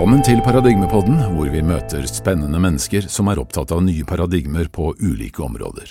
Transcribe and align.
Velkommen 0.00 0.22
til 0.24 0.38
Paradigmepodden, 0.40 1.18
hvor 1.36 1.50
vi 1.52 1.60
møter 1.60 2.06
spennende 2.08 2.56
mennesker 2.56 3.04
som 3.12 3.28
er 3.28 3.36
opptatt 3.42 3.68
av 3.76 3.82
nye 3.84 4.00
paradigmer 4.08 4.70
på 4.72 4.94
ulike 4.96 5.42
områder. 5.44 5.90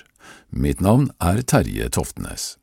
Mitt 0.50 0.82
navn 0.82 1.12
er 1.22 1.44
Terje 1.46 1.92
Toftenes. 1.94 2.56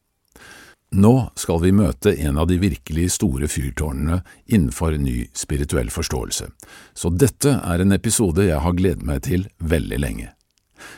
Nå 0.90 1.12
skal 1.38 1.60
vi 1.62 1.70
møte 1.70 2.16
en 2.18 2.40
av 2.42 2.48
de 2.50 2.58
virkelig 2.58 3.12
store 3.20 3.46
fyrtårnene 3.46 4.24
innenfor 4.50 4.98
ny 4.98 5.28
spirituell 5.38 5.94
forståelse, 5.94 6.50
så 6.98 7.12
dette 7.14 7.54
er 7.62 7.84
en 7.84 7.94
episode 7.94 8.48
jeg 8.48 8.58
har 8.66 8.74
gledet 8.74 9.06
meg 9.06 9.22
til 9.28 9.46
veldig 9.62 10.02
lenge. 10.02 10.32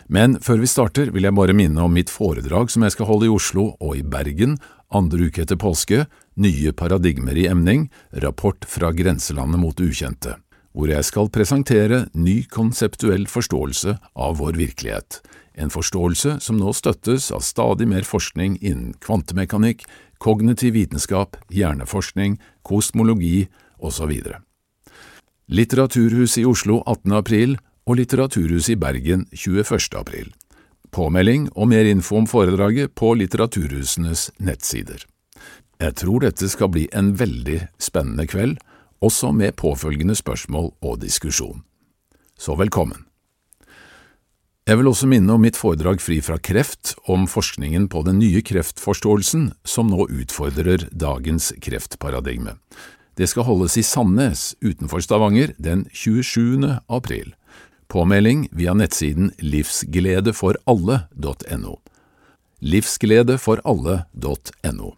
Men 0.09 0.41
før 0.41 0.65
vi 0.65 0.73
starter 0.73 1.12
vil 1.12 1.29
jeg 1.29 1.37
bare 1.37 1.53
minne 1.61 1.85
om 1.85 1.93
mitt 1.93 2.09
foredrag 2.09 2.73
som 2.73 2.89
jeg 2.89 2.96
skal 2.96 3.12
holde 3.12 3.29
i 3.29 3.35
Oslo 3.37 3.75
og 3.77 4.01
i 4.01 4.03
Bergen 4.03 4.57
andre 4.89 5.29
uke 5.29 5.44
etter 5.44 5.61
påske, 5.61 6.07
Nye 6.39 6.71
paradigmer 6.72 7.35
i 7.35 7.49
emning, 7.50 7.89
rapport 8.22 8.62
fra 8.71 8.93
grenselandet 8.94 9.58
mot 9.58 9.80
ukjente, 9.82 10.36
hvor 10.72 10.90
jeg 10.90 11.04
skal 11.07 11.31
presentere 11.32 12.07
ny 12.14 12.43
konseptuell 12.50 13.27
forståelse 13.31 13.96
av 14.14 14.39
vår 14.40 14.58
virkelighet, 14.61 15.21
en 15.58 15.72
forståelse 15.75 16.39
som 16.44 16.58
nå 16.61 16.72
støttes 16.77 17.31
av 17.35 17.43
stadig 17.43 17.89
mer 17.91 18.07
forskning 18.07 18.58
innen 18.61 18.93
kvantemekanikk, 19.03 19.82
kognitiv 20.22 20.77
vitenskap, 20.77 21.39
hjerneforskning, 21.50 22.39
kosmologi 22.63 23.49
osv. 23.79 24.13
Litteraturhuset 25.49 26.43
i 26.43 26.46
Oslo 26.46 26.82
18. 26.85 27.14
april 27.16 27.57
og 27.89 27.99
Litteraturhuset 27.99 28.75
i 28.77 28.80
Bergen 28.80 29.27
21. 29.32 29.96
april. 29.96 30.32
Påmelding 30.93 31.49
og 31.57 31.69
mer 31.72 31.89
info 31.89 32.19
om 32.20 32.27
foredraget 32.28 32.94
på 32.97 33.14
litteraturhusenes 33.20 34.30
nettsider. 34.41 35.05
Jeg 35.78 35.94
tror 36.00 36.25
dette 36.25 36.48
skal 36.50 36.72
bli 36.74 36.89
en 36.96 37.12
veldig 37.19 37.61
spennende 37.78 38.27
kveld, 38.27 38.58
også 39.04 39.32
med 39.32 39.56
påfølgende 39.56 40.14
spørsmål 40.18 40.72
og 40.82 41.00
diskusjon. 41.02 41.62
Så 42.38 42.54
velkommen. 42.58 43.05
Jeg 44.68 44.77
vil 44.77 44.88
også 44.90 45.06
minne 45.08 45.32
om 45.32 45.40
mitt 45.40 45.56
foredrag 45.56 45.96
Fri 46.05 46.20
fra 46.20 46.36
kreft, 46.36 46.92
om 47.08 47.24
forskningen 47.30 47.88
på 47.88 48.02
den 48.05 48.18
nye 48.20 48.42
kreftforståelsen 48.44 49.52
som 49.64 49.88
nå 49.88 50.05
utfordrer 50.12 50.84
dagens 50.92 51.56
kreftparadigme. 51.64 52.52
Det 53.16 53.28
skal 53.32 53.48
holdes 53.48 53.80
i 53.80 53.82
Sandnes 53.82 54.55
utenfor 54.60 55.00
Stavanger 55.02 55.56
den 55.58 55.88
27. 55.90 56.78
april. 56.86 57.34
Påmelding 57.88 58.48
via 58.52 58.74
nettsiden 58.77 59.33
livsgledeforalle.no. 59.40 61.78
Livsgledeforalle.no. 62.60 64.92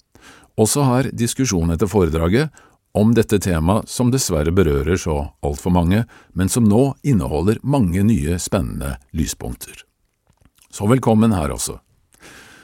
Også 0.58 0.82
her 0.84 1.10
diskusjon 1.14 1.70
etter 1.70 1.86
foredraget 1.88 2.50
om 2.92 3.14
dette 3.14 3.38
temaet 3.38 3.88
som 3.88 4.10
dessverre 4.10 4.52
berører 4.54 4.98
så 4.98 5.16
altfor 5.46 5.74
mange, 5.74 6.04
men 6.34 6.50
som 6.50 6.66
nå 6.66 6.94
inneholder 7.06 7.60
mange 7.62 8.02
nye 8.06 8.38
spennende 8.42 8.96
lyspunkter. 9.16 9.84
Så 10.70 10.86
velkommen 10.90 11.34
her 11.34 11.54
også. 11.54 11.78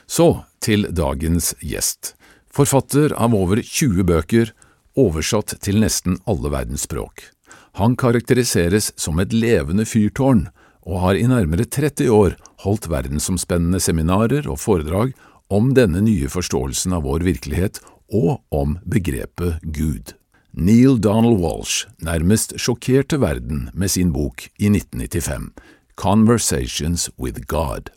Så 0.07 0.43
til 0.63 0.87
dagens 0.95 1.55
gjest. 1.63 2.15
Forfatter 2.51 3.15
av 3.19 3.35
over 3.35 3.61
20 3.63 4.07
bøker, 4.07 4.53
oversatt 4.97 5.59
til 5.63 5.83
nesten 5.83 6.19
alle 6.27 6.51
verdens 6.55 6.87
språk. 6.87 7.29
Han 7.77 7.99
karakteriseres 8.01 8.95
som 8.97 9.19
et 9.21 9.35
levende 9.37 9.85
fyrtårn, 9.85 10.47
og 10.87 11.03
har 11.03 11.19
i 11.19 11.27
nærmere 11.27 11.67
30 11.67 12.09
år 12.15 12.37
holdt 12.63 12.87
verdensomspennende 12.89 13.81
seminarer 13.83 14.47
og 14.47 14.61
foredrag 14.63 15.13
om 15.53 15.73
denne 15.75 16.01
nye 16.03 16.31
forståelsen 16.31 16.95
av 16.97 17.05
vår 17.07 17.27
virkelighet 17.27 17.83
og 18.12 18.45
om 18.55 18.79
begrepet 18.85 19.62
Gud. 19.62 20.15
Neil 20.57 21.01
Donald 21.01 21.43
Walsh 21.43 21.85
nærmest 22.01 22.55
sjokkerte 22.57 23.19
verden 23.21 23.69
med 23.75 23.93
sin 23.93 24.12
bok 24.15 24.47
i 24.56 24.71
1995, 24.71 25.50
Conversations 25.97 27.11
with 27.19 27.44
God, 27.47 27.91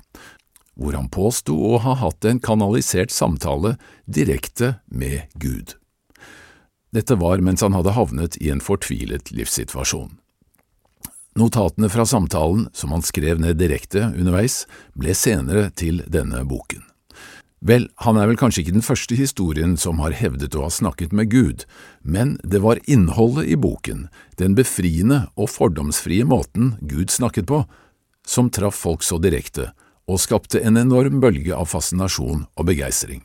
hvor 0.76 0.96
han 0.96 1.08
påsto 1.12 1.56
å 1.56 1.80
ha 1.84 1.96
hatt 2.02 2.28
en 2.28 2.42
kanalisert 2.44 3.16
samtale 3.16 3.78
direkte 4.08 4.80
med 4.88 5.32
Gud. 5.40 5.76
Dette 6.92 7.16
var 7.16 7.40
mens 7.46 7.62
han 7.64 7.76
hadde 7.78 7.94
havnet 7.96 8.36
i 8.42 8.50
en 8.52 8.64
fortvilet 8.64 9.32
livssituasjon. 9.32 10.18
Notatene 11.40 11.88
fra 11.94 12.04
samtalen, 12.10 12.68
som 12.74 12.92
han 12.92 13.06
skrev 13.06 13.40
ned 13.40 13.60
direkte 13.62 14.10
underveis, 14.10 14.66
ble 14.98 15.14
senere 15.16 15.70
til 15.78 16.02
denne 16.12 16.44
boken. 16.44 16.89
Vel, 17.60 17.90
han 18.06 18.16
er 18.16 18.30
vel 18.30 18.40
kanskje 18.40 18.64
ikke 18.64 18.78
den 18.78 18.86
første 18.86 19.18
historien 19.20 19.76
som 19.78 20.00
har 20.00 20.16
hevdet 20.16 20.56
å 20.56 20.64
ha 20.64 20.72
snakket 20.72 21.12
med 21.12 21.28
Gud, 21.34 21.66
men 22.02 22.38
det 22.44 22.62
var 22.64 22.80
innholdet 22.88 23.50
i 23.52 23.58
boken, 23.60 24.08
den 24.40 24.56
befriende 24.56 25.26
og 25.36 25.52
fordomsfrie 25.52 26.24
måten 26.24 26.78
Gud 26.80 27.12
snakket 27.12 27.50
på, 27.52 27.66
som 28.24 28.48
traff 28.54 28.80
folk 28.80 29.04
så 29.04 29.20
direkte 29.20 29.74
og 30.10 30.22
skapte 30.24 30.62
en 30.66 30.80
enorm 30.80 31.20
bølge 31.22 31.54
av 31.54 31.68
fascinasjon 31.70 32.48
og 32.48 32.66
begeistring. 32.66 33.22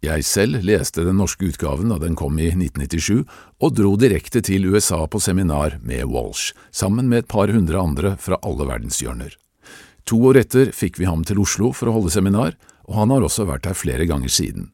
Jeg 0.00 0.24
selv 0.24 0.64
leste 0.64 1.04
den 1.04 1.18
norske 1.20 1.44
utgaven 1.50 1.92
da 1.92 1.98
den 2.00 2.16
kom 2.16 2.38
i 2.40 2.48
1997, 2.48 3.22
og 3.60 3.74
dro 3.76 3.94
direkte 4.00 4.40
til 4.44 4.66
USA 4.72 5.02
på 5.04 5.20
seminar 5.20 5.76
med 5.84 6.08
Walsh, 6.08 6.54
sammen 6.72 7.08
med 7.08 7.24
et 7.24 7.30
par 7.30 7.52
hundre 7.52 7.80
andre 7.80 8.14
fra 8.20 8.40
alle 8.40 8.66
verdenshjørner. 8.68 9.36
To 10.08 10.18
år 10.30 10.40
etter 10.40 10.72
fikk 10.72 10.96
vi 10.98 11.08
ham 11.08 11.20
til 11.28 11.42
Oslo 11.42 11.70
for 11.76 11.90
å 11.90 11.98
holde 11.98 12.12
seminar, 12.12 12.56
og 12.84 12.94
han 12.94 13.10
har 13.10 13.26
også 13.26 13.46
vært 13.48 13.66
her 13.66 13.74
flere 13.74 14.06
ganger 14.06 14.28
siden. 14.28 14.70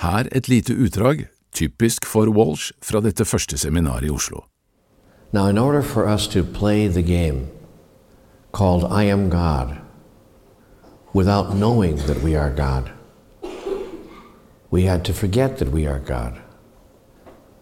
Her 0.00 0.28
et 0.32 0.48
lite 0.48 0.74
utdrag, 0.74 1.26
typisk 1.52 2.06
for 2.06 2.30
Walsh, 2.32 2.72
fra 2.82 3.00
dette 3.00 3.24
første 3.24 3.58
seminaret 3.58 4.08
i 4.08 4.10
Oslo. 4.10 4.46
Now, 5.32 5.46
in 5.46 5.58
order 5.58 5.82
for 5.82 6.06
us 6.06 6.26
to 6.28 6.42
play 6.42 6.88
the 6.88 7.02
game 7.02 7.48
called 8.52 8.84
I 8.84 9.04
Am 9.04 9.30
God, 9.30 9.78
without 11.14 11.56
knowing 11.56 11.96
that 12.06 12.22
we 12.22 12.36
are 12.36 12.50
God, 12.50 12.90
we 14.70 14.84
had 14.84 15.04
to 15.04 15.12
forget 15.12 15.58
that 15.58 15.72
we 15.72 15.86
are 15.86 16.00
God. 16.00 16.40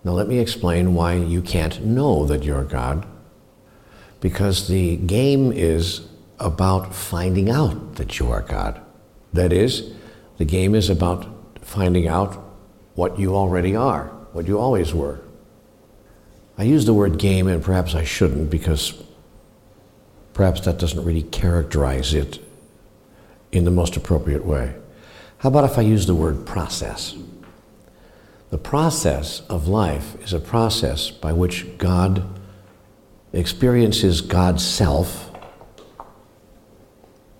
Now, 0.05 0.13
let 0.13 0.29
me 0.29 0.39
explain 0.39 0.95
why 0.95 1.15
you 1.15 1.43
can't 1.43 1.85
know 1.85 2.25
that 2.27 2.45
you're 2.45 2.65
God. 2.65 3.07
Because 4.21 4.69
the 4.69 4.97
game 4.97 5.53
is 5.53 6.03
about 6.39 6.95
finding 6.95 7.51
out 7.51 7.97
that 7.97 8.19
you 8.19 8.31
are 8.31 8.43
God. 8.43 8.81
That 9.33 9.53
is, 9.53 9.93
the 10.39 10.45
game 10.45 10.75
is 10.75 10.91
about 10.91 11.27
finding 11.63 12.09
out 12.09 12.35
what 12.95 13.19
you 13.19 13.35
already 13.35 13.77
are, 13.77 14.07
what 14.33 14.49
you 14.49 14.59
always 14.59 14.93
were. 14.93 15.21
I 16.59 16.65
use 16.65 16.85
the 16.85 16.95
word 16.95 17.19
game, 17.19 17.47
and 17.47 17.63
perhaps 17.63 17.95
I 17.95 18.05
shouldn't 18.05 18.51
because 18.51 18.95
perhaps 20.33 20.61
that 20.63 20.79
doesn't 20.79 21.05
really 21.05 21.23
characterize 21.23 22.13
it 22.13 22.39
in 23.53 23.65
the 23.65 23.71
most 23.71 23.97
appropriate 23.97 24.45
way. 24.45 24.75
How 25.39 25.49
about 25.49 25.65
if 25.65 25.79
I 25.79 25.83
use 25.83 26.07
the 26.07 26.15
word 26.15 26.47
process? 26.47 27.15
The 28.51 28.59
process 28.59 29.41
of 29.49 29.69
life 29.69 30.17
is 30.23 30.33
a 30.33 30.41
process 30.41 31.11
by 31.11 31.33
which 31.33 31.79
God 31.79 32.25
experiences 33.33 34.21
God's 34.21 34.67
self 34.67 35.30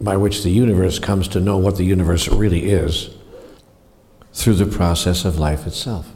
by 0.01 0.17
which 0.17 0.43
the 0.43 0.51
universe 0.51 0.99
comes 0.99 1.29
to 1.29 1.41
know 1.41 1.59
what 1.59 1.77
the 1.77 1.85
universe 1.85 2.29
really 2.29 2.71
is 2.71 3.11
through 4.33 4.57
the 4.57 4.77
process 4.77 5.25
of 5.25 5.39
life 5.39 5.67
itself. 5.67 6.07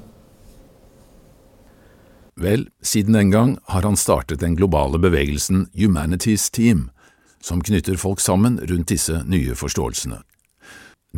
Vel, 2.36 2.68
siden 2.82 3.14
den 3.14 3.30
gang 3.30 3.58
har 3.66 3.82
han 3.82 3.96
startet 3.96 4.40
den 4.40 4.56
globale 4.56 4.98
bevegelsen 4.98 5.68
Humanities 5.74 6.50
Team, 6.50 6.90
som 7.40 7.60
knytter 7.60 7.96
folk 7.96 8.20
sammen 8.20 8.58
rundt 8.60 8.88
disse 8.88 9.22
nye 9.26 9.54
forståelsene. 9.54 10.18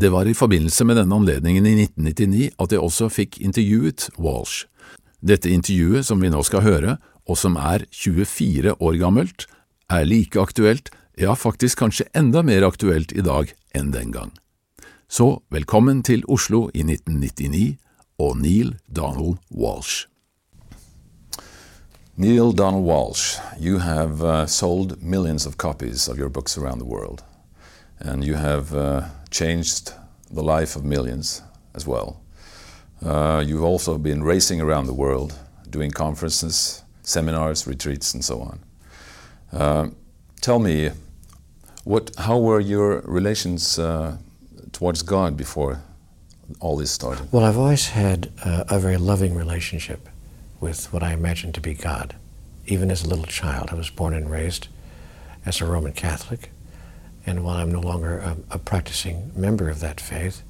Det 0.00 0.12
var 0.12 0.28
i 0.28 0.34
forbindelse 0.34 0.85
med 0.85 0.99
denne 0.99 1.14
anledningen 1.14 1.67
i 1.67 1.73
1999 1.87 2.50
at 2.61 2.73
jeg 2.73 2.81
også 2.81 3.08
fikk 3.08 3.38
intervjuet 3.41 4.11
Walsh. 4.19 4.67
Dette 5.25 5.50
intervjuet 5.50 6.05
som 6.05 6.20
vi 6.20 6.29
nå 6.29 6.43
skal 6.44 6.67
høre, 6.67 6.96
og 7.26 7.38
som 7.41 7.56
er 7.56 7.87
24 7.91 8.76
år 8.76 8.99
gammelt, 9.00 9.46
er 9.88 10.05
like 10.05 10.41
aktuelt 10.41 10.91
ja, 11.17 11.37
faktisk 11.37 11.79
kanskje 11.79 12.05
enda 12.13 12.43
mer 12.43 12.63
aktuelt 12.63 13.13
i 13.13 13.23
dag 13.25 13.53
enn 13.75 13.91
den 13.91 14.13
gang. 14.13 14.33
Så 15.09 15.41
velkommen 15.49 16.03
til 16.03 16.25
Oslo 16.29 16.69
i 16.75 16.83
1999 16.85 17.79
og 18.19 18.37
Neale 18.37 18.77
Donald 18.87 19.39
Walsch. 19.51 20.09
Neale 22.17 22.53
Donald 22.53 22.85
Walsch, 22.85 23.41
you 23.61 23.79
have 23.79 24.23
uh, 24.23 24.47
sold 24.47 25.03
millions 25.03 25.47
of 25.47 25.57
copies 25.57 26.09
of 26.09 26.19
your 26.19 26.29
books 26.29 26.59
around 26.59 26.81
the 26.81 26.89
world, 26.89 27.25
and 28.01 28.25
you 28.25 28.37
have 28.37 28.75
uh, 28.75 29.03
changed 29.31 29.93
the 30.35 30.43
life 30.43 30.77
of 30.77 30.85
millions 30.85 31.43
as 31.75 31.87
well. 31.87 32.21
Uh, 33.03 33.43
you've 33.47 33.65
also 33.65 33.99
been 33.99 34.23
racing 34.23 34.61
around 34.61 34.87
the 34.87 34.95
world, 34.95 35.35
doing 35.71 35.91
conferences, 35.91 36.83
seminars, 37.03 37.67
retreats, 37.67 38.15
and 38.15 38.25
so 38.25 38.41
on. 38.41 38.59
Uh, 39.53 39.89
tell 40.41 40.59
me, 40.59 40.91
what, 41.87 42.11
how 42.19 42.38
were 42.38 42.61
your 42.61 43.00
relations 43.19 43.79
uh, 43.79 44.17
towards 44.73 45.03
God 45.03 45.37
before 45.37 45.81
all 46.61 46.77
this 46.77 46.91
started? 46.91 47.33
Well, 47.33 47.44
I've 47.44 47.56
always 47.59 47.88
had 47.88 48.31
uh, 48.44 48.65
a 48.69 48.79
very 48.79 48.97
loving 48.97 49.35
relationship 49.35 50.09
with 50.61 50.93
what 50.93 51.03
I 51.03 51.12
imagined 51.12 51.55
to 51.55 51.61
be 51.61 51.75
God. 51.75 52.15
even 52.67 52.91
as 52.91 53.05
a 53.05 53.09
little 53.09 53.25
child. 53.27 53.69
I 53.71 53.75
was 53.75 53.91
born 53.91 54.15
and 54.15 54.31
raised 54.31 54.69
as 55.44 55.61
a 55.61 55.65
Roman 55.65 55.93
Catholic, 55.93 56.50
and 57.25 57.44
while 57.44 57.56
I'm 57.56 57.71
no 57.73 57.81
longer 57.81 58.19
a, 58.19 58.37
a 58.50 58.59
practicing 58.59 59.31
member 59.37 59.69
of 59.71 59.81
that 59.81 60.00
faith, 60.00 60.43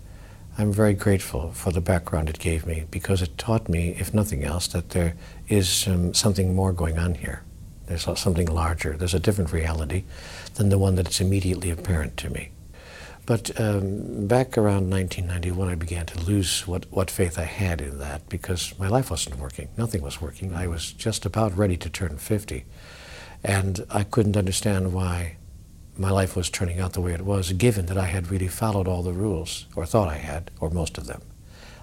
I'm 0.59 0.73
very 0.73 0.95
grateful 0.95 1.53
for 1.53 1.71
the 1.71 1.83
background 1.83 2.31
it 2.31 2.39
gave 2.39 2.67
me 2.67 2.85
because 2.91 3.21
it 3.21 3.37
taught 3.37 3.69
me, 3.69 3.95
if 3.99 4.15
nothing 4.15 4.43
else, 4.43 4.67
that 4.69 4.91
there 4.91 5.15
is 5.49 5.87
um, 5.87 6.15
something 6.15 6.55
more 6.55 6.73
going 6.73 6.99
on 6.99 7.15
here. 7.17 7.43
There's 7.87 8.03
something 8.19 8.47
larger. 8.47 8.97
There's 8.97 9.15
a 9.15 9.21
different 9.21 9.53
reality 9.53 10.05
than 10.55 10.69
the 10.69 10.79
one 10.79 10.97
that's 10.97 11.21
immediately 11.21 11.71
apparent 11.71 12.17
to 12.19 12.31
me. 12.31 12.51
But 13.27 13.61
um, 13.61 14.29
back 14.29 14.57
around 14.57 14.89
1991, 14.89 15.69
I 15.69 15.75
began 15.75 16.07
to 16.07 16.21
lose 16.21 16.65
what, 16.67 16.87
what 16.91 17.11
faith 17.11 17.39
I 17.39 17.45
had 17.45 17.81
in 17.81 17.99
that 17.99 18.29
because 18.29 18.79
my 18.79 18.87
life 18.87 19.11
wasn't 19.11 19.39
working. 19.39 19.69
Nothing 19.77 20.03
was 20.03 20.21
working. 20.21 20.55
I 20.55 20.69
was 20.69 20.93
just 20.93 21.27
about 21.27 21.57
ready 21.57 21.77
to 21.77 21.91
turn 21.91 22.19
50. 22.19 22.65
And 23.43 23.85
I 23.91 24.05
couldn't 24.05 24.37
understand 24.37 24.93
why 24.93 25.37
my 25.99 26.11
life 26.11 26.37
was 26.37 26.51
turning 26.51 26.79
out 26.79 26.93
the 26.93 27.01
way 27.01 27.15
it 27.15 27.23
was, 27.23 27.53
given 27.53 27.87
that 27.87 27.99
I 27.99 28.07
had 28.07 28.31
really 28.31 28.49
followed 28.49 28.87
all 28.87 29.03
the 29.03 29.13
rules, 29.13 29.67
or 29.75 29.87
thought 29.87 30.09
I 30.09 30.19
had, 30.19 30.51
or 30.61 30.71
most 30.71 30.99
of 30.99 31.07
them. 31.07 31.23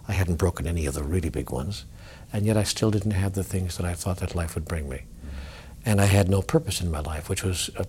I 0.07 0.13
hadn't 0.13 0.35
broken 0.35 0.67
any 0.67 0.85
of 0.85 0.93
the 0.93 1.03
really 1.03 1.29
big 1.29 1.49
ones, 1.49 1.85
and 2.31 2.45
yet 2.45 2.57
I 2.57 2.63
still 2.63 2.91
didn't 2.91 3.11
have 3.11 3.33
the 3.33 3.43
things 3.43 3.77
that 3.77 3.85
I 3.85 3.95
thought 3.95 4.17
that 4.17 4.35
life 4.35 4.55
would 4.55 4.65
bring 4.65 4.87
me. 4.87 5.03
And 5.85 5.99
I 5.99 6.05
had 6.05 6.29
no 6.29 6.41
purpose 6.41 6.81
in 6.81 6.91
my 6.91 6.99
life, 6.99 7.29
which 7.29 7.43
was 7.43 7.69
a, 7.75 7.85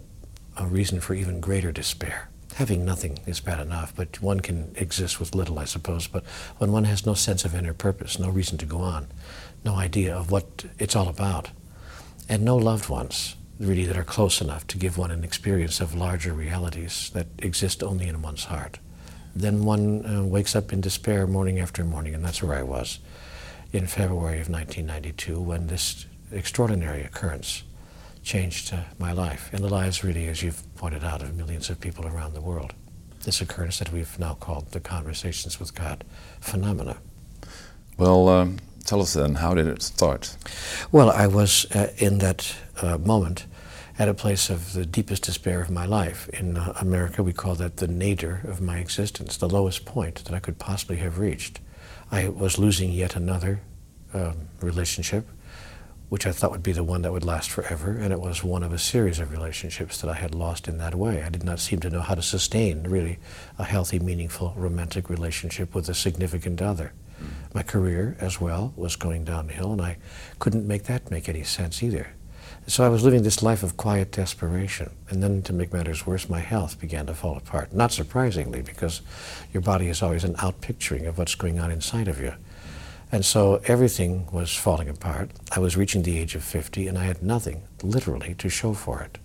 a 0.56 0.66
reason 0.66 1.00
for 1.00 1.14
even 1.14 1.40
greater 1.40 1.72
despair. 1.72 2.28
Having 2.56 2.84
nothing 2.84 3.18
is 3.26 3.40
bad 3.40 3.60
enough, 3.60 3.94
but 3.94 4.20
one 4.22 4.40
can 4.40 4.72
exist 4.76 5.18
with 5.18 5.34
little, 5.34 5.58
I 5.58 5.64
suppose. 5.64 6.06
But 6.06 6.24
when 6.58 6.72
one 6.72 6.84
has 6.84 7.06
no 7.06 7.14
sense 7.14 7.44
of 7.44 7.54
inner 7.54 7.74
purpose, 7.74 8.18
no 8.18 8.30
reason 8.30 8.58
to 8.58 8.66
go 8.66 8.78
on, 8.78 9.08
no 9.64 9.74
idea 9.74 10.14
of 10.14 10.30
what 10.30 10.64
it's 10.78 10.94
all 10.94 11.08
about, 11.08 11.50
and 12.28 12.44
no 12.44 12.56
loved 12.56 12.88
ones, 12.88 13.36
really 13.58 13.86
that 13.86 13.96
are 13.96 14.04
close 14.04 14.40
enough 14.40 14.66
to 14.68 14.78
give 14.78 14.98
one 14.98 15.10
an 15.10 15.24
experience 15.24 15.80
of 15.80 15.94
larger 15.94 16.32
realities 16.32 17.10
that 17.14 17.26
exist 17.38 17.82
only 17.82 18.08
in 18.08 18.22
one's 18.22 18.44
heart. 18.44 18.78
Then 19.34 19.64
one 19.64 20.06
uh, 20.06 20.24
wakes 20.24 20.54
up 20.54 20.72
in 20.72 20.80
despair 20.80 21.26
morning 21.26 21.58
after 21.58 21.84
morning, 21.84 22.14
and 22.14 22.24
that's 22.24 22.42
where 22.42 22.56
I 22.56 22.62
was 22.62 23.00
in 23.72 23.86
February 23.86 24.40
of 24.40 24.48
1992 24.48 25.40
when 25.40 25.66
this 25.66 26.06
extraordinary 26.30 27.02
occurrence 27.02 27.64
changed 28.24 28.72
uh, 28.72 28.78
my 28.98 29.12
life 29.12 29.50
and 29.52 29.62
the 29.62 29.68
lives, 29.68 30.02
really, 30.02 30.26
as 30.26 30.42
you've 30.42 30.62
pointed 30.76 31.04
out, 31.04 31.22
of 31.22 31.36
millions 31.36 31.70
of 31.70 31.80
people 31.80 32.06
around 32.06 32.34
the 32.34 32.40
world. 32.40 32.72
This 33.24 33.40
occurrence 33.40 33.78
that 33.78 33.92
we've 33.92 34.18
now 34.18 34.34
called 34.34 34.72
the 34.72 34.80
Conversations 34.80 35.60
with 35.60 35.74
God 35.74 36.04
phenomena. 36.40 36.96
Well, 37.96 38.28
um, 38.28 38.58
tell 38.84 39.00
us 39.00 39.12
then, 39.12 39.36
how 39.36 39.54
did 39.54 39.66
it 39.66 39.82
start? 39.82 40.36
Well, 40.90 41.10
I 41.10 41.26
was 41.26 41.66
uh, 41.74 41.92
in 41.98 42.18
that 42.18 42.54
uh, 42.82 42.98
moment 42.98 43.46
at 43.98 44.08
a 44.08 44.14
place 44.14 44.50
of 44.50 44.72
the 44.72 44.84
deepest 44.84 45.22
despair 45.22 45.60
of 45.60 45.70
my 45.70 45.86
life. 45.86 46.28
In 46.30 46.56
uh, 46.56 46.72
America, 46.80 47.22
we 47.22 47.32
call 47.32 47.54
that 47.56 47.76
the 47.76 47.86
nadir 47.86 48.40
of 48.44 48.60
my 48.60 48.78
existence, 48.78 49.36
the 49.36 49.48
lowest 49.48 49.84
point 49.84 50.24
that 50.24 50.34
I 50.34 50.40
could 50.40 50.58
possibly 50.58 50.96
have 50.96 51.18
reached. 51.18 51.60
I 52.10 52.28
was 52.28 52.58
losing 52.58 52.90
yet 52.90 53.16
another 53.16 53.60
um, 54.12 54.48
relationship, 54.60 55.28
which 56.08 56.26
I 56.26 56.32
thought 56.32 56.50
would 56.50 56.62
be 56.62 56.72
the 56.72 56.84
one 56.84 57.02
that 57.02 57.12
would 57.12 57.24
last 57.24 57.50
forever, 57.50 57.92
and 57.92 58.12
it 58.12 58.20
was 58.20 58.44
one 58.44 58.62
of 58.62 58.72
a 58.72 58.78
series 58.78 59.18
of 59.18 59.32
relationships 59.32 60.00
that 60.00 60.10
I 60.10 60.14
had 60.14 60.34
lost 60.34 60.68
in 60.68 60.78
that 60.78 60.94
way. 60.94 61.22
I 61.22 61.28
did 61.28 61.44
not 61.44 61.60
seem 61.60 61.80
to 61.80 61.90
know 61.90 62.00
how 62.00 62.14
to 62.14 62.22
sustain, 62.22 62.84
really, 62.84 63.18
a 63.58 63.64
healthy, 63.64 63.98
meaningful, 63.98 64.54
romantic 64.56 65.08
relationship 65.08 65.74
with 65.74 65.88
a 65.88 65.94
significant 65.94 66.62
other. 66.62 66.92
My 67.54 67.62
career, 67.62 68.16
as 68.20 68.40
well, 68.40 68.72
was 68.76 68.96
going 68.96 69.24
downhill, 69.24 69.72
and 69.72 69.80
I 69.80 69.96
couldn't 70.38 70.66
make 70.66 70.84
that 70.84 71.10
make 71.10 71.28
any 71.28 71.44
sense 71.44 71.82
either. 71.82 72.08
So 72.66 72.82
I 72.82 72.88
was 72.88 73.04
living 73.04 73.22
this 73.22 73.42
life 73.42 73.62
of 73.62 73.76
quiet 73.76 74.10
desperation. 74.10 74.90
And 75.10 75.22
then 75.22 75.42
to 75.42 75.52
make 75.52 75.72
matters 75.72 76.06
worse, 76.06 76.28
my 76.28 76.40
health 76.40 76.80
began 76.80 77.06
to 77.06 77.14
fall 77.14 77.36
apart. 77.36 77.74
Not 77.74 77.92
surprisingly, 77.92 78.62
because 78.62 79.02
your 79.52 79.60
body 79.60 79.88
is 79.88 80.02
always 80.02 80.24
an 80.24 80.34
outpicturing 80.36 81.06
of 81.06 81.18
what's 81.18 81.34
going 81.34 81.60
on 81.60 81.70
inside 81.70 82.08
of 82.08 82.20
you. 82.20 82.32
And 83.14 83.24
so 83.24 83.60
everything 83.66 84.26
was 84.32 84.56
falling 84.56 84.88
apart. 84.88 85.30
I 85.52 85.60
was 85.60 85.76
reaching 85.76 86.02
the 86.02 86.18
age 86.18 86.34
of 86.34 86.42
50, 86.42 86.88
and 86.88 86.98
I 86.98 87.04
had 87.04 87.22
nothing, 87.22 87.62
literally, 87.80 88.34
to 88.34 88.48
show 88.48 88.74
for 88.74 89.02
it. 89.02 89.18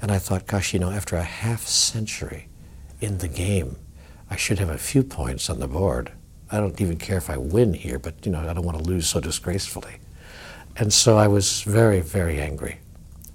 And 0.00 0.10
I 0.10 0.18
thought, 0.18 0.46
gosh, 0.46 0.72
you 0.72 0.80
know, 0.80 0.90
after 0.90 1.16
a 1.16 1.22
half 1.22 1.66
century 1.66 2.48
in 2.98 3.18
the 3.18 3.28
game, 3.28 3.76
I 4.30 4.36
should 4.36 4.58
have 4.58 4.70
a 4.70 4.78
few 4.78 5.02
points 5.02 5.50
on 5.50 5.60
the 5.60 5.68
board. 5.68 6.12
I 6.50 6.56
don't 6.56 6.80
even 6.80 6.96
care 6.96 7.18
if 7.18 7.28
I 7.28 7.36
win 7.36 7.74
here, 7.74 7.98
but, 7.98 8.24
you 8.24 8.32
know, 8.32 8.40
I 8.40 8.54
don't 8.54 8.64
want 8.64 8.78
to 8.78 8.84
lose 8.84 9.06
so 9.06 9.20
disgracefully. 9.20 9.96
And 10.78 10.90
so 10.90 11.18
I 11.18 11.28
was 11.28 11.60
very, 11.60 12.00
very 12.00 12.40
angry. 12.40 12.78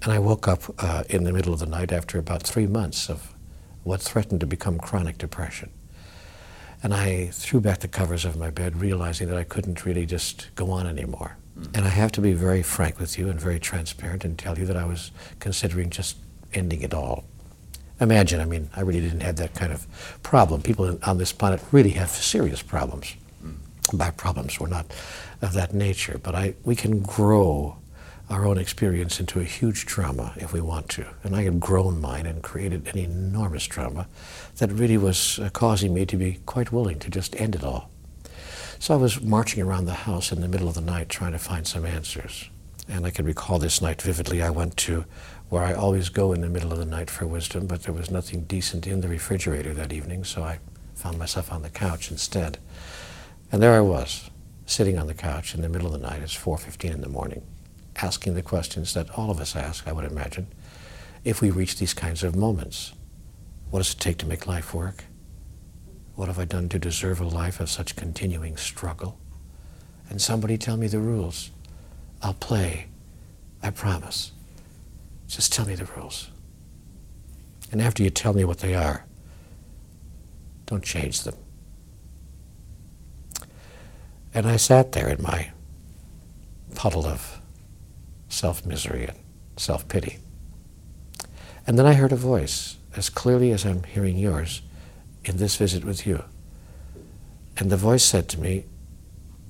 And 0.02 0.12
I 0.12 0.18
woke 0.18 0.48
up 0.48 0.62
uh, 0.80 1.04
in 1.10 1.22
the 1.22 1.32
middle 1.32 1.52
of 1.52 1.60
the 1.60 1.66
night 1.66 1.92
after 1.92 2.18
about 2.18 2.42
three 2.42 2.66
months 2.66 3.08
of 3.08 3.36
what 3.84 4.02
threatened 4.02 4.40
to 4.40 4.48
become 4.48 4.80
chronic 4.80 5.16
depression. 5.16 5.70
And 6.82 6.92
I 6.92 7.28
threw 7.28 7.60
back 7.60 7.78
the 7.78 7.88
covers 7.88 8.24
of 8.24 8.36
my 8.36 8.50
bed, 8.50 8.80
realizing 8.80 9.28
that 9.28 9.36
I 9.36 9.44
couldn't 9.44 9.84
really 9.84 10.04
just 10.04 10.52
go 10.56 10.70
on 10.70 10.86
anymore. 10.86 11.36
Mm. 11.58 11.76
And 11.76 11.84
I 11.84 11.90
have 11.90 12.10
to 12.12 12.20
be 12.20 12.32
very 12.32 12.62
frank 12.62 12.98
with 12.98 13.18
you 13.18 13.28
and 13.28 13.40
very 13.40 13.60
transparent 13.60 14.24
and 14.24 14.38
tell 14.38 14.58
you 14.58 14.66
that 14.66 14.76
I 14.76 14.84
was 14.84 15.12
considering 15.38 15.90
just 15.90 16.16
ending 16.54 16.82
it 16.82 16.92
all. 16.92 17.24
Imagine, 18.00 18.40
I 18.40 18.46
mean, 18.46 18.68
I 18.74 18.80
really 18.80 19.00
didn't 19.00 19.20
have 19.20 19.36
that 19.36 19.54
kind 19.54 19.72
of 19.72 19.86
problem. 20.24 20.60
People 20.60 20.98
on 21.04 21.18
this 21.18 21.32
planet 21.32 21.60
really 21.70 21.90
have 21.90 22.10
serious 22.10 22.62
problems. 22.62 23.14
Mm. 23.44 23.96
By 23.96 24.10
problems, 24.10 24.58
we're 24.58 24.68
not 24.68 24.86
of 25.40 25.52
that 25.52 25.72
nature. 25.72 26.18
But 26.20 26.34
I, 26.34 26.54
we 26.64 26.74
can 26.74 27.02
grow 27.02 27.76
our 28.32 28.46
own 28.46 28.56
experience 28.56 29.20
into 29.20 29.40
a 29.40 29.44
huge 29.44 29.84
trauma 29.84 30.32
if 30.36 30.52
we 30.52 30.60
want 30.60 30.88
to. 30.88 31.06
And 31.22 31.36
I 31.36 31.42
had 31.42 31.60
grown 31.60 32.00
mine 32.00 32.24
and 32.24 32.42
created 32.42 32.88
an 32.88 32.98
enormous 32.98 33.64
trauma 33.64 34.08
that 34.56 34.72
really 34.72 34.96
was 34.96 35.38
uh, 35.38 35.50
causing 35.50 35.92
me 35.92 36.06
to 36.06 36.16
be 36.16 36.40
quite 36.46 36.72
willing 36.72 36.98
to 37.00 37.10
just 37.10 37.38
end 37.38 37.54
it 37.54 37.62
all. 37.62 37.90
So 38.78 38.94
I 38.94 38.96
was 38.96 39.20
marching 39.20 39.62
around 39.62 39.84
the 39.84 39.92
house 39.92 40.32
in 40.32 40.40
the 40.40 40.48
middle 40.48 40.66
of 40.66 40.74
the 40.74 40.80
night 40.80 41.10
trying 41.10 41.32
to 41.32 41.38
find 41.38 41.66
some 41.66 41.84
answers. 41.84 42.48
And 42.88 43.06
I 43.06 43.10
can 43.10 43.26
recall 43.26 43.58
this 43.58 43.82
night 43.82 44.00
vividly. 44.00 44.42
I 44.42 44.50
went 44.50 44.76
to 44.78 45.04
where 45.50 45.62
I 45.62 45.74
always 45.74 46.08
go 46.08 46.32
in 46.32 46.40
the 46.40 46.48
middle 46.48 46.72
of 46.72 46.78
the 46.78 46.86
night 46.86 47.10
for 47.10 47.26
wisdom, 47.26 47.66
but 47.66 47.82
there 47.82 47.92
was 47.92 48.10
nothing 48.10 48.44
decent 48.44 48.86
in 48.86 49.02
the 49.02 49.08
refrigerator 49.08 49.74
that 49.74 49.92
evening, 49.92 50.24
so 50.24 50.42
I 50.42 50.58
found 50.94 51.18
myself 51.18 51.52
on 51.52 51.60
the 51.60 51.68
couch 51.68 52.10
instead. 52.10 52.56
And 53.52 53.62
there 53.62 53.74
I 53.74 53.80
was, 53.80 54.30
sitting 54.64 54.98
on 54.98 55.08
the 55.08 55.14
couch 55.14 55.54
in 55.54 55.60
the 55.60 55.68
middle 55.68 55.94
of 55.94 56.00
the 56.00 56.08
night, 56.08 56.22
it's 56.22 56.34
4.15 56.34 56.94
in 56.94 57.00
the 57.02 57.08
morning, 57.08 57.42
asking 57.96 58.34
the 58.34 58.42
questions 58.42 58.94
that 58.94 59.10
all 59.10 59.30
of 59.30 59.40
us 59.40 59.54
ask, 59.54 59.86
I 59.86 59.92
would 59.92 60.04
imagine, 60.04 60.46
if 61.24 61.40
we 61.40 61.50
reach 61.50 61.78
these 61.78 61.94
kinds 61.94 62.22
of 62.22 62.34
moments. 62.34 62.92
What 63.70 63.80
does 63.80 63.92
it 63.92 64.00
take 64.00 64.18
to 64.18 64.26
make 64.26 64.46
life 64.46 64.74
work? 64.74 65.04
What 66.14 66.28
have 66.28 66.38
I 66.38 66.44
done 66.44 66.68
to 66.70 66.78
deserve 66.78 67.20
a 67.20 67.26
life 67.26 67.60
of 67.60 67.70
such 67.70 67.96
continuing 67.96 68.56
struggle? 68.56 69.18
And 70.10 70.20
somebody 70.20 70.58
tell 70.58 70.76
me 70.76 70.88
the 70.88 70.98
rules. 70.98 71.50
I'll 72.20 72.34
play. 72.34 72.88
I 73.62 73.70
promise. 73.70 74.32
Just 75.26 75.52
tell 75.52 75.66
me 75.66 75.74
the 75.74 75.86
rules. 75.96 76.30
And 77.70 77.80
after 77.80 78.02
you 78.02 78.10
tell 78.10 78.34
me 78.34 78.44
what 78.44 78.58
they 78.58 78.74
are, 78.74 79.06
don't 80.66 80.84
change 80.84 81.22
them. 81.22 81.34
And 84.34 84.46
I 84.46 84.56
sat 84.56 84.92
there 84.92 85.08
in 85.08 85.22
my 85.22 85.50
puddle 86.74 87.06
of 87.06 87.40
self 88.32 88.64
misery 88.64 89.06
and 89.06 89.18
self 89.56 89.86
pity. 89.88 90.18
And 91.66 91.78
then 91.78 91.86
I 91.86 91.94
heard 91.94 92.12
a 92.12 92.16
voice, 92.16 92.76
as 92.96 93.08
clearly 93.08 93.52
as 93.52 93.64
I'm 93.64 93.84
hearing 93.84 94.16
yours 94.16 94.62
in 95.24 95.36
this 95.36 95.56
visit 95.56 95.84
with 95.84 96.06
you. 96.06 96.24
And 97.56 97.70
the 97.70 97.76
voice 97.76 98.04
said 98.04 98.28
to 98.30 98.40
me, 98.40 98.64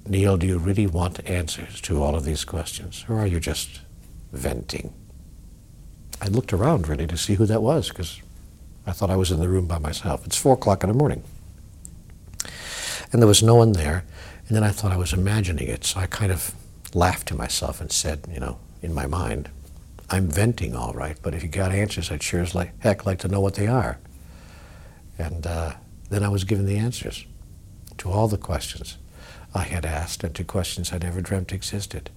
Neale, 0.07 0.37
do 0.37 0.47
you 0.47 0.59
really 0.59 0.87
want 0.87 1.25
answers 1.29 1.81
to 1.83 2.03
all 2.03 2.15
of 2.15 2.25
these 2.25 2.45
questions, 2.45 3.05
or 3.09 3.21
are 3.21 3.27
you 3.27 3.41
just 3.41 3.81
venting? 4.33 4.93
I 6.21 6.27
looked 6.27 6.53
around 6.53 6.89
really 6.89 7.07
to 7.07 7.17
see 7.17 7.35
who 7.35 7.47
that 7.47 7.63
was 7.63 7.89
because 7.89 8.21
I 8.87 8.93
thought 8.93 9.11
I 9.11 9.17
was 9.17 9.31
in 9.31 9.39
the 9.41 9.49
room 9.49 9.67
by 9.67 9.79
myself. 9.79 10.27
It's 10.27 10.37
four 10.37 10.55
o'clock 10.55 10.83
in 10.83 10.89
the 10.89 10.95
morning. 10.95 11.23
And 13.13 13.23
there 13.23 13.29
was 13.29 13.43
no 13.43 13.55
one 13.55 13.73
there. 13.73 14.05
And 14.49 14.57
then 14.57 14.65
I 14.65 14.71
thought 14.71 14.93
I 14.93 14.97
was 14.97 15.13
imagining 15.13 15.69
it, 15.69 15.85
so 15.85 16.01
I 16.01 16.07
kind 16.07 16.33
of 16.33 16.55
laughed 16.95 17.29
to 17.29 17.35
myself 17.35 17.81
and 17.81 17.91
said, 17.91 18.27
you 18.31 18.41
know, 18.41 18.59
in 18.83 18.93
my 18.93 19.07
mind, 19.07 19.49
I'm 20.11 20.29
venting 20.29 20.75
all 20.75 20.93
right, 20.93 21.17
but 21.23 21.35
if 21.35 21.43
you 21.43 21.49
got 21.49 21.73
answers, 21.73 22.11
I'd 22.11 22.23
sure 22.23 22.43
as 22.43 22.55
like, 22.55 22.79
heck 22.81 23.07
like 23.07 23.21
to 23.21 23.29
know 23.29 23.41
what 23.41 23.55
they 23.55 23.67
are. 23.67 23.99
And 25.17 25.47
uh, 25.47 25.75
then 26.11 26.23
I 26.23 26.29
was 26.29 26.45
given 26.45 26.67
the 26.67 26.77
answers 26.77 27.25
to 27.99 28.11
all 28.11 28.29
the 28.29 28.37
questions 28.37 28.99
I 29.55 29.63
had 29.63 29.87
asked 29.87 30.25
and 30.25 30.35
to 30.35 30.45
questions 30.45 30.93
I 30.93 30.99
never 30.99 31.21
dreamt 31.21 31.53
existed. 31.53 32.11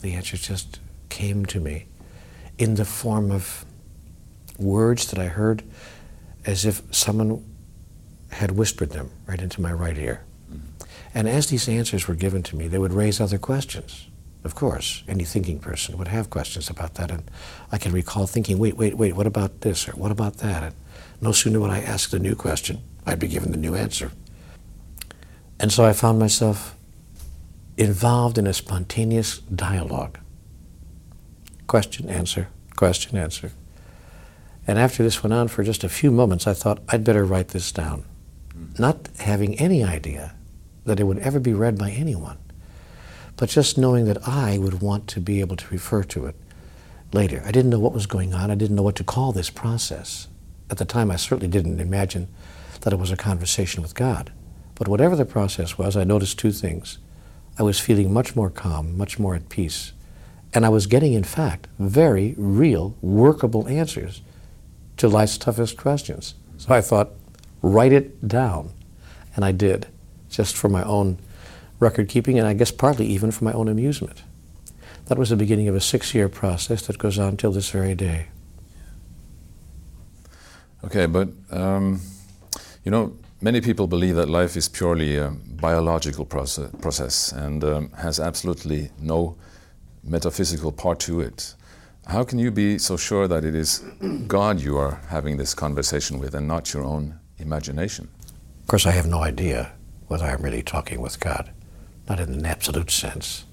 The 0.00 0.14
answers 0.14 0.46
just 0.46 0.80
came 1.08 1.46
to 1.46 1.60
me 1.60 1.86
in 2.58 2.74
the 2.74 2.84
form 2.84 3.30
of 3.30 3.64
words 4.58 5.10
that 5.10 5.18
I 5.18 5.26
heard 5.26 5.62
as 6.44 6.64
if 6.64 6.82
someone 6.90 7.44
had 8.30 8.52
whispered 8.52 8.90
them 8.90 9.10
right 9.26 9.40
into 9.40 9.60
my 9.60 9.72
right 9.72 9.96
ear. 9.96 10.24
And 11.14 11.28
as 11.28 11.48
these 11.48 11.68
answers 11.68 12.08
were 12.08 12.14
given 12.14 12.42
to 12.44 12.56
me, 12.56 12.68
they 12.68 12.78
would 12.78 12.92
raise 12.92 13.20
other 13.20 13.38
questions. 13.38 14.08
Of 14.44 14.56
course, 14.56 15.04
any 15.06 15.24
thinking 15.24 15.60
person 15.60 15.96
would 15.98 16.08
have 16.08 16.30
questions 16.30 16.68
about 16.68 16.94
that. 16.94 17.10
And 17.10 17.30
I 17.70 17.78
can 17.78 17.92
recall 17.92 18.26
thinking, 18.26 18.58
wait, 18.58 18.76
wait, 18.76 18.96
wait, 18.96 19.14
what 19.14 19.26
about 19.26 19.60
this 19.60 19.88
or 19.88 19.92
what 19.92 20.10
about 20.10 20.38
that? 20.38 20.62
And 20.62 20.74
no 21.20 21.32
sooner 21.32 21.60
would 21.60 21.70
I 21.70 21.80
ask 21.80 22.10
the 22.10 22.18
new 22.18 22.34
question, 22.34 22.82
I'd 23.06 23.20
be 23.20 23.28
given 23.28 23.52
the 23.52 23.56
new 23.56 23.74
answer. 23.74 24.10
And 25.60 25.72
so 25.72 25.84
I 25.84 25.92
found 25.92 26.18
myself 26.18 26.76
involved 27.76 28.36
in 28.36 28.48
a 28.48 28.52
spontaneous 28.52 29.38
dialogue. 29.38 30.18
Question, 31.68 32.10
answer, 32.10 32.48
question, 32.74 33.16
answer. 33.16 33.52
And 34.66 34.78
after 34.78 35.04
this 35.04 35.22
went 35.22 35.32
on 35.32 35.48
for 35.48 35.62
just 35.62 35.84
a 35.84 35.88
few 35.88 36.10
moments, 36.10 36.46
I 36.46 36.52
thought 36.52 36.82
I'd 36.88 37.04
better 37.04 37.24
write 37.24 37.48
this 37.48 37.70
down, 37.70 38.04
hmm. 38.52 38.66
not 38.78 39.08
having 39.20 39.58
any 39.60 39.84
idea 39.84 40.34
that 40.84 40.98
it 40.98 41.04
would 41.04 41.18
ever 41.18 41.38
be 41.38 41.52
read 41.52 41.78
by 41.78 41.90
anyone 41.90 42.38
but 43.42 43.48
just 43.48 43.76
knowing 43.76 44.04
that 44.04 44.28
I 44.28 44.56
would 44.56 44.80
want 44.80 45.08
to 45.08 45.20
be 45.20 45.40
able 45.40 45.56
to 45.56 45.66
refer 45.66 46.04
to 46.04 46.26
it 46.26 46.36
later. 47.12 47.42
I 47.44 47.50
didn't 47.50 47.72
know 47.72 47.80
what 47.80 47.92
was 47.92 48.06
going 48.06 48.32
on. 48.32 48.52
I 48.52 48.54
didn't 48.54 48.76
know 48.76 48.84
what 48.84 48.94
to 48.94 49.02
call 49.02 49.32
this 49.32 49.50
process. 49.50 50.28
At 50.70 50.76
the 50.76 50.84
time, 50.84 51.10
I 51.10 51.16
certainly 51.16 51.48
didn't 51.48 51.80
imagine 51.80 52.28
that 52.82 52.92
it 52.92 53.00
was 53.00 53.10
a 53.10 53.16
conversation 53.16 53.82
with 53.82 53.96
God. 53.96 54.30
But 54.76 54.86
whatever 54.86 55.16
the 55.16 55.24
process 55.24 55.76
was, 55.76 55.96
I 55.96 56.04
noticed 56.04 56.38
two 56.38 56.52
things. 56.52 56.98
I 57.58 57.64
was 57.64 57.80
feeling 57.80 58.12
much 58.12 58.36
more 58.36 58.48
calm, 58.48 58.96
much 58.96 59.18
more 59.18 59.34
at 59.34 59.48
peace. 59.48 59.92
And 60.54 60.64
I 60.64 60.68
was 60.68 60.86
getting, 60.86 61.12
in 61.12 61.24
fact, 61.24 61.66
very 61.80 62.36
real, 62.38 62.96
workable 63.00 63.66
answers 63.66 64.22
to 64.98 65.08
life's 65.08 65.36
toughest 65.36 65.76
questions. 65.76 66.34
So 66.58 66.72
I 66.72 66.80
thought, 66.80 67.10
write 67.60 67.92
it 67.92 68.28
down. 68.28 68.72
And 69.34 69.44
I 69.44 69.50
did, 69.50 69.88
just 70.30 70.56
for 70.56 70.68
my 70.68 70.84
own 70.84 71.18
record 71.82 72.08
keeping, 72.08 72.38
and 72.38 72.48
I 72.48 72.54
guess 72.54 72.70
partly 72.70 73.06
even 73.06 73.30
for 73.30 73.44
my 73.44 73.52
own 73.52 73.68
amusement. 73.68 74.22
That 75.06 75.18
was 75.18 75.28
the 75.28 75.36
beginning 75.36 75.68
of 75.68 75.74
a 75.74 75.80
six 75.80 76.14
year 76.14 76.28
process 76.28 76.86
that 76.86 76.96
goes 76.96 77.18
on 77.18 77.36
till 77.36 77.52
this 77.52 77.70
very 77.70 77.94
day. 77.94 78.28
Okay, 80.84 81.06
but 81.06 81.28
um, 81.50 82.00
you 82.84 82.90
know, 82.90 83.16
many 83.40 83.60
people 83.60 83.86
believe 83.86 84.14
that 84.14 84.28
life 84.28 84.56
is 84.56 84.68
purely 84.68 85.16
a 85.16 85.30
biological 85.30 86.24
process, 86.24 86.70
process 86.80 87.32
and 87.32 87.64
um, 87.64 87.90
has 87.92 88.18
absolutely 88.20 88.90
no 88.98 89.36
metaphysical 90.02 90.72
part 90.72 90.98
to 91.00 91.20
it. 91.20 91.54
How 92.06 92.24
can 92.24 92.38
you 92.38 92.50
be 92.50 92.78
so 92.78 92.96
sure 92.96 93.28
that 93.28 93.44
it 93.44 93.54
is 93.54 93.84
God 94.26 94.60
you 94.60 94.76
are 94.76 95.00
having 95.08 95.36
this 95.36 95.54
conversation 95.54 96.18
with 96.18 96.34
and 96.34 96.48
not 96.48 96.74
your 96.74 96.82
own 96.82 97.18
imagination? 97.38 98.08
Of 98.60 98.66
course, 98.66 98.86
I 98.86 98.92
have 98.92 99.06
no 99.06 99.22
idea 99.22 99.72
whether 100.08 100.24
I'm 100.24 100.42
really 100.42 100.62
talking 100.62 101.00
with 101.00 101.20
God 101.20 101.52
not 102.12 102.28
in 102.28 102.34
an 102.34 102.44
absolute 102.44 102.90
sense, 102.90 103.46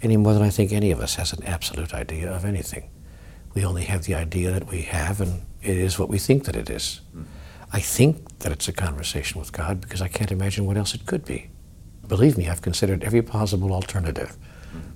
any 0.00 0.16
more 0.16 0.32
than 0.32 0.42
I 0.42 0.48
think 0.48 0.72
any 0.72 0.90
of 0.90 1.00
us 1.00 1.16
has 1.16 1.34
an 1.34 1.44
absolute 1.44 1.92
idea 1.92 2.32
of 2.32 2.46
anything. 2.46 2.88
We 3.52 3.62
only 3.62 3.84
have 3.84 4.04
the 4.04 4.14
idea 4.14 4.52
that 4.52 4.68
we 4.68 4.82
have, 4.82 5.20
and 5.20 5.42
it 5.62 5.76
is 5.76 5.98
what 5.98 6.08
we 6.08 6.18
think 6.18 6.44
that 6.44 6.56
it 6.56 6.70
is. 6.70 7.02
Mm. 7.14 7.24
I 7.74 7.80
think 7.80 8.38
that 8.38 8.52
it's 8.52 8.68
a 8.68 8.72
conversation 8.72 9.38
with 9.38 9.52
God 9.52 9.82
because 9.82 10.00
I 10.00 10.08
can't 10.08 10.32
imagine 10.32 10.64
what 10.64 10.78
else 10.78 10.94
it 10.94 11.04
could 11.04 11.26
be. 11.26 11.50
Believe 12.08 12.38
me, 12.38 12.48
I've 12.48 12.62
considered 12.62 13.04
every 13.04 13.20
possible 13.20 13.72
alternative 13.72 14.34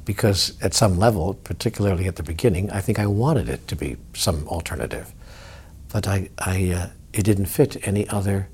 because 0.06 0.56
at 0.62 0.72
some 0.72 0.98
level, 0.98 1.34
particularly 1.34 2.06
at 2.06 2.16
the 2.16 2.22
beginning, 2.22 2.70
I 2.70 2.80
think 2.80 2.98
I 2.98 3.06
wanted 3.06 3.48
it 3.50 3.68
to 3.68 3.76
be 3.76 3.96
some 4.14 4.48
alternative. 4.48 5.12
But 5.92 6.08
I, 6.08 6.30
I, 6.38 6.70
uh, 6.70 6.86
it 7.12 7.24
didn't 7.24 7.46
fit 7.46 7.86
any 7.86 8.08
other 8.08 8.48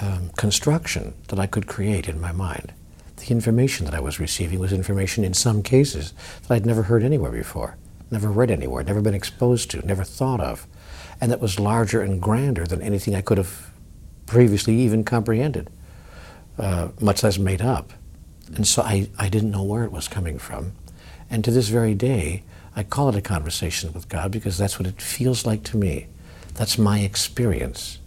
um, 0.00 0.30
construction 0.36 1.14
that 1.28 1.38
I 1.38 1.46
could 1.46 1.66
create 1.66 2.08
in 2.08 2.18
my 2.18 2.32
mind 2.32 2.72
the 3.22 3.32
information 3.32 3.86
that 3.86 3.94
I 3.94 4.00
was 4.00 4.18
receiving 4.18 4.58
was 4.58 4.72
information 4.72 5.24
in 5.24 5.34
some 5.34 5.62
cases 5.62 6.12
that 6.42 6.54
I'd 6.54 6.66
never 6.66 6.84
heard 6.84 7.04
anywhere 7.04 7.30
before, 7.30 7.76
never 8.10 8.28
read 8.28 8.50
anywhere, 8.50 8.82
never 8.82 9.00
been 9.00 9.14
exposed 9.14 9.70
to, 9.70 9.86
never 9.86 10.04
thought 10.04 10.40
of, 10.40 10.66
and 11.20 11.30
that 11.30 11.40
was 11.40 11.60
larger 11.60 12.02
and 12.02 12.20
grander 12.20 12.66
than 12.66 12.82
anything 12.82 13.14
I 13.14 13.20
could 13.20 13.38
have 13.38 13.70
previously 14.26 14.74
even 14.76 15.04
comprehended, 15.04 15.70
uh, 16.58 16.88
much 17.00 17.22
less 17.22 17.38
made 17.38 17.62
up. 17.62 17.92
And 18.54 18.66
so 18.66 18.82
I, 18.82 19.08
I 19.18 19.28
didn't 19.28 19.52
know 19.52 19.62
where 19.62 19.84
it 19.84 19.92
was 19.92 20.08
coming 20.08 20.38
from. 20.38 20.72
And 21.30 21.44
to 21.44 21.50
this 21.50 21.68
very 21.68 21.94
day, 21.94 22.42
I 22.74 22.82
call 22.82 23.08
it 23.08 23.16
a 23.16 23.22
conversation 23.22 23.92
with 23.92 24.08
God 24.08 24.32
because 24.32 24.58
that's 24.58 24.78
what 24.78 24.88
it 24.88 25.00
feels 25.00 25.46
like 25.46 25.62
to 25.64 25.76
me. 25.76 26.08
That's 26.54 26.76
my 26.76 27.00
experience. 27.00 27.98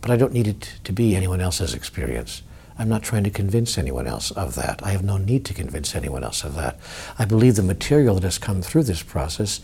But 0.00 0.10
I 0.10 0.16
don't 0.16 0.32
need 0.32 0.46
it 0.46 0.74
to 0.84 0.92
be 0.92 1.16
anyone 1.16 1.40
else's 1.40 1.74
experience. 1.74 2.42
I'm 2.76 2.88
not 2.88 3.04
trying 3.04 3.24
to 3.24 3.30
convince 3.30 3.78
anyone 3.78 4.08
else 4.08 4.32
of 4.32 4.56
that. 4.56 4.84
I 4.84 4.90
have 4.90 5.04
no 5.04 5.16
need 5.16 5.44
to 5.44 5.54
convince 5.54 5.94
anyone 5.94 6.24
else 6.24 6.42
of 6.42 6.56
that. 6.56 6.78
I 7.18 7.24
believe 7.24 7.54
the 7.54 7.62
material 7.62 8.16
that 8.16 8.24
has 8.24 8.38
come 8.38 8.62
through 8.62 8.82
this 8.84 9.02
process 9.02 9.60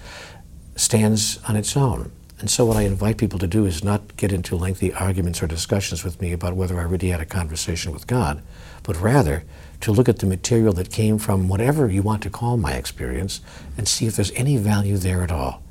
stands 0.76 1.40
on 1.48 1.56
its 1.56 1.76
own. 1.76 2.12
And 2.38 2.48
so, 2.48 2.64
what 2.64 2.76
I 2.76 2.82
invite 2.82 3.18
people 3.18 3.38
to 3.40 3.46
do 3.46 3.66
is 3.66 3.84
not 3.84 4.16
get 4.16 4.32
into 4.32 4.56
lengthy 4.56 4.94
arguments 4.94 5.42
or 5.42 5.46
discussions 5.46 6.04
with 6.04 6.20
me 6.22 6.32
about 6.32 6.56
whether 6.56 6.78
I 6.78 6.84
really 6.84 7.08
had 7.10 7.20
a 7.20 7.26
conversation 7.26 7.92
with 7.92 8.06
God, 8.06 8.42
but 8.82 8.98
rather 8.98 9.44
to 9.82 9.92
look 9.92 10.08
at 10.08 10.20
the 10.20 10.26
material 10.26 10.72
that 10.74 10.90
came 10.90 11.18
from 11.18 11.48
whatever 11.48 11.88
you 11.90 12.02
want 12.02 12.22
to 12.22 12.30
call 12.30 12.56
my 12.56 12.74
experience 12.74 13.40
and 13.76 13.86
see 13.86 14.06
if 14.06 14.16
there's 14.16 14.32
any 14.32 14.56
value 14.56 14.96
there 14.96 15.22
at 15.22 15.32
all. 15.32 15.62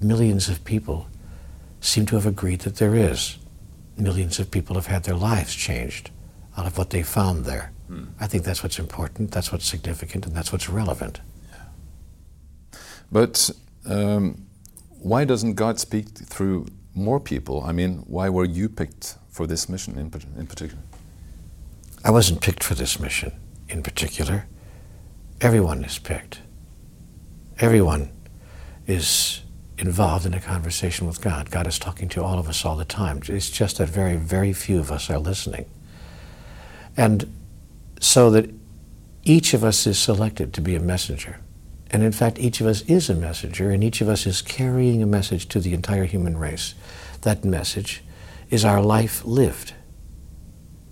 Millions 0.00 0.48
of 0.48 0.64
people 0.64 1.08
seem 1.80 2.06
to 2.06 2.16
have 2.16 2.26
agreed 2.26 2.60
that 2.60 2.76
there 2.76 2.94
is. 2.94 3.38
Millions 3.96 4.40
of 4.40 4.50
people 4.50 4.74
have 4.74 4.86
had 4.86 5.04
their 5.04 5.14
lives 5.14 5.54
changed 5.54 6.10
out 6.56 6.66
of 6.66 6.78
what 6.78 6.90
they 6.90 7.02
found 7.02 7.44
there. 7.44 7.72
Hmm. 7.88 8.04
I 8.20 8.26
think 8.26 8.44
that's 8.44 8.62
what's 8.62 8.78
important, 8.78 9.30
that's 9.32 9.52
what's 9.52 9.66
significant, 9.66 10.26
and 10.26 10.34
that's 10.34 10.52
what's 10.52 10.68
relevant. 10.68 11.20
Yeah. 11.50 12.78
But 13.10 13.50
um, 13.86 14.46
why 14.88 15.24
doesn't 15.24 15.54
God 15.54 15.78
speak 15.78 16.08
through 16.08 16.66
more 16.94 17.20
people? 17.20 17.62
I 17.62 17.72
mean, 17.72 17.98
why 18.06 18.28
were 18.28 18.44
you 18.44 18.68
picked 18.68 19.16
for 19.28 19.46
this 19.46 19.68
mission 19.68 19.98
in, 19.98 20.10
in 20.38 20.46
particular? 20.46 20.82
I 22.04 22.10
wasn't 22.10 22.40
picked 22.40 22.62
for 22.62 22.74
this 22.74 23.00
mission 23.00 23.32
in 23.68 23.82
particular. 23.82 24.46
Everyone 25.40 25.84
is 25.84 25.98
picked. 25.98 26.40
Everyone 27.58 28.10
is 28.86 29.42
involved 29.78 30.26
in 30.26 30.34
a 30.34 30.40
conversation 30.40 31.06
with 31.06 31.20
God. 31.20 31.50
God 31.50 31.66
is 31.66 31.78
talking 31.78 32.08
to 32.10 32.22
all 32.22 32.38
of 32.38 32.48
us 32.48 32.64
all 32.64 32.76
the 32.76 32.84
time. 32.84 33.20
It's 33.28 33.50
just 33.50 33.78
that 33.78 33.88
very, 33.88 34.16
very 34.16 34.52
few 34.52 34.78
of 34.78 34.92
us 34.92 35.10
are 35.10 35.18
listening. 35.18 35.66
And 36.96 37.32
so 38.00 38.30
that 38.30 38.50
each 39.24 39.54
of 39.54 39.64
us 39.64 39.86
is 39.86 39.98
selected 39.98 40.52
to 40.54 40.60
be 40.60 40.74
a 40.74 40.80
messenger. 40.80 41.40
And 41.90 42.02
in 42.02 42.12
fact, 42.12 42.38
each 42.38 42.60
of 42.60 42.66
us 42.66 42.82
is 42.82 43.08
a 43.08 43.14
messenger, 43.14 43.70
and 43.70 43.82
each 43.82 44.00
of 44.00 44.08
us 44.08 44.26
is 44.26 44.42
carrying 44.42 45.02
a 45.02 45.06
message 45.06 45.48
to 45.48 45.60
the 45.60 45.72
entire 45.72 46.04
human 46.04 46.36
race. 46.36 46.74
That 47.22 47.44
message 47.44 48.02
is 48.50 48.64
our 48.64 48.82
life 48.82 49.24
lived. 49.24 49.74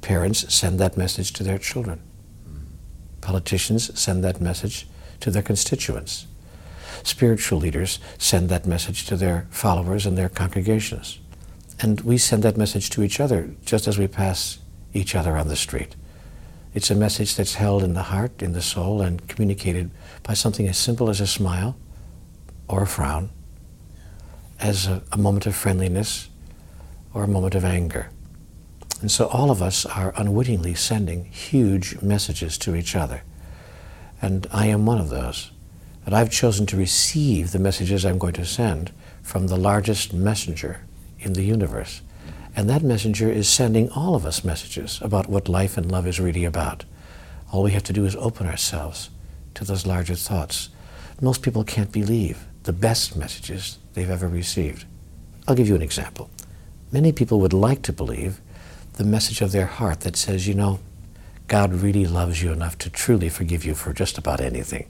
Parents 0.01 0.53
send 0.53 0.79
that 0.81 0.97
message 0.97 1.33
to 1.35 1.43
their 1.43 1.59
children. 1.59 2.01
Politicians 3.21 3.99
send 3.99 4.25
that 4.25 4.41
message 4.41 4.87
to 5.21 5.31
their 5.31 5.43
constituents. 5.43 6.27
Spiritual 7.03 7.59
leaders 7.59 7.99
send 8.19 8.49
that 8.49 8.67
message 8.67 9.07
to 9.07 9.17
their 9.17 9.47
followers 9.51 10.07
and 10.07 10.17
their 10.17 10.29
congregations. 10.29 11.19
And 11.81 12.01
we 12.03 12.17
send 12.17 12.43
that 12.45 12.57
message 12.57 12.91
to 12.91 13.03
each 13.03 13.21
other 13.21 13.51
just 13.65 13.89
as 13.89 13.99
we 13.99 14.07
pass 14.07 14.59
each 14.93 15.15
other 15.15 15.37
on 15.37 15.49
the 15.49 15.57
street. 15.57 15.97
It's 16.75 16.91
a 16.91 16.95
message 16.95 17.37
that's 17.37 17.55
held 17.55 17.83
in 17.83 17.95
the 17.95 18.05
heart, 18.05 18.43
in 18.43 18.53
the 18.53 18.63
soul, 18.63 19.03
and 19.03 19.27
communicated 19.29 19.91
by 20.23 20.35
something 20.35 20.67
as 20.69 20.79
simple 20.79 21.11
as 21.11 21.21
a 21.21 21.27
smile 21.27 21.77
or 22.69 22.83
a 22.83 22.87
frown, 22.87 23.31
as 24.59 24.87
a, 24.87 25.03
a 25.13 25.19
moment 25.19 25.47
of 25.47 25.55
friendliness 25.55 26.31
or 27.13 27.25
a 27.25 27.29
moment 27.29 27.55
of 27.55 27.65
anger. 27.65 28.11
And 29.03 29.11
so 29.11 29.27
all 29.27 29.51
of 29.51 29.61
us 29.61 29.85
are 29.85 30.15
unwittingly 30.17 30.75
sending 30.75 31.25
huge 31.27 32.01
messages 32.01 32.57
to 32.59 32.75
each 32.75 32.97
other. 32.97 33.23
And 34.23 34.47
I 34.53 34.67
am 34.67 34.87
one 34.87 34.99
of 34.99 35.11
those. 35.11 35.51
And 36.07 36.15
I've 36.15 36.31
chosen 36.31 36.67
to 36.67 36.77
receive 36.77 37.53
the 37.53 37.59
messages 37.59 38.05
I'm 38.05 38.19
going 38.19 38.35
to 38.35 38.47
send 38.47 38.93
from 39.21 39.49
the 39.49 39.57
largest 39.57 40.13
messenger 40.13 40.85
in 41.19 41.33
the 41.35 41.43
universe. 41.43 42.01
And 42.55 42.69
that 42.69 42.83
messenger 42.83 43.31
is 43.31 43.49
sending 43.49 43.89
all 43.91 44.15
of 44.15 44.27
us 44.27 44.45
messages 44.45 44.99
about 45.01 45.29
what 45.29 45.49
life 45.49 45.77
and 45.77 45.91
love 45.91 46.07
is 46.07 46.21
really 46.21 46.45
about. 46.45 46.85
All 47.51 47.63
we 47.63 47.73
have 47.73 47.85
to 47.85 47.93
do 47.93 48.05
is 48.05 48.17
open 48.17 48.47
ourselves 48.47 49.11
to 49.55 49.65
those 49.65 49.87
larger 49.87 50.15
thoughts. 50.15 50.69
Most 51.21 51.43
people 51.43 51.65
can't 51.65 51.93
believe 51.93 52.47
the 52.65 52.73
best 52.73 53.17
messages 53.17 53.79
they've 53.95 54.11
ever 54.11 54.29
received. 54.29 54.85
I'll 55.47 55.55
give 55.55 55.69
you 55.69 55.75
an 55.75 55.83
example. 55.83 56.31
Many 56.91 57.13
people 57.13 57.41
would 57.41 57.53
like 57.53 57.83
to 57.83 57.93
believe 57.93 58.41
the 58.95 59.05
message 59.05 59.41
of 59.41 59.53
their 59.53 59.67
heart 59.67 60.01
that 60.01 60.17
says, 60.17 60.47
you 60.47 60.55
know, 60.55 60.81
God 61.49 61.73
really 61.73 62.07
loves 62.07 62.43
you 62.43 62.53
enough 62.53 62.79
to 62.79 62.91
truly 62.91 63.29
forgive 63.29 63.65
you 63.65 63.75
for 63.75 63.93
just 63.93 64.19
about 64.19 64.41
anything. 64.41 64.89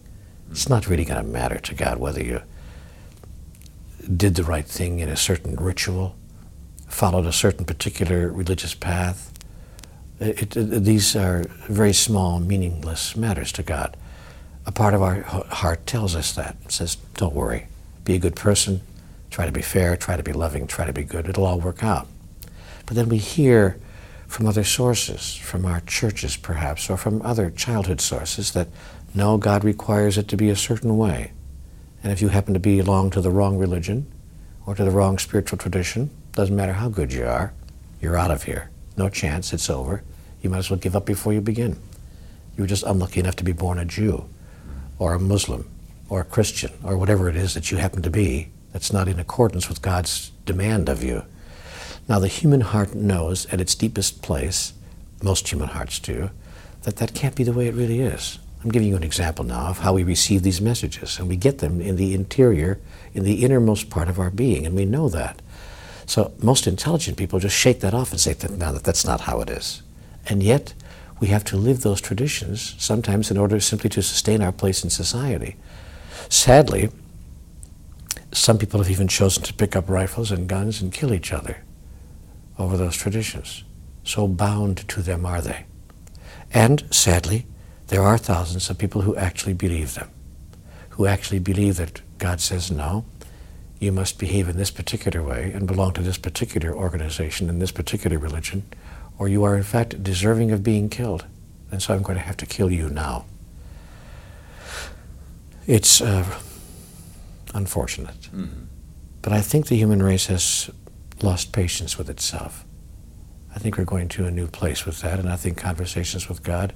It's 0.50 0.68
not 0.68 0.88
really 0.88 1.04
going 1.04 1.24
to 1.24 1.28
matter 1.28 1.58
to 1.58 1.74
God 1.74 1.98
whether 1.98 2.22
you 2.22 2.42
did 4.16 4.34
the 4.34 4.44
right 4.44 4.66
thing 4.66 4.98
in 4.98 5.08
a 5.08 5.16
certain 5.16 5.56
ritual 5.56 6.16
followed 6.92 7.26
a 7.26 7.32
certain 7.32 7.64
particular 7.64 8.28
religious 8.28 8.74
path. 8.74 9.32
It, 10.20 10.56
it, 10.56 10.84
these 10.84 11.16
are 11.16 11.44
very 11.68 11.92
small, 11.92 12.38
meaningless 12.38 13.16
matters 13.16 13.50
to 13.52 13.62
God. 13.62 13.96
A 14.66 14.72
part 14.72 14.94
of 14.94 15.02
our 15.02 15.22
heart 15.22 15.86
tells 15.86 16.14
us 16.14 16.32
that. 16.32 16.56
It 16.64 16.72
says, 16.72 16.96
don't 17.14 17.34
worry. 17.34 17.66
Be 18.04 18.14
a 18.14 18.18
good 18.18 18.36
person. 18.36 18.82
Try 19.30 19.46
to 19.46 19.52
be 19.52 19.62
fair. 19.62 19.96
Try 19.96 20.16
to 20.16 20.22
be 20.22 20.32
loving. 20.32 20.66
Try 20.66 20.86
to 20.86 20.92
be 20.92 21.02
good. 21.02 21.28
It'll 21.28 21.46
all 21.46 21.58
work 21.58 21.82
out. 21.82 22.06
But 22.86 22.94
then 22.94 23.08
we 23.08 23.18
hear 23.18 23.78
from 24.28 24.46
other 24.46 24.64
sources, 24.64 25.34
from 25.34 25.64
our 25.64 25.80
churches 25.80 26.36
perhaps, 26.36 26.88
or 26.88 26.96
from 26.96 27.22
other 27.22 27.50
childhood 27.50 28.00
sources, 28.00 28.52
that 28.52 28.68
no, 29.14 29.36
God 29.38 29.64
requires 29.64 30.16
it 30.16 30.28
to 30.28 30.36
be 30.36 30.50
a 30.50 30.56
certain 30.56 30.96
way. 30.96 31.32
And 32.02 32.12
if 32.12 32.22
you 32.22 32.28
happen 32.28 32.54
to 32.54 32.60
belong 32.60 33.10
to 33.10 33.20
the 33.20 33.30
wrong 33.30 33.58
religion 33.58 34.10
or 34.66 34.74
to 34.74 34.84
the 34.84 34.90
wrong 34.90 35.18
spiritual 35.18 35.58
tradition, 35.58 36.10
doesn't 36.32 36.56
matter 36.56 36.72
how 36.72 36.88
good 36.88 37.12
you 37.12 37.24
are, 37.24 37.52
you're 38.00 38.16
out 38.16 38.30
of 38.30 38.44
here. 38.44 38.70
No 38.96 39.08
chance, 39.08 39.52
it's 39.52 39.70
over. 39.70 40.02
You 40.42 40.50
might 40.50 40.58
as 40.58 40.70
well 40.70 40.78
give 40.78 40.96
up 40.96 41.06
before 41.06 41.32
you 41.32 41.40
begin. 41.40 41.78
You 42.56 42.64
were 42.64 42.68
just 42.68 42.82
unlucky 42.82 43.20
enough 43.20 43.36
to 43.36 43.44
be 43.44 43.52
born 43.52 43.78
a 43.78 43.84
Jew 43.84 44.28
or 44.98 45.14
a 45.14 45.18
Muslim 45.20 45.68
or 46.08 46.20
a 46.20 46.24
Christian 46.24 46.72
or 46.82 46.96
whatever 46.96 47.28
it 47.28 47.36
is 47.36 47.54
that 47.54 47.70
you 47.70 47.78
happen 47.78 48.02
to 48.02 48.10
be 48.10 48.50
that's 48.72 48.92
not 48.92 49.08
in 49.08 49.20
accordance 49.20 49.68
with 49.68 49.82
God's 49.82 50.30
demand 50.46 50.88
of 50.88 51.02
you. 51.02 51.24
Now, 52.08 52.18
the 52.18 52.28
human 52.28 52.62
heart 52.62 52.94
knows 52.94 53.46
at 53.46 53.60
its 53.60 53.74
deepest 53.74 54.22
place, 54.22 54.72
most 55.22 55.48
human 55.48 55.68
hearts 55.68 55.98
do, 55.98 56.30
that 56.82 56.96
that 56.96 57.14
can't 57.14 57.36
be 57.36 57.44
the 57.44 57.52
way 57.52 57.68
it 57.68 57.74
really 57.74 58.00
is. 58.00 58.38
I'm 58.64 58.70
giving 58.70 58.88
you 58.88 58.96
an 58.96 59.02
example 59.02 59.44
now 59.44 59.68
of 59.68 59.78
how 59.78 59.92
we 59.92 60.02
receive 60.02 60.42
these 60.42 60.60
messages, 60.60 61.18
and 61.18 61.28
we 61.28 61.36
get 61.36 61.58
them 61.58 61.80
in 61.80 61.96
the 61.96 62.14
interior, 62.14 62.80
in 63.14 63.24
the 63.24 63.44
innermost 63.44 63.90
part 63.90 64.08
of 64.08 64.18
our 64.18 64.30
being, 64.30 64.66
and 64.66 64.74
we 64.74 64.84
know 64.84 65.08
that. 65.08 65.40
So 66.12 66.30
most 66.42 66.66
intelligent 66.66 67.16
people 67.16 67.38
just 67.38 67.56
shake 67.56 67.80
that 67.80 67.94
off 67.94 68.10
and 68.10 68.20
say, 68.20 68.34
that, 68.34 68.50
no, 68.50 68.72
that's 68.74 69.06
not 69.06 69.22
how 69.22 69.40
it 69.40 69.48
is. 69.48 69.80
And 70.28 70.42
yet, 70.42 70.74
we 71.20 71.28
have 71.28 71.42
to 71.44 71.56
live 71.56 71.80
those 71.80 72.02
traditions 72.02 72.74
sometimes 72.76 73.30
in 73.30 73.38
order 73.38 73.58
simply 73.60 73.88
to 73.88 74.02
sustain 74.02 74.42
our 74.42 74.52
place 74.52 74.84
in 74.84 74.90
society. 74.90 75.56
Sadly, 76.28 76.90
some 78.30 78.58
people 78.58 78.78
have 78.80 78.90
even 78.90 79.08
chosen 79.08 79.42
to 79.44 79.54
pick 79.54 79.74
up 79.74 79.88
rifles 79.88 80.30
and 80.30 80.46
guns 80.46 80.82
and 80.82 80.92
kill 80.92 81.14
each 81.14 81.32
other 81.32 81.64
over 82.58 82.76
those 82.76 82.98
traditions. 82.98 83.64
So 84.04 84.28
bound 84.28 84.86
to 84.88 85.00
them 85.00 85.24
are 85.24 85.40
they. 85.40 85.64
And 86.52 86.84
sadly, 86.94 87.46
there 87.86 88.02
are 88.02 88.18
thousands 88.18 88.68
of 88.68 88.76
people 88.76 89.00
who 89.00 89.16
actually 89.16 89.54
believe 89.54 89.94
them, 89.94 90.10
who 90.90 91.06
actually 91.06 91.38
believe 91.38 91.78
that 91.78 92.02
God 92.18 92.42
says, 92.42 92.70
no, 92.70 93.06
you 93.82 93.90
must 93.90 94.18
behave 94.18 94.48
in 94.48 94.56
this 94.56 94.70
particular 94.70 95.22
way 95.22 95.50
and 95.52 95.66
belong 95.66 95.92
to 95.94 96.02
this 96.02 96.16
particular 96.16 96.72
organization 96.72 97.50
and 97.50 97.60
this 97.60 97.72
particular 97.72 98.16
religion, 98.16 98.62
or 99.18 99.28
you 99.28 99.42
are 99.42 99.56
in 99.56 99.64
fact 99.64 100.02
deserving 100.02 100.52
of 100.52 100.62
being 100.62 100.88
killed. 100.88 101.26
And 101.70 101.82
so 101.82 101.92
I'm 101.92 102.02
going 102.02 102.16
to 102.16 102.24
have 102.24 102.36
to 102.36 102.46
kill 102.46 102.70
you 102.70 102.88
now. 102.88 103.24
It's 105.66 106.00
uh, 106.00 106.24
unfortunate. 107.54 108.20
Mm-hmm. 108.34 108.64
But 109.20 109.32
I 109.32 109.40
think 109.40 109.66
the 109.66 109.76
human 109.76 110.02
race 110.02 110.26
has 110.26 110.70
lost 111.22 111.52
patience 111.52 111.98
with 111.98 112.08
itself. 112.08 112.64
I 113.54 113.58
think 113.58 113.76
we're 113.76 113.84
going 113.84 114.08
to 114.10 114.26
a 114.26 114.30
new 114.30 114.46
place 114.46 114.86
with 114.86 115.00
that, 115.00 115.18
and 115.18 115.28
I 115.28 115.36
think 115.36 115.56
conversations 115.56 116.28
with 116.28 116.42
God 116.42 116.72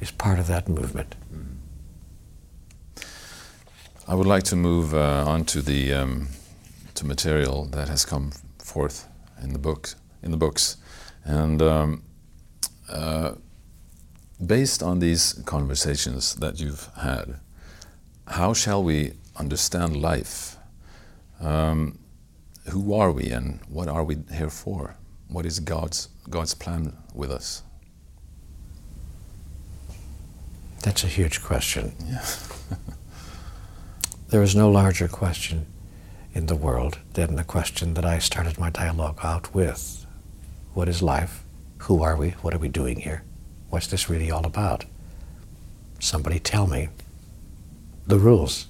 is 0.00 0.10
part 0.10 0.38
of 0.38 0.46
that 0.48 0.68
movement. 0.68 1.14
I 4.06 4.14
would 4.14 4.26
like 4.26 4.42
to 4.44 4.56
move 4.56 4.92
uh, 4.92 5.24
on 5.24 5.44
to 5.44 5.62
the 5.62 5.94
um, 5.94 6.28
to 7.00 7.06
material 7.06 7.64
that 7.64 7.88
has 7.88 8.04
come 8.04 8.30
forth 8.58 9.08
in 9.42 9.54
the 9.54 9.58
book 9.58 9.94
in 10.22 10.30
the 10.30 10.36
books, 10.36 10.76
and 11.24 11.62
um, 11.62 12.02
uh, 12.90 13.32
based 14.46 14.82
on 14.82 14.98
these 14.98 15.42
conversations 15.46 16.34
that 16.36 16.60
you've 16.60 16.88
had, 17.00 17.40
how 18.26 18.52
shall 18.52 18.84
we 18.84 19.14
understand 19.34 19.96
life? 19.96 20.58
Um, 21.40 21.98
who 22.68 22.92
are 22.92 23.10
we, 23.10 23.30
and 23.30 23.60
what 23.66 23.88
are 23.88 24.04
we 24.04 24.16
here 24.30 24.50
for? 24.50 24.94
What 25.28 25.46
is 25.46 25.58
God's 25.58 26.08
God's 26.28 26.54
plan 26.54 26.92
with 27.14 27.30
us? 27.30 27.62
That's 30.82 31.02
a 31.02 31.08
huge 31.08 31.40
question. 31.42 31.94
Yeah. 32.06 32.26
there 34.28 34.42
is 34.42 34.54
no 34.54 34.70
larger 34.70 35.08
question 35.08 35.66
in 36.34 36.46
the 36.46 36.56
world 36.56 36.98
than 37.14 37.36
the 37.36 37.44
question 37.44 37.94
that 37.94 38.04
I 38.04 38.18
started 38.18 38.58
my 38.58 38.70
dialogue 38.70 39.18
out 39.22 39.54
with. 39.54 40.06
What 40.74 40.88
is 40.88 41.02
life? 41.02 41.42
Who 41.78 42.02
are 42.02 42.16
we? 42.16 42.30
What 42.42 42.54
are 42.54 42.58
we 42.58 42.68
doing 42.68 43.00
here? 43.00 43.24
What's 43.68 43.86
this 43.86 44.08
really 44.08 44.30
all 44.30 44.46
about? 44.46 44.84
Somebody 45.98 46.38
tell 46.38 46.66
me 46.66 46.88
the 48.06 48.18
rules. 48.18 48.66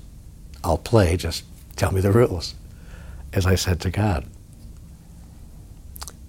I'll 0.62 0.78
play, 0.78 1.16
just 1.16 1.44
tell 1.76 1.92
me 1.92 2.00
the 2.00 2.12
rules, 2.12 2.54
as 3.32 3.46
I 3.46 3.54
said 3.54 3.80
to 3.80 3.90
God. 3.90 4.26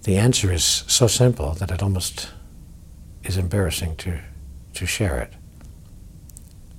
The 0.03 0.17
answer 0.17 0.51
is 0.51 0.63
so 0.65 1.07
simple 1.07 1.53
that 1.53 1.71
it 1.71 1.83
almost 1.83 2.31
is 3.23 3.37
embarrassing 3.37 3.97
to, 3.97 4.19
to 4.73 4.85
share 4.85 5.19
it. 5.19 5.33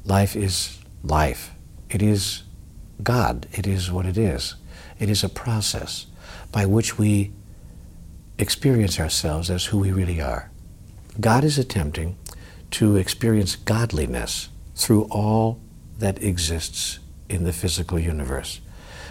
Life 0.05 0.35
is 0.35 0.79
life. 1.05 1.53
It 1.88 2.03
is 2.03 2.43
God. 3.03 3.47
It 3.53 3.67
is 3.67 3.91
what 3.91 4.07
it 4.07 4.17
is. 4.17 4.55
It 4.99 5.09
is 5.09 5.25
a 5.25 5.29
process 5.29 6.07
by 6.51 6.67
which 6.67 6.99
we 6.99 7.33
experience 8.38 8.99
ourselves 8.99 9.51
as 9.51 9.67
who 9.67 9.79
we 9.79 9.93
really 9.93 10.21
are. 10.21 10.51
God 11.21 11.45
is 11.45 11.59
attempting 11.59 12.17
to 12.73 12.97
experience 12.97 13.57
godliness 13.57 14.49
through 14.75 15.05
all 15.11 15.61
that 15.99 16.23
exists 16.23 16.99
in 17.29 17.45
the 17.45 17.53
physical 17.53 17.99
universe. 17.99 18.61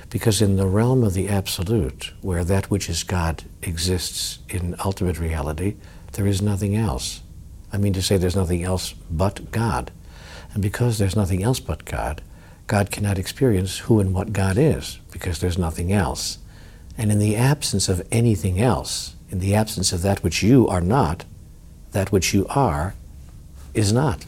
Because 0.09 0.41
in 0.41 0.57
the 0.57 0.67
realm 0.67 1.03
of 1.03 1.13
the 1.13 1.29
absolute, 1.29 2.11
where 2.21 2.43
that 2.43 2.69
which 2.69 2.89
is 2.89 3.03
God 3.03 3.43
exists 3.61 4.39
in 4.49 4.75
ultimate 4.83 5.19
reality, 5.19 5.75
there 6.13 6.27
is 6.27 6.41
nothing 6.41 6.75
else. 6.75 7.21
I 7.71 7.77
mean 7.77 7.93
to 7.93 8.01
say, 8.01 8.17
there's 8.17 8.35
nothing 8.35 8.63
else 8.63 8.93
but 9.09 9.51
God. 9.51 9.91
And 10.53 10.61
because 10.61 10.97
there's 10.97 11.15
nothing 11.15 11.41
else 11.43 11.61
but 11.61 11.85
God, 11.85 12.21
God 12.67 12.91
cannot 12.91 13.17
experience 13.17 13.79
who 13.79 13.99
and 13.99 14.13
what 14.13 14.33
God 14.33 14.57
is, 14.57 14.99
because 15.11 15.39
there's 15.39 15.57
nothing 15.57 15.91
else. 15.91 16.37
And 16.97 17.11
in 17.11 17.19
the 17.19 17.35
absence 17.35 17.89
of 17.89 18.05
anything 18.11 18.61
else, 18.61 19.15
in 19.29 19.39
the 19.39 19.55
absence 19.55 19.91
of 19.93 20.01
that 20.01 20.23
which 20.23 20.43
you 20.43 20.67
are 20.67 20.81
not, 20.81 21.25
that 21.91 22.11
which 22.11 22.33
you 22.33 22.45
are 22.49 22.95
is 23.73 23.91
not. 23.91 24.25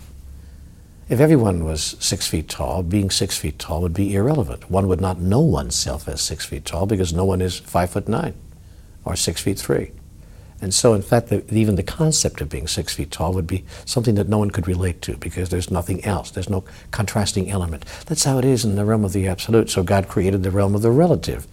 If 1.09 1.19
everyone 1.19 1.65
was 1.65 1.97
six 1.99 2.27
feet 2.27 2.49
tall, 2.49 2.81
being 2.81 3.09
six 3.09 3.37
feet 3.37 3.59
tall 3.59 3.81
would 3.81 3.93
be 3.93 4.15
irrelevant. 4.15 4.71
One 4.71 4.87
would 4.87 5.01
not 5.01 5.19
know 5.19 5.41
oneself 5.41 6.07
as 6.07 6.21
six 6.21 6.45
feet 6.45 6.65
tall 6.65 6.85
because 6.85 7.13
no 7.13 7.25
one 7.25 7.41
is 7.41 7.59
five 7.59 7.89
foot 7.89 8.07
nine 8.07 8.33
or 9.03 9.15
six 9.15 9.41
feet 9.41 9.59
three. 9.59 9.91
And 10.63 10.73
so, 10.73 10.93
in 10.93 11.01
fact, 11.01 11.27
the, 11.27 11.43
even 11.53 11.75
the 11.75 11.83
concept 11.83 12.39
of 12.39 12.47
being 12.47 12.67
six 12.67 12.95
feet 12.95 13.11
tall 13.11 13.33
would 13.33 13.45
be 13.45 13.65
something 13.83 14.15
that 14.15 14.29
no 14.29 14.37
one 14.37 14.49
could 14.49 14.65
relate 14.65 15.01
to 15.01 15.17
because 15.17 15.49
there's 15.49 15.69
nothing 15.69 16.01
else. 16.05 16.31
There's 16.31 16.49
no 16.49 16.63
contrasting 16.89 17.51
element. 17.51 17.83
That's 18.05 18.23
how 18.23 18.37
it 18.37 18.45
is 18.45 18.63
in 18.63 18.77
the 18.77 18.85
realm 18.85 19.03
of 19.03 19.11
the 19.11 19.27
absolute. 19.27 19.69
So, 19.69 19.83
God 19.83 20.07
created 20.07 20.41
the 20.41 20.51
realm 20.51 20.73
of 20.73 20.81
the 20.81 20.89
relative, 20.89 21.47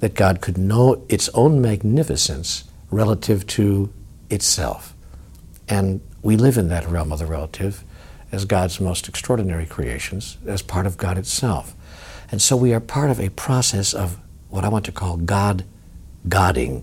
that 0.00 0.14
God 0.14 0.40
could 0.40 0.58
know 0.58 1.06
its 1.08 1.28
own 1.34 1.62
magnificence 1.62 2.64
relative 2.90 3.46
to 3.46 3.92
itself. 4.28 4.92
And 5.68 6.00
we 6.20 6.36
live 6.36 6.58
in 6.58 6.66
that 6.66 6.88
realm 6.88 7.12
of 7.12 7.20
the 7.20 7.26
relative 7.26 7.84
as 8.32 8.44
God's 8.44 8.80
most 8.80 9.08
extraordinary 9.08 9.66
creations, 9.66 10.36
as 10.48 10.62
part 10.62 10.86
of 10.86 10.96
God 10.96 11.16
itself. 11.16 11.76
And 12.32 12.42
so, 12.42 12.56
we 12.56 12.74
are 12.74 12.80
part 12.80 13.10
of 13.10 13.20
a 13.20 13.28
process 13.28 13.94
of 13.94 14.18
what 14.48 14.64
I 14.64 14.68
want 14.68 14.84
to 14.86 14.92
call 14.92 15.16
God 15.16 15.64
Godding 16.28 16.82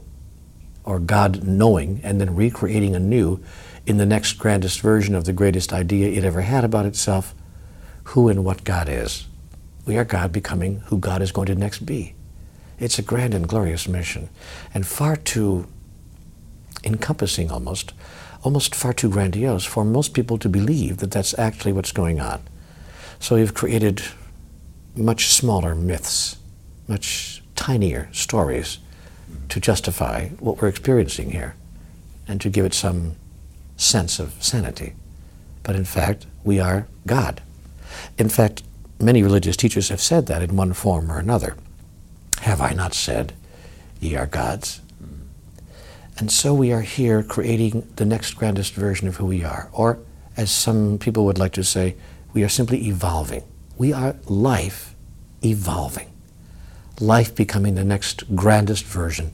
or 0.89 0.99
God 0.99 1.43
knowing 1.43 2.01
and 2.03 2.19
then 2.19 2.35
recreating 2.35 2.95
anew 2.95 3.39
in 3.85 3.97
the 3.97 4.07
next 4.07 4.33
grandest 4.33 4.81
version 4.81 5.13
of 5.13 5.25
the 5.25 5.31
greatest 5.31 5.71
idea 5.71 6.09
it 6.09 6.25
ever 6.25 6.41
had 6.41 6.63
about 6.63 6.87
itself 6.87 7.35
who 8.05 8.27
and 8.27 8.43
what 8.43 8.63
God 8.63 8.89
is. 8.89 9.27
We 9.85 9.97
are 9.97 10.03
God 10.03 10.31
becoming 10.31 10.79
who 10.87 10.97
God 10.97 11.21
is 11.21 11.31
going 11.31 11.45
to 11.45 11.53
next 11.53 11.85
be. 11.85 12.15
It's 12.79 12.97
a 12.97 13.03
grand 13.03 13.35
and 13.35 13.47
glorious 13.47 13.87
mission, 13.87 14.29
and 14.73 14.87
far 14.87 15.15
too 15.15 15.67
encompassing 16.83 17.51
almost, 17.51 17.93
almost 18.41 18.73
far 18.73 18.91
too 18.91 19.09
grandiose 19.09 19.65
for 19.65 19.85
most 19.85 20.15
people 20.15 20.39
to 20.39 20.49
believe 20.49 20.97
that 20.97 21.11
that's 21.11 21.37
actually 21.37 21.73
what's 21.73 21.91
going 21.91 22.19
on. 22.19 22.41
So 23.19 23.35
we've 23.35 23.53
created 23.53 24.01
much 24.95 25.27
smaller 25.27 25.75
myths, 25.75 26.37
much 26.87 27.43
tinier 27.55 28.09
stories 28.11 28.79
to 29.49 29.59
justify 29.59 30.29
what 30.39 30.61
we're 30.61 30.67
experiencing 30.67 31.31
here 31.31 31.55
and 32.27 32.39
to 32.41 32.49
give 32.49 32.65
it 32.65 32.73
some 32.73 33.15
sense 33.77 34.19
of 34.19 34.33
sanity. 34.43 34.93
But 35.63 35.75
in 35.75 35.85
fact, 35.85 36.25
we 36.43 36.59
are 36.59 36.87
God. 37.07 37.41
In 38.17 38.29
fact, 38.29 38.63
many 38.99 39.23
religious 39.23 39.57
teachers 39.57 39.89
have 39.89 40.01
said 40.01 40.27
that 40.27 40.41
in 40.41 40.55
one 40.55 40.73
form 40.73 41.11
or 41.11 41.19
another. 41.19 41.55
Have 42.41 42.61
I 42.61 42.73
not 42.73 42.93
said, 42.93 43.33
ye 43.99 44.15
are 44.15 44.25
gods? 44.25 44.81
And 46.19 46.29
so 46.29 46.53
we 46.53 46.73
are 46.73 46.81
here 46.81 47.23
creating 47.23 47.87
the 47.95 48.05
next 48.05 48.33
grandest 48.33 48.73
version 48.73 49.07
of 49.07 49.15
who 49.15 49.25
we 49.25 49.43
are. 49.43 49.69
Or, 49.71 49.99
as 50.35 50.51
some 50.51 50.97
people 50.97 51.25
would 51.25 51.39
like 51.39 51.53
to 51.53 51.63
say, 51.63 51.95
We 52.33 52.43
are 52.43 52.49
simply 52.49 52.87
evolving. 52.87 53.43
We 53.77 53.93
are 53.93 54.15
life 54.25 54.95
evolving. 55.43 56.08
Life 56.99 57.33
becoming 57.33 57.75
the 57.75 57.85
next 57.85 58.35
grandest 58.35 58.83
version 58.83 59.33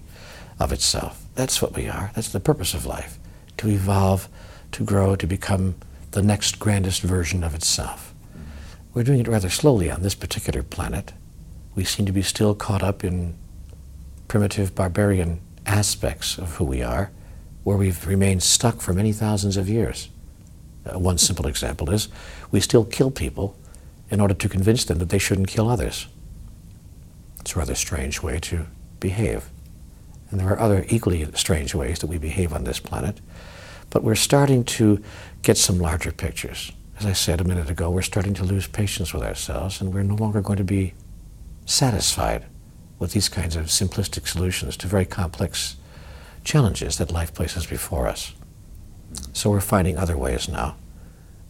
of 0.60 0.72
itself. 0.72 1.26
That's 1.34 1.62
what 1.62 1.76
we 1.76 1.88
are. 1.88 2.12
That's 2.14 2.30
the 2.30 2.40
purpose 2.40 2.74
of 2.74 2.86
life 2.86 3.18
to 3.58 3.70
evolve, 3.70 4.30
to 4.74 4.84
grow, 4.84 5.16
to 5.16 5.26
become 5.26 5.76
the 6.12 6.22
next 6.22 6.60
grandest 6.60 7.02
version 7.02 7.44
of 7.44 7.56
itself. 7.56 8.14
We're 8.94 9.04
doing 9.04 9.20
it 9.20 9.28
rather 9.28 9.50
slowly 9.50 9.90
on 9.90 10.02
this 10.02 10.16
particular 10.16 10.62
planet. 10.62 11.14
We 11.76 11.84
seem 11.84 12.06
to 12.06 12.12
be 12.12 12.22
still 12.22 12.54
caught 12.56 12.84
up 12.84 13.04
in 13.04 13.36
primitive 14.28 14.76
barbarian 14.76 15.42
aspects 15.66 16.38
of 16.38 16.56
who 16.56 16.66
we 16.66 16.84
are, 16.84 17.12
where 17.64 17.78
we've 17.78 18.06
remained 18.06 18.44
stuck 18.44 18.80
for 18.80 18.94
many 18.94 19.12
thousands 19.12 19.58
of 19.58 19.68
years. 19.68 20.10
Uh, 20.86 21.00
one 21.00 21.18
simple 21.18 21.48
example 21.48 21.90
is 21.90 22.10
we 22.52 22.60
still 22.60 22.86
kill 22.86 23.10
people 23.10 23.58
in 24.12 24.22
order 24.22 24.36
to 24.36 24.48
convince 24.48 24.86
them 24.86 25.00
that 25.00 25.10
they 25.10 25.18
shouldn't 25.18 25.48
kill 25.48 25.68
others. 25.68 26.08
It's 27.46 27.56
a 27.56 27.60
rather 27.60 27.76
strange 27.76 28.24
way 28.24 28.40
to 28.40 28.66
behave. 29.00 29.52
And 30.32 30.40
there 30.40 30.48
are 30.48 30.60
other 30.60 30.84
equally 30.90 31.30
strange 31.36 31.76
ways 31.76 32.00
that 32.00 32.08
we 32.08 32.18
behave 32.18 32.52
on 32.52 32.64
this 32.64 32.80
planet. 32.80 33.22
But 33.92 34.04
we're 34.04 34.16
starting 34.16 34.64
to 34.64 35.00
get 35.44 35.56
some 35.56 35.78
larger 35.78 36.12
pictures. 36.12 36.72
As 36.98 37.06
I 37.06 37.14
said 37.14 37.40
a 37.40 37.44
minute 37.44 37.70
ago, 37.70 37.92
we're 37.92 38.02
starting 38.02 38.34
to 38.34 38.44
lose 38.44 38.66
patience 38.66 39.14
with 39.14 39.22
ourselves, 39.22 39.80
and 39.80 39.94
we're 39.94 40.02
no 40.02 40.16
longer 40.16 40.42
going 40.42 40.58
to 40.58 40.64
be 40.64 40.96
satisfied 41.68 42.46
with 42.98 43.12
these 43.12 43.30
kinds 43.30 43.56
of 43.56 43.66
simplistic 43.66 44.28
solutions 44.28 44.76
to 44.78 44.88
very 44.88 45.06
complex 45.06 45.76
challenges 46.44 46.98
that 46.98 47.12
life 47.12 47.32
places 47.32 47.68
before 47.68 48.08
us. 48.08 48.34
So 49.34 49.52
we're 49.52 49.62
finding 49.62 50.00
other 50.00 50.18
ways 50.18 50.50
now, 50.50 50.78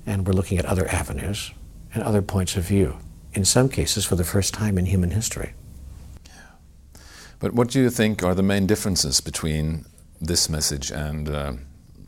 and 0.06 0.28
we're 0.28 0.34
looking 0.34 0.58
at 0.58 0.66
other 0.66 0.90
avenues 0.90 1.52
and 1.94 2.04
other 2.04 2.22
points 2.22 2.58
of 2.58 2.66
view, 2.66 2.98
in 3.34 3.46
some 3.46 3.70
cases 3.70 4.04
for 4.04 4.18
the 4.18 4.26
first 4.26 4.54
time 4.54 4.78
in 4.78 4.88
human 4.88 5.12
history. 5.12 5.54
But 7.40 7.54
what 7.54 7.70
do 7.70 7.82
you 7.82 7.90
think 7.90 8.24
are 8.24 8.36
the 8.36 8.44
main 8.44 8.66
differences 8.66 9.22
between 9.22 9.86
this 10.22 10.50
message 10.50 10.92
and 10.92 11.30
uh, 11.30 11.54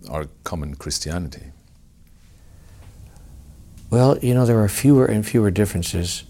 our 0.10 0.28
common 0.44 0.76
Christianity? 0.76 1.52
Well, 3.90 4.18
you 4.20 4.34
know, 4.34 4.46
there 4.46 4.60
are 4.60 4.70
fewer 4.70 5.06
and 5.06 5.26
fewer 5.26 5.52
differences 5.52 6.24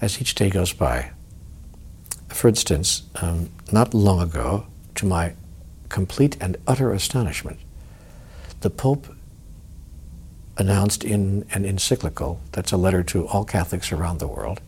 as 0.00 0.20
each 0.20 0.34
day 0.34 0.50
goes 0.50 0.72
by. 0.72 1.12
For 2.28 2.48
instance, 2.48 3.02
um, 3.16 3.50
not 3.72 3.94
long 3.94 4.20
ago, 4.20 4.66
to 4.96 5.06
my 5.06 5.34
complete 5.88 6.36
and 6.40 6.56
utter 6.66 6.92
astonishment, 6.92 7.58
the 8.60 8.70
Pope 8.70 9.14
announced 10.56 11.04
in 11.04 11.46
an 11.52 11.64
encyclical, 11.64 12.40
that's 12.52 12.72
a 12.72 12.76
letter 12.76 13.02
to 13.02 13.26
all 13.28 13.44
Catholics 13.44 13.92
around 13.92 14.18
the 14.18 14.28
world, 14.28 14.60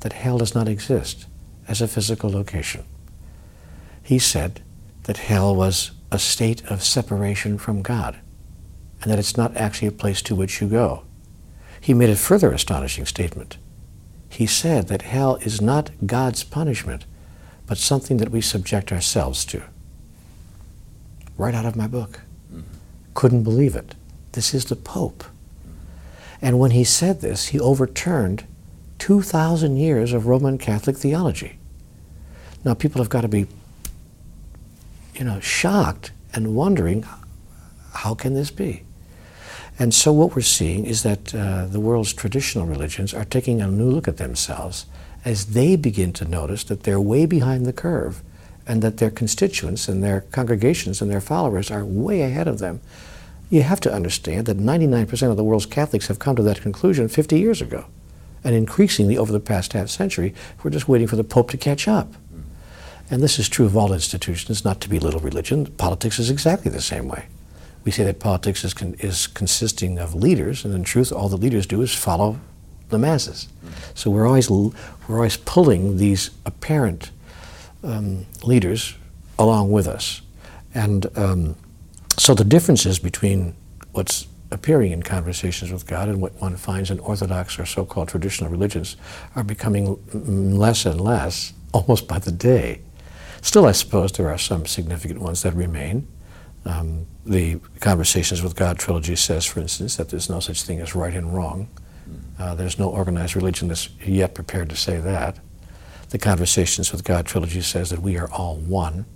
that 0.00 0.12
hell 0.12 0.38
does 0.38 0.54
not 0.54 0.68
exist 0.68 1.26
as 1.66 1.80
a 1.80 1.88
physical 1.88 2.30
location. 2.30 2.84
He 4.08 4.18
said 4.18 4.62
that 5.02 5.18
hell 5.18 5.54
was 5.54 5.90
a 6.10 6.18
state 6.18 6.64
of 6.70 6.82
separation 6.82 7.58
from 7.58 7.82
God, 7.82 8.16
and 9.02 9.12
that 9.12 9.18
it's 9.18 9.36
not 9.36 9.54
actually 9.54 9.88
a 9.88 9.92
place 9.92 10.22
to 10.22 10.34
which 10.34 10.62
you 10.62 10.66
go. 10.66 11.02
He 11.78 11.92
made 11.92 12.08
a 12.08 12.16
further 12.16 12.50
astonishing 12.50 13.04
statement. 13.04 13.58
He 14.30 14.46
said 14.46 14.88
that 14.88 15.02
hell 15.02 15.36
is 15.42 15.60
not 15.60 15.90
God's 16.06 16.42
punishment, 16.42 17.04
but 17.66 17.76
something 17.76 18.16
that 18.16 18.30
we 18.30 18.40
subject 18.40 18.92
ourselves 18.92 19.44
to. 19.44 19.62
Right 21.36 21.54
out 21.54 21.66
of 21.66 21.76
my 21.76 21.86
book. 21.86 22.20
Mm-hmm. 22.50 22.62
Couldn't 23.12 23.42
believe 23.42 23.76
it. 23.76 23.94
This 24.32 24.54
is 24.54 24.64
the 24.64 24.76
Pope. 24.76 25.22
And 26.40 26.58
when 26.58 26.70
he 26.70 26.82
said 26.82 27.20
this, 27.20 27.48
he 27.48 27.60
overturned 27.60 28.46
2,000 29.00 29.76
years 29.76 30.14
of 30.14 30.26
Roman 30.26 30.56
Catholic 30.56 30.96
theology. 30.96 31.58
Now, 32.64 32.72
people 32.72 33.02
have 33.02 33.10
got 33.10 33.20
to 33.20 33.28
be, 33.28 33.46
you 35.18 35.24
know, 35.24 35.40
shocked 35.40 36.12
and 36.32 36.54
wondering, 36.54 37.04
how 37.92 38.14
can 38.14 38.34
this 38.34 38.50
be? 38.50 38.84
And 39.78 39.94
so 39.94 40.12
what 40.12 40.34
we're 40.34 40.42
seeing 40.42 40.86
is 40.86 41.02
that 41.02 41.34
uh, 41.34 41.66
the 41.66 41.80
world's 41.80 42.12
traditional 42.12 42.66
religions 42.66 43.14
are 43.14 43.24
taking 43.24 43.60
a 43.60 43.68
new 43.68 43.90
look 43.90 44.08
at 44.08 44.16
themselves 44.16 44.86
as 45.24 45.46
they 45.46 45.76
begin 45.76 46.12
to 46.14 46.24
notice 46.24 46.64
that 46.64 46.82
they're 46.82 47.00
way 47.00 47.26
behind 47.26 47.66
the 47.66 47.72
curve 47.72 48.22
and 48.66 48.82
that 48.82 48.98
their 48.98 49.10
constituents 49.10 49.88
and 49.88 50.02
their 50.02 50.22
congregations 50.32 51.00
and 51.00 51.10
their 51.10 51.20
followers 51.20 51.70
are 51.70 51.84
way 51.84 52.22
ahead 52.22 52.48
of 52.48 52.58
them. 52.58 52.80
You 53.50 53.62
have 53.62 53.80
to 53.80 53.92
understand 53.92 54.46
that 54.46 54.58
99% 54.58 55.30
of 55.30 55.36
the 55.36 55.44
world's 55.44 55.66
Catholics 55.66 56.08
have 56.08 56.18
come 56.18 56.36
to 56.36 56.42
that 56.42 56.60
conclusion 56.60 57.08
50 57.08 57.38
years 57.38 57.62
ago. 57.62 57.86
And 58.44 58.54
increasingly 58.54 59.16
over 59.16 59.32
the 59.32 59.40
past 59.40 59.72
half 59.72 59.88
century, 59.88 60.34
we're 60.62 60.70
just 60.70 60.88
waiting 60.88 61.08
for 61.08 61.16
the 61.16 61.24
Pope 61.24 61.50
to 61.50 61.56
catch 61.56 61.88
up. 61.88 62.12
And 63.10 63.22
this 63.22 63.38
is 63.38 63.48
true 63.48 63.66
of 63.66 63.76
all 63.76 63.92
institutions, 63.92 64.64
not 64.64 64.80
to 64.82 64.88
belittle 64.88 65.20
religion. 65.20 65.66
Politics 65.66 66.18
is 66.18 66.30
exactly 66.30 66.70
the 66.70 66.82
same 66.82 67.08
way 67.08 67.26
we 67.88 67.92
say 67.92 68.04
that 68.04 68.20
politics 68.20 68.64
is, 68.64 68.74
con- 68.74 68.96
is 68.98 69.26
consisting 69.26 69.98
of 69.98 70.14
leaders, 70.14 70.62
and 70.62 70.74
in 70.74 70.84
truth, 70.84 71.10
all 71.10 71.30
the 71.30 71.38
leaders 71.38 71.66
do 71.66 71.80
is 71.80 71.94
follow 71.94 72.38
the 72.90 72.98
masses. 72.98 73.48
So 73.94 74.10
we're 74.10 74.26
always, 74.26 74.50
we're 74.50 74.74
always 75.08 75.38
pulling 75.38 75.96
these 75.96 76.30
apparent 76.44 77.10
um, 77.82 78.26
leaders 78.42 78.94
along 79.38 79.70
with 79.70 79.86
us. 79.86 80.20
And 80.74 81.06
um, 81.16 81.56
so 82.18 82.34
the 82.34 82.44
differences 82.44 82.98
between 82.98 83.54
what's 83.92 84.26
appearing 84.50 84.92
in 84.92 85.02
conversations 85.02 85.72
with 85.72 85.86
God 85.86 86.10
and 86.10 86.20
what 86.20 86.34
one 86.42 86.56
finds 86.56 86.90
in 86.90 86.98
Orthodox 86.98 87.58
or 87.58 87.64
so 87.64 87.86
called 87.86 88.08
traditional 88.08 88.50
religions 88.50 88.96
are 89.34 89.44
becoming 89.44 89.98
less 90.58 90.84
and 90.84 91.00
less 91.00 91.54
almost 91.72 92.06
by 92.06 92.18
the 92.18 92.32
day. 92.32 92.82
Still, 93.40 93.66
I 93.66 93.72
suppose 93.72 94.12
there 94.12 94.28
are 94.28 94.38
some 94.38 94.66
significant 94.66 95.20
ones 95.20 95.42
that 95.42 95.54
remain. 95.54 96.08
Um, 96.64 97.06
the 97.24 97.60
Conversations 97.80 98.42
with 98.42 98.56
God 98.56 98.78
trilogy 98.78 99.16
says, 99.16 99.44
for 99.44 99.60
instance, 99.60 99.96
that 99.96 100.08
there's 100.10 100.28
no 100.28 100.40
such 100.40 100.62
thing 100.62 100.80
as 100.80 100.94
right 100.94 101.14
and 101.14 101.34
wrong. 101.34 101.68
Uh, 102.38 102.54
there's 102.54 102.78
no 102.78 102.88
organized 102.88 103.36
religion 103.36 103.68
that's 103.68 103.88
yet 104.04 104.34
prepared 104.34 104.70
to 104.70 104.76
say 104.76 104.98
that. 104.98 105.38
The 106.10 106.18
Conversations 106.18 106.90
with 106.92 107.04
God 107.04 107.26
trilogy 107.26 107.60
says 107.60 107.90
that 107.90 108.00
we 108.00 108.16
are 108.16 108.30
all 108.30 108.56
one. 108.56 109.06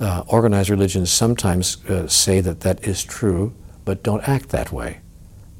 Uh, 0.00 0.24
organized 0.26 0.70
religions 0.70 1.12
sometimes 1.12 1.84
uh, 1.86 2.08
say 2.08 2.40
that 2.40 2.60
that 2.60 2.82
is 2.82 3.04
true, 3.04 3.54
but 3.84 4.02
don't 4.02 4.26
act 4.28 4.48
that 4.48 4.72
way 4.72 5.00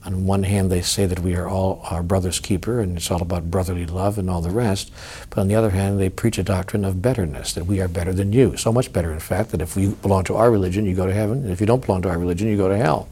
on 0.06 0.26
one 0.26 0.42
hand, 0.42 0.70
they 0.70 0.82
say 0.82 1.06
that 1.06 1.20
we 1.20 1.34
are 1.34 1.48
all 1.48 1.80
our 1.90 2.02
brother's 2.02 2.38
keeper 2.38 2.80
and 2.80 2.96
it's 2.96 3.10
all 3.10 3.22
about 3.22 3.50
brotherly 3.50 3.86
love 3.86 4.18
and 4.18 4.28
all 4.28 4.42
the 4.42 4.50
rest. 4.50 4.92
But 5.30 5.38
on 5.38 5.48
the 5.48 5.54
other 5.54 5.70
hand, 5.70 5.98
they 5.98 6.10
preach 6.10 6.36
a 6.36 6.42
doctrine 6.42 6.84
of 6.84 7.00
betterness, 7.00 7.54
that 7.54 7.64
we 7.64 7.80
are 7.80 7.88
better 7.88 8.12
than 8.12 8.32
you. 8.32 8.56
So 8.58 8.70
much 8.70 8.92
better, 8.92 9.12
in 9.12 9.20
fact, 9.20 9.50
that 9.50 9.62
if 9.62 9.76
you 9.76 9.92
belong 9.92 10.24
to 10.24 10.36
our 10.36 10.50
religion, 10.50 10.84
you 10.84 10.94
go 10.94 11.06
to 11.06 11.12
heaven, 11.14 11.38
and 11.38 11.50
if 11.50 11.60
you 11.60 11.66
don't 11.66 11.84
belong 11.84 12.02
to 12.02 12.10
our 12.10 12.18
religion, 12.18 12.48
you 12.48 12.56
go 12.56 12.68
to 12.68 12.76
hell. 12.76 13.08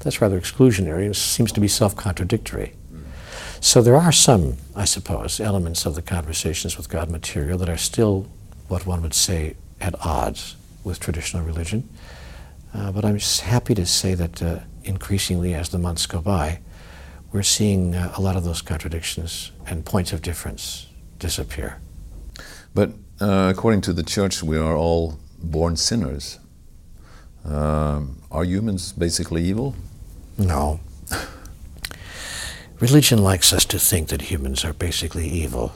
That's 0.00 0.20
rather 0.20 0.38
exclusionary 0.38 1.06
and 1.06 1.16
seems 1.16 1.52
to 1.52 1.60
be 1.60 1.68
self 1.68 1.96
contradictory. 1.96 2.74
So 3.60 3.80
there 3.80 3.96
are 3.96 4.12
some, 4.12 4.58
I 4.76 4.84
suppose, 4.84 5.40
elements 5.40 5.86
of 5.86 5.94
the 5.94 6.02
conversations 6.02 6.76
with 6.76 6.90
God 6.90 7.10
material 7.10 7.56
that 7.58 7.70
are 7.70 7.78
still 7.78 8.28
what 8.68 8.86
one 8.86 9.00
would 9.02 9.14
say 9.14 9.56
at 9.80 9.94
odds 10.04 10.54
with 10.84 11.00
traditional 11.00 11.42
religion. 11.42 11.88
Uh, 12.74 12.92
but 12.92 13.06
I'm 13.06 13.18
happy 13.18 13.74
to 13.74 13.86
say 13.86 14.14
that. 14.14 14.42
Uh, 14.42 14.58
increasingly 14.86 15.54
as 15.54 15.68
the 15.70 15.78
months 15.78 16.06
go 16.06 16.20
by, 16.20 16.60
we're 17.32 17.42
seeing 17.42 17.94
uh, 17.94 18.12
a 18.16 18.20
lot 18.20 18.36
of 18.36 18.44
those 18.44 18.62
contradictions 18.62 19.52
and 19.66 19.84
points 19.84 20.12
of 20.12 20.22
difference 20.22 20.86
disappear. 21.18 21.80
But 22.74 22.90
uh, 23.20 23.52
according 23.54 23.80
to 23.82 23.92
the 23.92 24.02
church, 24.02 24.42
we 24.42 24.58
are 24.58 24.76
all 24.76 25.18
born 25.38 25.76
sinners. 25.76 26.38
Uh, 27.44 28.02
are 28.30 28.44
humans 28.44 28.92
basically 28.92 29.42
evil? 29.44 29.74
No. 30.38 30.80
Religion 32.80 33.22
likes 33.22 33.52
us 33.52 33.64
to 33.66 33.78
think 33.78 34.08
that 34.08 34.22
humans 34.22 34.64
are 34.64 34.72
basically 34.74 35.26
evil. 35.28 35.72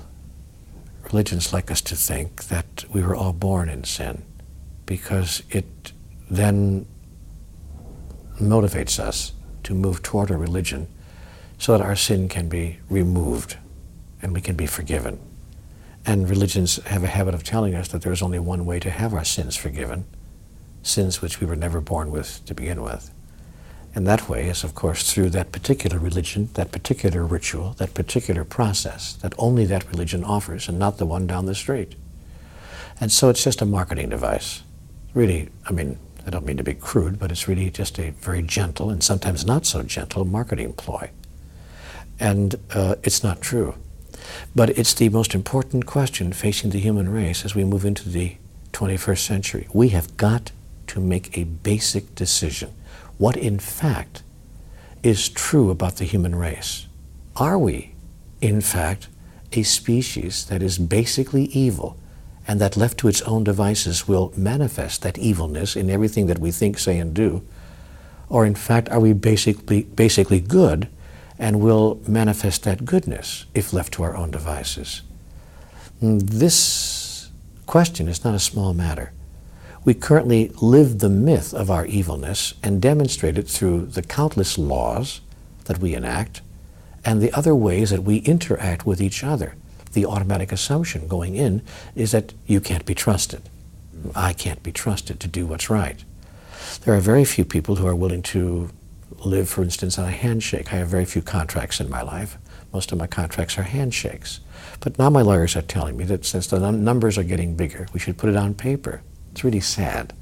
Religions 1.05 1.53
like 1.53 1.70
us 1.70 1.81
to 1.81 1.96
think 1.96 2.44
that 2.44 2.85
we 2.92 3.03
were 3.03 3.16
all 3.16 3.33
born 3.33 3.68
in 3.68 3.85
sin 3.85 4.23
because 4.85 5.42
it 5.51 5.92
then 6.31 6.87
motivates 8.40 8.98
us 8.98 9.33
to 9.64 9.74
move 9.74 10.03
toward 10.03 10.31
a 10.31 10.37
religion 10.37 10.88
so 11.59 11.76
that 11.76 11.85
our 11.85 11.96
sin 11.96 12.29
can 12.29 12.48
be 12.48 12.79
removed 12.88 13.57
and 14.22 14.33
we 14.33 14.40
can 14.40 14.57
be 14.57 14.66
forgiven. 14.66 15.18
And 16.07 16.29
religions 16.29 16.76
have 16.85 17.05
a 17.05 17.09
habit 17.09 17.35
of 17.35 17.44
telling 17.44 17.74
us 17.74 17.88
that 17.88 18.03
there's 18.03 18.22
only 18.22 18.38
one 18.38 18.64
way 18.64 18.81
to 18.81 18.90
have 18.90 19.12
our 19.12 19.24
sins 19.24 19.57
forgiven, 19.57 20.07
sins 20.83 21.20
which 21.20 21.40
we 21.40 21.46
were 21.46 21.57
never 21.57 21.81
born 21.81 22.11
with 22.11 22.44
to 22.46 22.55
begin 22.55 22.83
with. 22.83 23.12
And 23.94 24.07
that 24.07 24.29
way 24.29 24.48
is, 24.48 24.62
of 24.62 24.74
course, 24.74 25.12
through 25.12 25.31
that 25.31 25.53
particular 25.53 25.98
religion, 25.98 26.48
that 26.55 26.70
particular 26.70 27.24
ritual, 27.24 27.72
that 27.74 27.92
particular 27.92 28.44
process 28.44 29.14
that 29.14 29.35
only 29.37 29.66
that 29.66 29.88
religion 29.90 30.24
offers 30.24 30.68
and 30.68 30.79
not 30.79 30.98
the 30.98 31.07
one 31.07 31.26
down 31.26 31.46
the 31.46 31.55
street. 31.55 31.96
And 33.00 33.11
so 33.11 33.29
it's 33.31 33.42
just 33.42 33.62
a 33.62 33.66
marketing 33.66 34.11
device. 34.11 34.62
Really, 35.12 35.48
I 35.66 35.72
mean, 35.72 35.98
I 36.31 36.33
don't 36.35 36.47
mean 36.47 36.59
to 36.59 36.62
be 36.62 36.75
crude, 36.75 37.19
but 37.19 37.33
it's 37.33 37.49
really 37.49 37.71
just 37.71 37.99
a 37.99 38.11
very 38.11 38.40
gentle 38.40 38.88
and 38.88 39.03
sometimes 39.03 39.45
not 39.45 39.66
so 39.66 39.83
gentle 39.83 40.25
marketing 40.25 40.75
ploy. 40.75 41.11
And 42.21 42.55
uh, 42.73 42.95
it's 43.03 43.25
not 43.25 43.40
true. 43.40 43.75
But 44.55 44.71
it's 44.79 44.95
the 44.95 45.09
most 45.09 45.35
important 45.35 45.87
question 45.87 46.33
facing 46.33 46.71
the 46.71 46.79
human 46.79 47.09
race 47.09 47.45
as 47.45 47.57
we 47.57 47.64
move 47.64 47.85
into 47.85 48.09
the 48.09 48.37
21st 48.73 49.19
century. 49.19 49.66
We 49.73 49.88
have 49.88 50.16
got 50.16 50.53
to 50.87 51.01
make 51.01 51.37
a 51.37 51.43
basic 51.43 52.14
decision. 52.14 52.71
What, 53.19 53.37
in 53.37 53.59
fact, 53.59 54.23
is 55.03 55.29
true 55.29 55.69
about 55.69 55.97
the 55.97 56.05
human 56.05 56.37
race? 56.37 56.87
Are 57.35 57.59
we, 57.59 57.95
in 58.40 58.61
fact, 58.61 59.09
a 59.51 59.64
species 59.64 60.45
that 60.45 60.62
is 60.62 60.79
basically 60.79 61.47
evil 61.47 61.97
and 62.51 62.61
that 62.61 62.77
left 62.77 62.99
to 62.99 63.07
its 63.07 63.23
own 63.23 63.45
devices 63.45 64.09
will 64.09 64.33
manifest 64.37 65.03
that 65.03 65.17
evilness 65.17 65.77
in 65.77 65.89
everything 65.89 66.27
that 66.27 66.41
we 66.41 66.51
think, 66.51 66.81
say, 66.81 66.99
and 66.99 67.15
do? 67.15 67.47
Or 68.29 68.45
in 68.45 68.57
fact, 68.57 68.89
are 68.89 68.99
we 68.99 69.13
basically, 69.13 69.85
basically 69.85 70.41
good 70.41 70.89
and 71.39 71.61
will 71.61 72.01
manifest 72.09 72.65
that 72.65 72.85
goodness 72.85 73.45
if 73.55 73.73
left 73.73 73.93
to 73.95 74.03
our 74.03 74.17
own 74.17 74.33
devices? 74.33 75.03
Hmm, 76.01 76.19
this 76.19 77.31
question 77.67 78.09
is 78.09 78.25
not 78.25 78.35
a 78.35 78.41
small 78.41 78.75
matter. 78.75 79.13
We 79.85 79.95
currently 79.95 80.51
live 80.61 80.99
the 80.99 81.09
myth 81.09 81.55
of 81.55 81.71
our 81.71 81.87
evilness 81.87 82.55
and 82.65 82.83
demonstrate 82.83 83.39
it 83.39 83.47
through 83.47 83.87
the 83.87 84.03
countless 84.03 84.59
laws 84.59 85.21
that 85.67 85.79
we 85.79 85.95
enact 85.95 86.41
and 87.05 87.23
the 87.23 87.33
other 87.33 87.55
ways 87.55 87.91
that 87.91 88.03
we 88.03 88.17
interact 88.17 88.85
with 88.85 89.01
each 89.01 89.23
other. 89.23 89.55
The 89.92 90.07
automatic 90.07 90.53
assumption 90.53 91.09
going 91.09 91.35
in 91.37 91.62
is 91.94 92.12
that 92.12 92.33
you 92.46 92.61
can't 92.61 92.87
be 92.87 92.94
trusted. 92.94 93.42
I 94.14 94.33
can't 94.33 94.62
be 94.62 94.72
trusted 94.72 95.20
to 95.20 95.29
do 95.29 95.46
what's 95.46 95.68
right. 95.70 96.05
There 96.85 96.94
are 96.94 97.00
very 97.00 97.24
few 97.24 97.44
people 97.44 97.76
who 97.76 97.87
are 97.87 97.94
willing 97.94 98.22
to 98.22 98.70
live, 99.24 99.48
for 99.48 99.62
instance, 99.62 99.98
on 99.98 100.07
a 100.07 100.12
handshake. 100.12 100.72
I 100.72 100.76
have 100.76 100.88
very 100.88 101.05
few 101.05 101.22
contracts 101.22 101.81
in 101.81 101.90
my 101.90 102.03
life. 102.03 102.38
Most 102.72 102.92
of 102.92 102.98
my 102.98 103.07
contracts 103.07 103.59
are 103.59 103.62
handshakes. 103.62 104.40
But 104.79 104.98
now 104.98 105.11
my 105.11 105.22
lawyers 105.22 105.57
are 105.57 105.62
telling 105.62 105.96
me 105.96 106.05
that 106.05 106.24
since 106.24 106.46
the 106.46 106.61
num- 106.61 106.85
numbers 106.85 107.18
are 107.18 107.24
getting 107.24 107.57
bigger, 107.57 107.88
we 107.92 108.00
should 108.00 108.16
put 108.16 108.31
it 108.31 108.37
on 108.37 108.55
paper. 108.55 109.03
It's 109.33 109.44
really 109.44 109.61
sad. 109.61 110.12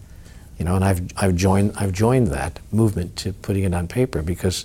You 0.59 0.65
know, 0.65 0.75
and 0.75 0.85
I've, 0.85 1.03
I've, 1.17 1.37
joined, 1.37 1.75
I've 1.77 1.93
joined 1.93 2.29
that 2.29 2.59
movement 2.73 3.17
to 3.17 3.33
putting 3.33 3.65
it 3.65 3.75
on 3.75 3.87
paper 3.87 4.23
because 4.23 4.65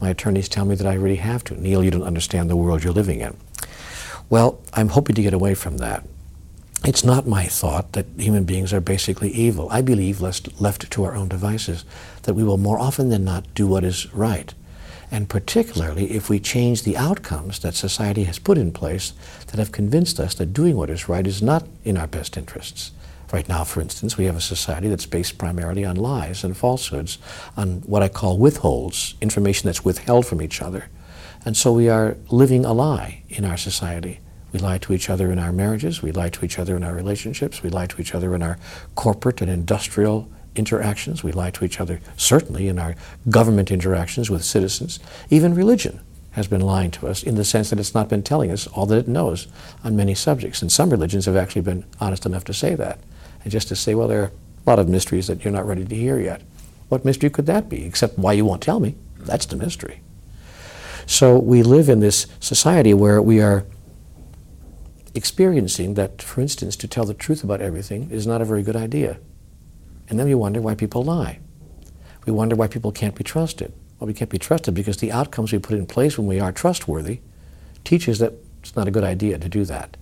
my 0.00 0.10
attorneys 0.10 0.48
tell 0.48 0.64
me 0.64 0.74
that 0.76 0.86
I 0.86 0.94
really 0.94 1.16
have 1.16 1.44
to. 1.44 1.60
Neale, 1.60 1.84
you 1.84 1.90
don't 1.90 2.02
understand 2.02 2.48
the 2.48 2.56
world 2.56 2.82
you're 2.82 2.92
living 2.92 3.20
in. 3.20 3.36
Well, 4.30 4.60
I'm 4.72 4.88
hoping 4.88 5.14
to 5.16 5.22
get 5.22 5.34
away 5.34 5.54
from 5.54 5.78
that. 5.78 6.04
It's 6.84 7.04
not 7.04 7.26
my 7.26 7.44
thought 7.44 7.92
that 7.92 8.06
human 8.18 8.44
beings 8.44 8.72
are 8.72 8.80
basically 8.80 9.30
evil. 9.30 9.68
I 9.70 9.80
believe, 9.80 10.20
left 10.20 10.90
to 10.90 11.04
our 11.04 11.14
own 11.14 11.28
devices, 11.28 11.84
that 12.24 12.34
we 12.34 12.44
will 12.44 12.58
more 12.58 12.78
often 12.78 13.08
than 13.08 13.24
not 13.24 13.46
do 13.54 13.66
what 13.66 13.84
is 13.84 14.12
right. 14.14 14.52
And 15.10 15.28
particularly 15.28 16.12
if 16.12 16.28
we 16.28 16.40
change 16.40 16.82
the 16.82 16.96
outcomes 16.96 17.60
that 17.60 17.74
society 17.74 18.24
has 18.24 18.38
put 18.38 18.58
in 18.58 18.72
place 18.72 19.12
that 19.46 19.58
have 19.58 19.72
convinced 19.72 20.18
us 20.18 20.34
that 20.34 20.52
doing 20.52 20.76
what 20.76 20.90
is 20.90 21.08
right 21.08 21.26
is 21.26 21.42
not 21.42 21.66
in 21.84 21.96
our 21.96 22.06
best 22.06 22.36
interests. 22.36 22.92
Right 23.32 23.48
now, 23.48 23.64
for 23.64 23.80
instance, 23.80 24.18
we 24.18 24.26
have 24.26 24.36
a 24.36 24.40
society 24.40 24.88
that's 24.88 25.06
based 25.06 25.38
primarily 25.38 25.84
on 25.84 25.96
lies 25.96 26.44
and 26.44 26.56
falsehoods, 26.56 27.18
on 27.56 27.80
what 27.86 28.02
I 28.02 28.08
call 28.08 28.38
withholds, 28.38 29.14
information 29.20 29.68
that's 29.68 29.84
withheld 29.84 30.26
from 30.26 30.42
each 30.42 30.60
other. 30.60 30.88
And 31.44 31.56
so 31.56 31.72
we 31.72 31.88
are 31.88 32.16
living 32.30 32.64
a 32.64 32.72
lie 32.72 33.22
in 33.28 33.44
our 33.44 33.56
society. 33.56 34.20
We 34.52 34.60
lie 34.60 34.78
to 34.78 34.92
each 34.92 35.10
other 35.10 35.32
in 35.32 35.38
our 35.38 35.52
marriages, 35.52 36.00
we 36.00 36.12
lie 36.12 36.28
to 36.30 36.44
each 36.44 36.58
other 36.60 36.76
in 36.76 36.84
our 36.84 36.94
relationships, 36.94 37.62
we 37.62 37.70
lie 37.70 37.86
to 37.86 38.00
each 38.00 38.14
other 38.14 38.34
in 38.36 38.42
our 38.42 38.56
corporate 38.94 39.40
and 39.40 39.50
industrial 39.50 40.30
interactions, 40.54 41.24
we 41.24 41.32
lie 41.32 41.50
to 41.50 41.64
each 41.64 41.80
other 41.80 42.00
certainly 42.16 42.68
in 42.68 42.78
our 42.78 42.94
government 43.28 43.72
interactions 43.72 44.30
with 44.30 44.44
citizens. 44.44 45.00
Even 45.28 45.54
religion 45.54 46.00
has 46.32 46.46
been 46.46 46.60
lying 46.60 46.92
to 46.92 47.08
us 47.08 47.22
in 47.22 47.34
the 47.34 47.44
sense 47.44 47.70
that 47.70 47.80
it's 47.80 47.94
not 47.94 48.08
been 48.08 48.22
telling 48.22 48.50
us 48.50 48.66
all 48.68 48.86
that 48.86 48.98
it 48.98 49.08
knows 49.08 49.48
on 49.82 49.96
many 49.96 50.14
subjects. 50.14 50.62
And 50.62 50.70
some 50.70 50.90
religions 50.90 51.26
have 51.26 51.36
actually 51.36 51.62
been 51.62 51.84
honest 52.00 52.24
enough 52.24 52.44
to 52.44 52.54
say 52.54 52.74
that 52.76 52.98
and 53.42 53.52
just 53.52 53.68
to 53.68 53.76
say, 53.76 53.94
well, 53.94 54.08
there 54.08 54.22
are 54.22 54.32
a 54.66 54.70
lot 54.70 54.78
of 54.78 54.88
mysteries 54.88 55.26
that 55.26 55.44
you're 55.44 55.52
not 55.52 55.66
ready 55.66 55.84
to 55.84 55.94
hear 55.94 56.18
yet. 56.18 56.42
What 56.88 57.04
mystery 57.04 57.30
could 57.30 57.46
that 57.46 57.68
be, 57.68 57.84
except 57.84 58.18
why 58.18 58.32
you 58.32 58.44
won't 58.44 58.62
tell 58.62 58.80
me? 58.80 58.94
That's 59.18 59.46
the 59.46 59.56
mystery. 59.56 60.00
So 61.06 61.38
we 61.38 61.62
live 61.62 61.88
in 61.88 62.00
this 62.00 62.26
society 62.40 62.94
where 62.94 63.20
we 63.20 63.40
are 63.40 63.66
experiencing 65.14 65.94
that, 65.94 66.22
for 66.22 66.40
instance, 66.40 66.76
to 66.76 66.88
tell 66.88 67.04
the 67.04 67.14
truth 67.14 67.44
about 67.44 67.60
everything 67.60 68.10
is 68.10 68.26
not 68.26 68.42
a 68.42 68.44
very 68.44 68.62
good 68.62 68.76
idea. 68.76 69.18
And 70.08 70.18
then 70.18 70.26
we 70.26 70.34
wonder 70.34 70.60
why 70.60 70.74
people 70.74 71.04
lie. 71.04 71.40
We 72.26 72.32
wonder 72.32 72.56
why 72.56 72.68
people 72.68 72.92
can't 72.92 73.14
be 73.14 73.24
trusted. 73.24 73.72
Well, 73.98 74.06
we 74.06 74.14
can't 74.14 74.30
be 74.30 74.38
trusted 74.38 74.74
because 74.74 74.96
the 74.96 75.12
outcomes 75.12 75.52
we 75.52 75.58
put 75.58 75.78
in 75.78 75.86
place 75.86 76.18
when 76.18 76.26
we 76.26 76.40
are 76.40 76.52
trustworthy 76.52 77.20
teaches 77.84 78.18
that 78.18 78.32
it's 78.60 78.74
not 78.74 78.88
a 78.88 78.90
good 78.90 79.04
idea 79.04 79.38
to 79.38 79.48
do 79.48 79.64
that. 79.66 79.96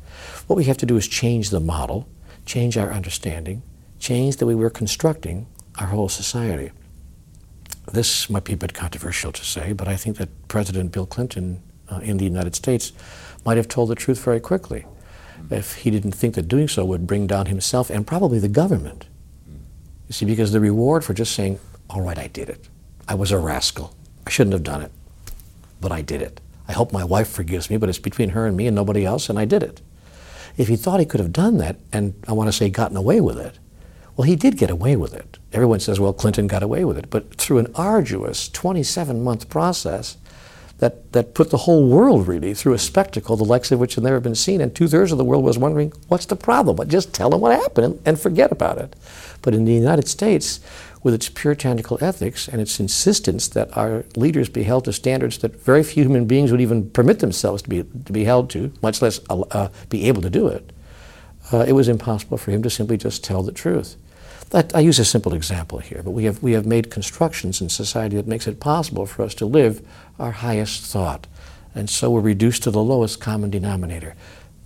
What 0.47 0.57
we 0.57 0.65
have 0.65 0.79
to 0.79 0.87
do 0.87 0.97
is 0.97 1.09
change 1.09 1.51
the 1.51 1.61
model 1.61 2.09
change 2.45 2.77
our 2.77 2.93
understanding, 2.93 3.63
change 3.99 4.37
the 4.37 4.47
way 4.47 4.55
we're 4.55 4.71
constructing 4.71 5.47
our 5.79 5.87
whole 5.87 6.09
society. 6.09 6.73
This 7.91 8.31
might 8.31 8.45
be 8.45 8.53
a 8.53 8.57
bit 8.57 8.75
controversial 8.75 9.33
to 9.33 9.45
say, 9.45 9.73
but 9.73 9.89
I 9.89 9.97
think 9.97 10.17
that 10.19 10.49
President 10.49 10.93
Bill 10.93 11.07
Clinton 11.07 11.63
uh, 11.91 11.99
in 11.99 12.19
the 12.19 12.25
United 12.25 12.55
States 12.55 12.93
might 13.45 13.57
have 13.57 13.69
told 13.69 13.91
the 13.91 13.95
truth 13.95 14.23
very 14.23 14.41
quickly 14.41 14.87
if 15.51 15.77
he 15.77 15.91
didn't 15.91 16.13
think 16.13 16.35
that 16.35 16.49
doing 16.49 16.69
so 16.69 16.85
would 16.85 17.07
bring 17.07 17.27
down 17.27 17.47
himself 17.47 17.91
and 17.91 18.07
probably 18.07 18.39
the 18.39 18.49
government. 18.49 19.07
You 20.09 20.13
see, 20.13 20.25
because 20.25 20.53
the 20.53 20.61
reward 20.61 21.05
for 21.05 21.15
just 21.15 21.35
saying, 21.35 21.59
all 21.91 22.01
right, 22.01 22.19
I 22.19 22.29
did 22.29 22.49
it. 22.49 22.69
I 23.09 23.15
was 23.15 23.33
a 23.33 23.39
rascal. 23.39 23.95
I 24.27 24.31
shouldn't 24.31 24.53
have 24.53 24.63
done 24.63 24.83
it, 24.83 24.93
but 25.81 25.91
I 25.91 26.03
did 26.03 26.23
it. 26.23 26.41
I 26.69 26.73
hope 26.73 26.93
my 26.93 27.05
wife 27.05 27.29
forgives 27.29 27.69
me, 27.69 27.77
but 27.77 27.89
it's 27.89 27.99
between 27.99 28.31
her 28.31 28.47
and 28.47 28.57
me 28.57 28.67
and 28.67 28.77
nobody 28.77 29.05
else, 29.05 29.29
and 29.29 29.39
I 29.39 29.45
did 29.45 29.63
it. 29.63 29.83
If 30.57 30.69
he 30.69 30.77
thought 30.77 31.01
he 31.01 31.07
could 31.07 31.21
have 31.21 31.33
done 31.33 31.59
that, 31.59 31.77
and 31.93 32.15
I 32.29 32.33
want 32.33 32.49
to 32.49 32.53
say 32.53 32.71
gotten 32.71 32.97
away 32.97 33.21
with 33.21 33.39
it, 33.39 33.59
well, 34.17 34.27
he 34.27 34.37
did 34.37 34.59
get 34.59 34.71
away 34.71 34.97
with 34.97 35.15
it. 35.15 35.39
Everyone 35.53 35.81
says, 35.81 35.99
well, 35.99 36.13
Clinton 36.13 36.47
got 36.47 36.63
away 36.63 36.85
with 36.85 36.99
it. 36.99 37.11
But 37.11 37.35
through 37.35 37.59
an 37.59 37.73
arduous 37.75 38.49
27 38.49 39.23
month 39.23 39.49
process 39.49 40.17
that, 40.79 41.13
that 41.13 41.35
put 41.35 41.51
the 41.51 41.59
whole 41.59 41.89
world 41.89 42.27
really 42.27 42.55
through 42.55 42.73
a 42.75 42.79
spectacle 42.79 43.37
the 43.37 43.45
likes 43.45 43.71
of 43.71 43.79
which 43.79 43.95
had 43.95 44.05
never 44.05 44.21
been 44.21 44.35
seen, 44.35 44.61
and 44.61 44.75
two 44.75 44.89
thirds 44.89 45.13
of 45.13 45.19
the 45.19 45.25
world 45.25 45.45
was 45.45 45.57
wondering, 45.57 45.93
what's 46.09 46.27
the 46.27 46.37
problem? 46.37 46.77
But 46.77 46.89
just 46.89 47.15
tell 47.15 47.31
them 47.31 47.41
what 47.41 47.59
happened 47.59 48.03
and, 48.05 48.21
forget 48.21 48.53
about 48.53 48.79
it. 48.79 48.97
But 49.43 49.55
in 49.55 49.65
the 49.65 49.73
United 49.73 50.09
States, 50.09 50.61
with 51.03 51.15
its 51.15 51.29
puritanical 51.29 51.99
ethics 52.01 52.49
and 52.49 52.61
its 52.61 52.79
insistence 52.81 53.49
that 53.49 53.77
our 53.77 54.05
leaders 54.17 54.49
be 54.49 54.65
held 54.65 54.85
to 54.85 54.93
standards 54.93 55.39
that 55.39 55.61
very 55.63 55.83
few 55.83 56.05
human 56.05 56.27
beings 56.27 56.51
would 56.51 56.61
even 56.61 56.91
permit 56.91 57.21
themselves 57.21 57.63
to 57.63 57.69
be, 57.69 57.83
to 57.83 58.13
be 58.13 58.25
held 58.25 58.51
to, 58.51 58.73
much 58.83 59.01
less 59.01 59.21
uh, 59.31 59.41
uh, 59.53 59.69
be 59.89 60.07
able 60.09 60.23
to 60.23 60.31
do 60.31 60.49
it, 60.49 60.73
uh, 61.53 61.65
it 61.67 61.73
was 61.73 61.89
impossible 61.89 62.39
for 62.39 62.51
him 62.51 62.63
to 62.63 62.71
simply 62.71 62.97
just 62.97 63.25
tell 63.25 63.43
the 63.43 63.53
truth. 63.53 63.97
That, 64.51 64.75
I 64.75 64.81
use 64.81 64.99
a 64.99 65.05
simple 65.05 65.33
example 65.33 65.79
here, 65.79 66.03
but 66.03 66.11
we 66.11 66.25
have, 66.25 66.43
we 66.43 66.53
have 66.53 66.67
made 66.67 66.91
constructions 66.91 67.61
in 67.61 67.69
society 67.69 68.17
that 68.17 68.27
makes 68.27 68.47
it 68.47 68.61
possible 68.61 69.07
for 69.07 69.23
us 69.23 69.35
to 69.37 69.47
live 69.47 69.87
our 70.19 70.33
highest 70.33 70.85
thought. 70.85 71.27
And 71.75 71.89
so 71.89 72.11
we're 72.11 72.21
reduced 72.21 72.63
to 72.65 72.71
the 72.71 72.83
lowest 72.83 73.21
common 73.21 73.51
denominator. 73.51 74.15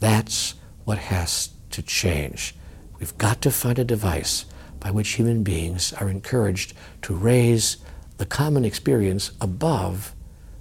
That's 0.01 0.55
what 0.85 0.99
has 0.99 1.51
to 1.70 1.83
change. 1.83 2.55
We've 2.99 3.16
got 3.16 3.40
to 3.42 3.51
find 3.51 3.79
a 3.79 3.85
device 3.85 4.44
by 4.81 4.90
which 4.90 5.11
human 5.11 5.42
beings 5.42 5.92
are 5.94 6.09
encouraged 6.09 6.75
to 7.03 7.14
raise 7.14 7.77
the 8.18 8.27
common 8.27 8.64
experience 8.64 9.31
above 9.40 10.14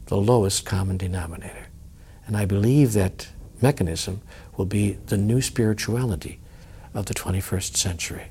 the 0.07 0.17
lowest 0.17 0.65
common 0.65 0.97
denominator. 0.97 1.67
And 2.27 2.37
I 2.37 2.45
believe 2.45 2.93
that 2.93 3.29
mechanism 3.61 4.21
will 4.57 4.65
be 4.65 4.97
the 5.07 5.17
new 5.17 5.41
spirituality 5.41 6.39
of 6.93 7.05
the 7.05 7.13
21st 7.13 7.75
century. 7.75 8.27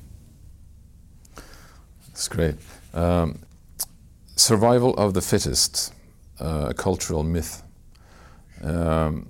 That's 2.07 2.27
great. 2.27 2.55
Um, 2.93 3.39
survival 4.35 4.93
of 4.95 5.13
the 5.13 5.21
fittest, 5.21 5.93
uh, 6.39 6.67
a 6.69 6.73
cultural 6.73 7.23
myth. 7.23 7.63
Um, 8.63 9.27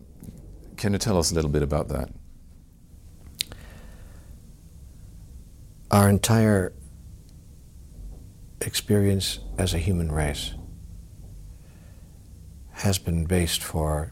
can 0.78 0.94
you 0.94 1.00
tell 1.00 1.18
us 1.18 1.32
a 1.32 1.36
little 1.36 1.50
bit 1.50 1.64
about 1.64 1.88
that? 1.90 2.10
our 5.96 6.10
entire 6.10 6.74
experience 8.60 9.40
as 9.58 9.74
a 9.74 9.78
human 9.78 10.12
race 10.12 10.54
has 12.72 12.98
been 12.98 13.24
based 13.24 13.64
for 13.64 14.12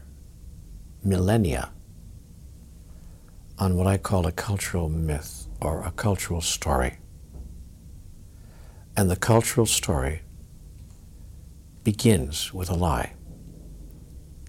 millennia 1.02 1.70
on 3.58 3.76
what 3.76 3.86
I 3.86 3.96
call 3.96 4.26
a 4.26 4.32
cultural 4.32 4.88
myth 4.88 5.46
or 5.60 5.82
a 5.82 5.90
cultural 5.90 6.40
story. 6.40 6.98
And 8.96 9.10
the 9.10 9.16
cultural 9.16 9.66
story 9.66 10.22
begins 11.82 12.52
with 12.52 12.70
a 12.70 12.74
lie. 12.74 13.14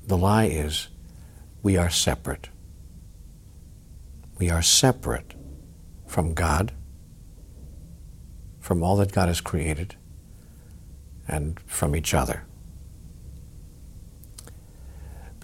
The 0.07 0.17
lie 0.17 0.45
is 0.45 0.87
we 1.63 1.77
are 1.77 1.89
separate. 1.89 2.49
We 4.37 4.49
are 4.49 4.61
separate 4.61 5.33
from 6.05 6.33
God 6.33 6.73
from 8.59 8.83
all 8.83 8.95
that 8.97 9.11
God 9.11 9.27
has 9.27 9.41
created 9.41 9.95
and 11.27 11.59
from 11.67 11.95
each 11.95 12.13
other. 12.13 12.45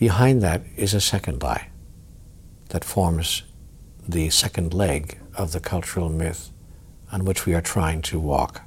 behind 0.02 0.42
that 0.42 0.64
is 0.76 0.96
a 0.96 1.00
second 1.00 1.44
lie 1.44 1.70
that 2.70 2.84
forms 2.84 3.44
the 4.08 4.30
second 4.30 4.74
leg 4.74 5.18
of 5.36 5.52
the 5.52 5.60
cultural 5.60 6.10
myth 6.10 6.52
on 7.12 7.26
which 7.26 7.46
we 7.46 7.54
are 7.54 7.62
trying 7.62 8.02
to 8.04 8.20
walk. 8.20 8.64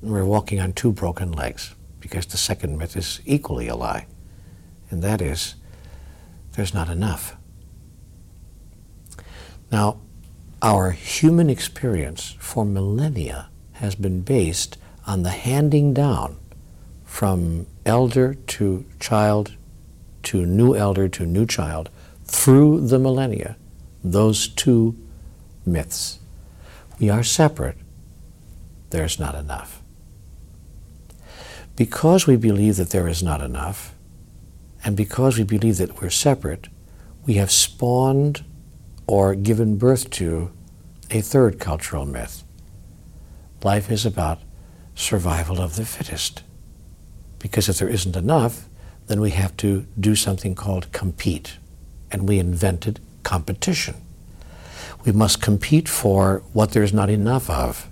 We're 0.00 0.24
walking 0.24 0.60
on 0.60 0.72
two 0.72 0.92
broken 0.92 1.32
legs 1.32 1.74
because 2.00 2.26
the 2.26 2.36
second 2.36 2.78
myth 2.78 2.96
is 2.96 3.20
equally 3.24 3.68
a 3.68 3.76
lie, 3.76 4.06
and 4.90 5.02
that 5.02 5.20
is 5.20 5.54
there's 6.52 6.74
not 6.74 6.88
enough. 6.88 7.36
Now, 9.70 10.00
our 10.60 10.90
human 10.90 11.48
experience 11.48 12.36
for 12.38 12.64
millennia 12.64 13.48
has 13.72 13.94
been 13.94 14.20
based 14.20 14.76
on 15.06 15.22
the 15.22 15.30
handing 15.30 15.94
down 15.94 16.36
from 17.04 17.66
elder 17.84 18.34
to 18.34 18.84
child 19.00 19.56
to 20.22 20.46
new 20.46 20.76
elder 20.76 21.08
to 21.08 21.26
new 21.26 21.46
child 21.46 21.90
through 22.24 22.86
the 22.86 22.98
millennia, 22.98 23.56
those 24.02 24.48
two 24.48 24.96
myths. 25.64 26.18
We 26.98 27.10
are 27.10 27.22
separate. 27.22 27.76
There's 28.90 29.18
not 29.18 29.34
enough. 29.34 29.82
Because 31.76 32.26
we 32.26 32.36
believe 32.36 32.76
that 32.76 32.90
there 32.90 33.08
is 33.08 33.22
not 33.22 33.40
enough, 33.40 33.94
and 34.84 34.96
because 34.96 35.38
we 35.38 35.44
believe 35.44 35.78
that 35.78 36.00
we're 36.00 36.10
separate, 36.10 36.68
we 37.24 37.34
have 37.34 37.50
spawned 37.50 38.44
or 39.06 39.34
given 39.34 39.76
birth 39.76 40.10
to 40.10 40.50
a 41.10 41.20
third 41.20 41.58
cultural 41.58 42.04
myth. 42.04 42.42
Life 43.62 43.90
is 43.90 44.04
about 44.04 44.40
survival 44.94 45.60
of 45.60 45.76
the 45.76 45.84
fittest. 45.84 46.42
Because 47.38 47.68
if 47.68 47.78
there 47.78 47.88
isn't 47.88 48.16
enough, 48.16 48.68
then 49.06 49.20
we 49.20 49.30
have 49.30 49.56
to 49.58 49.86
do 49.98 50.14
something 50.14 50.54
called 50.54 50.92
compete. 50.92 51.58
And 52.10 52.28
we 52.28 52.38
invented 52.38 53.00
competition. 53.22 53.96
We 55.04 55.12
must 55.12 55.42
compete 55.42 55.88
for 55.88 56.42
what 56.52 56.72
there's 56.72 56.92
not 56.92 57.10
enough 57.10 57.50
of. 57.50 57.88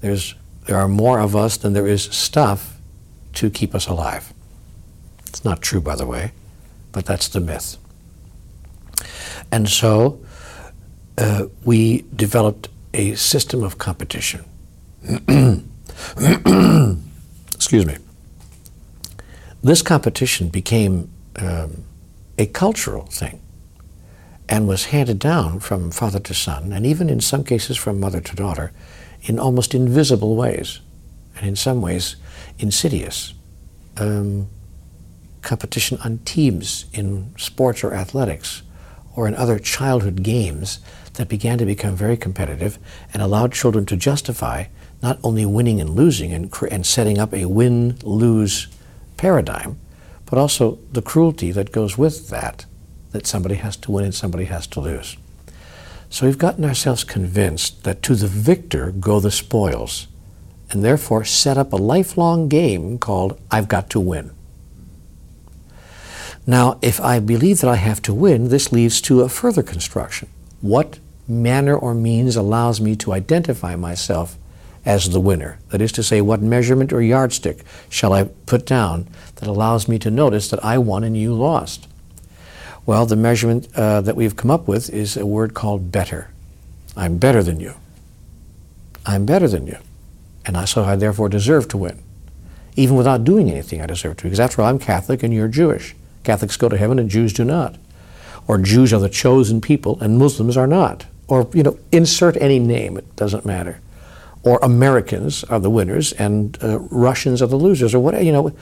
There's, 0.00 0.34
there 0.66 0.76
are 0.76 0.88
more 0.88 1.20
of 1.20 1.36
us 1.36 1.56
than 1.56 1.72
there 1.72 1.86
is 1.86 2.04
stuff 2.04 2.78
to 3.34 3.50
keep 3.50 3.74
us 3.74 3.86
alive. 3.86 4.32
It's 5.26 5.44
not 5.44 5.60
true, 5.60 5.80
by 5.80 5.96
the 5.96 6.06
way, 6.06 6.32
but 6.92 7.04
that's 7.04 7.28
the 7.28 7.40
myth. 7.40 7.76
And 9.52 9.68
so 9.68 10.20
uh, 11.16 11.46
we 11.64 12.04
developed 12.14 12.68
a 12.94 13.14
system 13.14 13.62
of 13.62 13.78
competition. 13.78 14.44
Excuse 17.54 17.86
me. 17.86 17.96
This 19.62 19.82
competition 19.82 20.48
became 20.48 21.10
um, 21.36 21.84
a 22.38 22.46
cultural 22.46 23.06
thing 23.06 23.40
and 24.48 24.66
was 24.66 24.86
handed 24.86 25.18
down 25.18 25.60
from 25.60 25.90
father 25.90 26.20
to 26.20 26.34
son, 26.34 26.72
and 26.72 26.86
even 26.86 27.10
in 27.10 27.20
some 27.20 27.44
cases 27.44 27.76
from 27.76 28.00
mother 28.00 28.20
to 28.20 28.34
daughter, 28.34 28.72
in 29.22 29.38
almost 29.38 29.74
invisible 29.74 30.36
ways, 30.36 30.80
and 31.36 31.46
in 31.46 31.56
some 31.56 31.80
ways 31.80 32.16
insidious. 32.58 33.34
Um, 33.96 34.48
competition 35.42 35.98
on 36.04 36.18
teams 36.18 36.86
in 36.92 37.34
sports 37.36 37.84
or 37.84 37.94
athletics, 37.94 38.62
or 39.14 39.26
in 39.26 39.34
other 39.34 39.58
childhood 39.58 40.22
games 40.22 40.78
that 41.14 41.28
began 41.28 41.58
to 41.58 41.66
become 41.66 41.96
very 41.96 42.16
competitive 42.16 42.78
and 43.12 43.22
allowed 43.22 43.52
children 43.52 43.84
to 43.86 43.96
justify 43.96 44.64
not 45.02 45.18
only 45.22 45.44
winning 45.44 45.80
and 45.80 45.90
losing 45.90 46.32
and, 46.32 46.52
and 46.70 46.86
setting 46.86 47.18
up 47.18 47.32
a 47.34 47.44
win 47.46 47.98
lose 48.02 48.68
paradigm, 49.16 49.78
but 50.26 50.38
also 50.38 50.78
the 50.92 51.02
cruelty 51.02 51.50
that 51.50 51.72
goes 51.72 51.98
with 51.98 52.28
that, 52.28 52.64
that 53.12 53.26
somebody 53.26 53.56
has 53.56 53.76
to 53.76 53.90
win 53.90 54.04
and 54.04 54.14
somebody 54.14 54.44
has 54.44 54.66
to 54.68 54.80
lose. 54.80 55.16
So 56.10 56.26
we've 56.26 56.38
gotten 56.38 56.64
ourselves 56.64 57.04
convinced 57.04 57.84
that 57.84 58.02
to 58.04 58.14
the 58.14 58.26
victor 58.26 58.92
go 58.92 59.20
the 59.20 59.30
spoils, 59.30 60.06
and 60.70 60.84
therefore 60.84 61.24
set 61.24 61.58
up 61.58 61.72
a 61.72 61.76
lifelong 61.76 62.48
game 62.48 62.98
called 62.98 63.40
I've 63.50 63.68
got 63.68 63.90
to 63.90 64.00
win. 64.00 64.30
Now, 66.46 66.78
if 66.80 66.98
I 67.00 67.18
believe 67.20 67.60
that 67.60 67.70
I 67.70 67.76
have 67.76 68.00
to 68.02 68.14
win, 68.14 68.48
this 68.48 68.72
leads 68.72 69.02
to 69.02 69.20
a 69.20 69.28
further 69.28 69.62
construction. 69.62 70.28
What 70.62 70.98
manner 71.26 71.76
or 71.76 71.94
means 71.94 72.36
allows 72.36 72.80
me 72.80 72.96
to 72.96 73.12
identify 73.12 73.76
myself 73.76 74.38
as 74.86 75.10
the 75.10 75.20
winner? 75.20 75.58
That 75.68 75.82
is 75.82 75.92
to 75.92 76.02
say, 76.02 76.22
what 76.22 76.40
measurement 76.40 76.92
or 76.92 77.02
yardstick 77.02 77.64
shall 77.90 78.14
I 78.14 78.24
put 78.46 78.64
down 78.64 79.08
that 79.36 79.48
allows 79.48 79.88
me 79.88 79.98
to 79.98 80.10
notice 80.10 80.48
that 80.48 80.64
I 80.64 80.78
won 80.78 81.04
and 81.04 81.16
you 81.16 81.34
lost? 81.34 81.87
Well, 82.88 83.04
the 83.04 83.16
measurement 83.16 83.68
uh, 83.76 84.00
that 84.00 84.16
we've 84.16 84.34
come 84.34 84.50
up 84.50 84.66
with 84.66 84.88
is 84.88 85.18
a 85.18 85.26
word 85.26 85.52
called 85.52 85.92
better. 85.92 86.30
I'm 86.96 87.18
better 87.18 87.42
than 87.42 87.60
you. 87.60 87.74
I'm 89.04 89.26
better 89.26 89.46
than 89.46 89.66
you. 89.66 89.76
And 90.46 90.56
I, 90.56 90.64
so 90.64 90.84
I 90.84 90.96
therefore 90.96 91.28
deserve 91.28 91.68
to 91.68 91.76
win. 91.76 92.02
Even 92.76 92.96
without 92.96 93.24
doing 93.24 93.50
anything, 93.50 93.82
I 93.82 93.86
deserve 93.86 94.16
to. 94.16 94.22
Because 94.22 94.40
after 94.40 94.62
all, 94.62 94.68
I'm 94.68 94.78
Catholic 94.78 95.22
and 95.22 95.34
you're 95.34 95.48
Jewish. 95.48 95.94
Catholics 96.24 96.56
go 96.56 96.70
to 96.70 96.78
heaven 96.78 96.98
and 96.98 97.10
Jews 97.10 97.34
do 97.34 97.44
not. 97.44 97.76
Or 98.46 98.56
Jews 98.56 98.94
are 98.94 99.00
the 99.00 99.10
chosen 99.10 99.60
people 99.60 100.00
and 100.00 100.18
Muslims 100.18 100.56
are 100.56 100.66
not. 100.66 101.04
Or, 101.26 101.46
you 101.52 101.62
know, 101.62 101.78
insert 101.92 102.38
any 102.38 102.58
name, 102.58 102.96
it 102.96 103.16
doesn't 103.16 103.44
matter. 103.44 103.82
Or 104.44 104.58
Americans 104.62 105.44
are 105.44 105.60
the 105.60 105.68
winners 105.68 106.14
and 106.14 106.56
uh, 106.64 106.78
Russians 106.78 107.42
are 107.42 107.48
the 107.48 107.56
losers, 107.56 107.94
or 107.94 108.00
whatever, 108.00 108.24
you 108.24 108.32
know, 108.32 108.56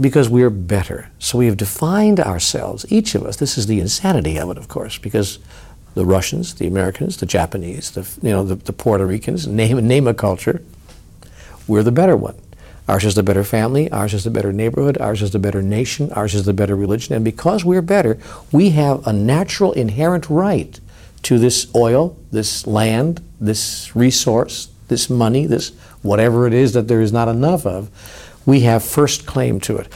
because 0.00 0.28
we're 0.28 0.50
better. 0.50 1.10
So 1.18 1.38
we 1.38 1.46
have 1.46 1.56
defined 1.56 2.20
ourselves, 2.20 2.86
each 2.90 3.14
of 3.14 3.24
us. 3.24 3.36
This 3.36 3.58
is 3.58 3.66
the 3.66 3.80
insanity 3.80 4.38
of 4.38 4.50
it, 4.50 4.58
of 4.58 4.68
course, 4.68 4.98
because 4.98 5.38
the 5.94 6.06
Russians, 6.06 6.54
the 6.54 6.66
Americans, 6.66 7.18
the 7.18 7.26
Japanese, 7.26 7.90
the, 7.90 8.08
you 8.26 8.30
know, 8.30 8.42
the, 8.44 8.54
the 8.54 8.72
Puerto 8.72 9.04
Ricans, 9.04 9.46
name, 9.46 9.86
name 9.86 10.06
a 10.06 10.14
culture, 10.14 10.62
we're 11.68 11.82
the 11.82 11.92
better 11.92 12.16
one. 12.16 12.36
Ours 12.88 13.04
is 13.04 13.14
the 13.14 13.22
better 13.22 13.44
family, 13.44 13.90
ours 13.92 14.12
is 14.12 14.24
the 14.24 14.30
better 14.30 14.52
neighborhood, 14.52 14.98
ours 14.98 15.22
is 15.22 15.30
the 15.30 15.38
better 15.38 15.62
nation, 15.62 16.10
ours 16.12 16.34
is 16.34 16.44
the 16.44 16.52
better 16.52 16.74
religion. 16.74 17.14
And 17.14 17.24
because 17.24 17.64
we're 17.64 17.82
better, 17.82 18.18
we 18.50 18.70
have 18.70 19.06
a 19.06 19.12
natural 19.12 19.72
inherent 19.72 20.28
right 20.28 20.80
to 21.22 21.38
this 21.38 21.72
oil, 21.76 22.16
this 22.32 22.66
land, 22.66 23.22
this 23.40 23.94
resource, 23.94 24.68
this 24.88 25.08
money, 25.08 25.46
this 25.46 25.70
whatever 26.02 26.46
it 26.46 26.52
is 26.52 26.72
that 26.72 26.88
there 26.88 27.00
is 27.00 27.12
not 27.12 27.28
enough 27.28 27.64
of. 27.64 27.88
We 28.44 28.60
have 28.60 28.84
first 28.84 29.26
claim 29.26 29.60
to 29.60 29.76
it. 29.76 29.88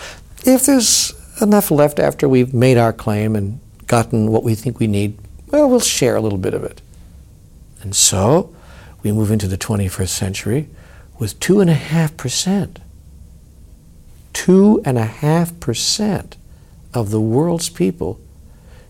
If 0.45 0.67
there's 0.67 1.15
enough 1.41 1.71
left 1.71 1.99
after 1.99 2.29
we've 2.29 2.55
made 2.55 2.79
our 2.79 2.93
claim 2.93 3.37
and 3.37 3.61
gotten 3.87 4.31
what 4.31 4.43
we 4.43 4.55
think 4.55 4.79
we 4.79 4.87
need, 4.87 5.19
well, 5.49 5.69
we'll 5.69 5.81
share 5.81 6.17
a 6.17 6.21
little 6.21 6.39
bit 6.39 6.55
of 6.55 6.65
it. 6.65 6.81
And 7.83 7.95
so 7.95 8.55
we 9.03 9.13
move 9.13 9.31
into 9.31 9.49
the 9.49 9.59
21st 9.59 10.09
century 10.09 10.69
with 11.19 11.39
2.5%. 11.41 12.77
2.5% 14.33 16.33
of 16.95 17.11
the 17.11 17.21
world's 17.21 17.69
people 17.69 18.21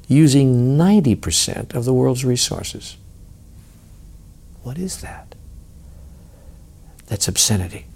using 0.09 0.77
90% 0.77 1.75
of 1.75 1.85
the 1.85 1.93
world's 1.93 2.25
resources. 2.25 2.97
What 4.63 4.79
is 4.79 5.01
that? 5.01 5.35
That's 7.07 7.29
obscenity. 7.29 7.87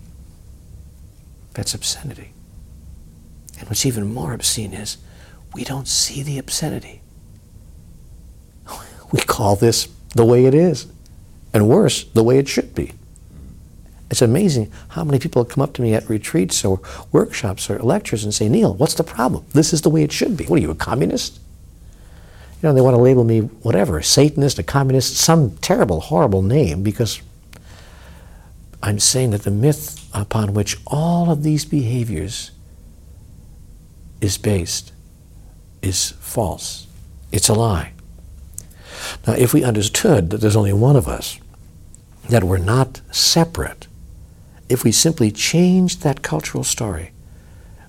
That's 1.55 1.75
obscenity. 1.75 2.33
And 3.59 3.69
what's 3.69 3.85
even 3.85 4.13
more 4.13 4.33
obscene 4.33 4.73
is 4.73 4.97
we 5.55 5.65
don't 5.65 5.89
see 5.89 6.23
the 6.23 6.39
obscenity. 6.39 7.03
We 9.13 9.21
call 9.21 9.57
this 9.57 9.89
the 10.15 10.25
way 10.25 10.45
it 10.45 10.55
is, 10.55 10.87
and 11.53 11.69
worse, 11.69 12.05
the 12.05 12.23
way 12.23 12.39
it 12.39 12.49
should 12.49 12.75
be. 12.75 12.93
It's 14.11 14.23
amazing 14.23 14.73
how 14.89 15.05
many 15.05 15.19
people 15.21 15.45
come 15.45 15.63
up 15.63 15.73
to 15.75 15.83
me 15.83 15.95
at 15.95 16.09
retreats 16.09 16.65
or 16.65 16.81
workshops 17.13 17.71
or 17.71 17.79
lectures 17.79 18.25
and 18.25 18.35
say, 18.35 18.49
Neale, 18.49 18.75
what's 18.75 18.95
the 18.95 19.05
problem? 19.05 19.45
This 19.53 19.73
is 19.73 19.83
the 19.83 19.91
way 19.91 20.03
it 20.03 20.11
should 20.11 20.37
be. 20.37 20.45
What 20.47 20.59
are 20.59 20.63
you, 20.63 20.71
a 20.71 20.75
communist? 20.75 21.39
You 22.61 22.69
know, 22.69 22.75
they 22.75 22.81
want 22.81 22.95
to 22.95 23.03
label 23.03 23.25
me 23.25 23.41
whatever, 23.41 23.99
a 23.99 24.05
Satanist, 24.05 24.59
a 24.59 24.63
communist, 24.65 25.17
some 25.17 25.57
terrible, 25.59 26.01
horrible 26.01 26.43
name 26.43 26.83
because 26.83 27.23
I'm 28.83 28.99
saying 28.99 29.31
that 29.31 29.43
the 29.43 29.51
myth 29.51 30.09
upon 30.15 30.55
which 30.55 30.79
all 30.87 31.31
of 31.31 31.43
these 31.43 31.65
behaviors 31.65 32.51
is 34.21 34.39
based 34.39 34.93
is 35.83 36.11
false. 36.21 36.87
It's 37.33 37.49
a 37.49 37.55
lie. 37.55 37.93
Now, 39.27 39.35
if 39.35 39.53
we 39.53 39.65
understood 39.65 40.31
that 40.31 40.41
there's 40.41 40.57
only 40.57 40.73
one 40.73 40.97
of 40.97 41.09
us, 41.09 41.39
that 42.29 42.45
we're 42.45 42.59
not 42.59 43.01
separate, 43.11 43.87
if 44.69 44.85
we 44.85 44.93
simply 44.93 45.31
changed 45.31 46.03
that 46.03 46.23
cultural 46.23 46.65
story, 46.65 47.13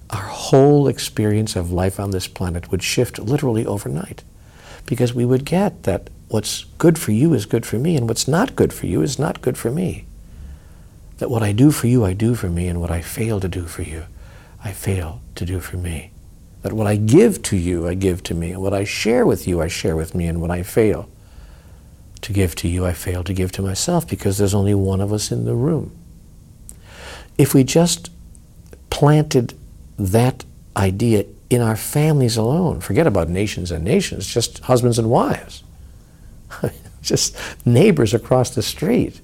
our 0.10 0.24
whole 0.24 0.88
experience 0.88 1.56
of 1.56 1.72
life 1.72 2.00
on 2.00 2.12
this 2.12 2.28
planet 2.28 2.72
would 2.72 2.84
shift 2.84 3.20
literally 3.20 3.66
overnight. 3.66 4.24
Because 4.86 5.14
we 5.14 5.26
would 5.26 5.46
get 5.46 5.84
that 5.84 6.10
what's 6.28 6.66
good 6.78 6.98
for 6.98 7.12
you 7.12 7.34
is 7.34 7.46
good 7.46 7.66
for 7.66 7.78
me, 7.78 7.96
and 7.96 8.08
what's 8.08 8.28
not 8.28 8.56
good 8.56 8.74
for 8.74 8.88
you 8.88 9.02
is 9.02 9.20
not 9.20 9.42
good 9.42 9.58
for 9.58 9.72
me. 9.72 10.06
That 11.22 11.30
what 11.30 11.44
I 11.44 11.52
do 11.52 11.70
for 11.70 11.86
you, 11.86 12.04
I 12.04 12.14
do 12.14 12.34
for 12.34 12.50
me, 12.50 12.68
and 12.68 12.82
what 12.82 12.90
I 12.90 13.00
fail 13.04 13.40
to 13.42 13.48
do 13.48 13.68
for 13.68 13.84
you, 13.84 14.06
I 14.64 14.72
fail 14.72 15.22
to 15.36 15.46
do 15.46 15.60
for 15.60 15.78
me. 15.78 16.10
That 16.64 16.74
what 16.74 16.88
I 16.88 16.96
give 16.96 17.44
to 17.44 17.56
you, 17.56 17.88
I 17.88 17.94
give 17.94 18.24
to 18.24 18.34
me, 18.34 18.54
and 18.54 18.60
what 18.60 18.74
I 18.74 18.86
share 18.86 19.24
with 19.24 19.48
you, 19.48 19.62
I 19.62 19.68
share 19.68 19.96
with 19.96 20.16
me, 20.16 20.26
and 20.26 20.42
what 20.42 20.50
I 20.50 20.64
fail 20.64 21.08
to 22.24 22.34
give 22.34 22.56
to 22.56 22.68
you, 22.68 22.88
I 22.88 22.94
fail 22.94 23.24
to 23.26 23.36
give 23.36 23.52
to 23.52 23.62
myself 23.62 24.08
because 24.08 24.40
there's 24.40 24.56
only 24.56 24.74
one 24.74 25.00
of 25.00 25.14
us 25.14 25.32
in 25.32 25.46
the 25.46 25.54
room. 25.54 25.96
If 27.38 27.54
we 27.54 27.64
just 27.66 28.10
planted 28.90 29.54
that 30.00 30.44
idea 30.76 31.26
in 31.52 31.62
our 31.62 31.76
families 31.76 32.36
alone, 32.36 32.82
forget 32.82 33.06
about 33.06 33.30
nations 33.30 33.70
and 33.70 33.84
nations, 33.84 34.26
just 34.26 34.58
husbands 34.62 34.98
and 34.98 35.08
wives, 35.08 35.62
just 37.04 37.38
neighbors 37.64 38.12
across 38.12 38.56
the 38.56 38.64
street, 38.64 39.22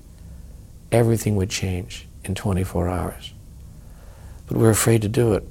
everything 0.91 1.35
would 1.35 1.49
change 1.49 2.07
in 2.23 2.35
24 2.35 2.89
hours. 2.89 3.33
But 4.47 4.57
we're 4.57 4.69
afraid 4.69 5.01
to 5.01 5.09
do 5.09 5.33
it. 5.33 5.43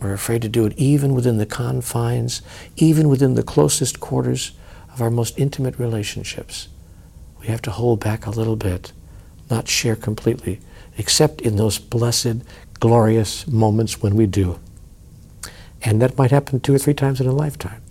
We're 0.00 0.12
afraid 0.12 0.42
to 0.42 0.48
do 0.48 0.66
it 0.66 0.74
even 0.76 1.14
within 1.14 1.38
the 1.38 1.46
confines, 1.46 2.42
even 2.76 3.08
within 3.08 3.34
the 3.34 3.42
closest 3.42 4.00
quarters 4.00 4.52
of 4.92 5.00
our 5.00 5.10
most 5.10 5.38
intimate 5.38 5.78
relationships. 5.78 6.68
We 7.40 7.46
have 7.48 7.62
to 7.62 7.70
hold 7.70 8.00
back 8.00 8.26
a 8.26 8.30
little 8.30 8.56
bit, 8.56 8.92
not 9.50 9.68
share 9.68 9.96
completely, 9.96 10.60
except 10.98 11.40
in 11.40 11.56
those 11.56 11.78
blessed, 11.78 12.42
glorious 12.80 13.46
moments 13.46 14.02
when 14.02 14.16
we 14.16 14.26
do. 14.26 14.58
And 15.82 16.02
that 16.02 16.18
might 16.18 16.30
happen 16.30 16.60
two 16.60 16.74
or 16.74 16.78
three 16.78 16.94
times 16.94 17.20
in 17.20 17.26
a 17.26 17.32
lifetime, 17.32 17.82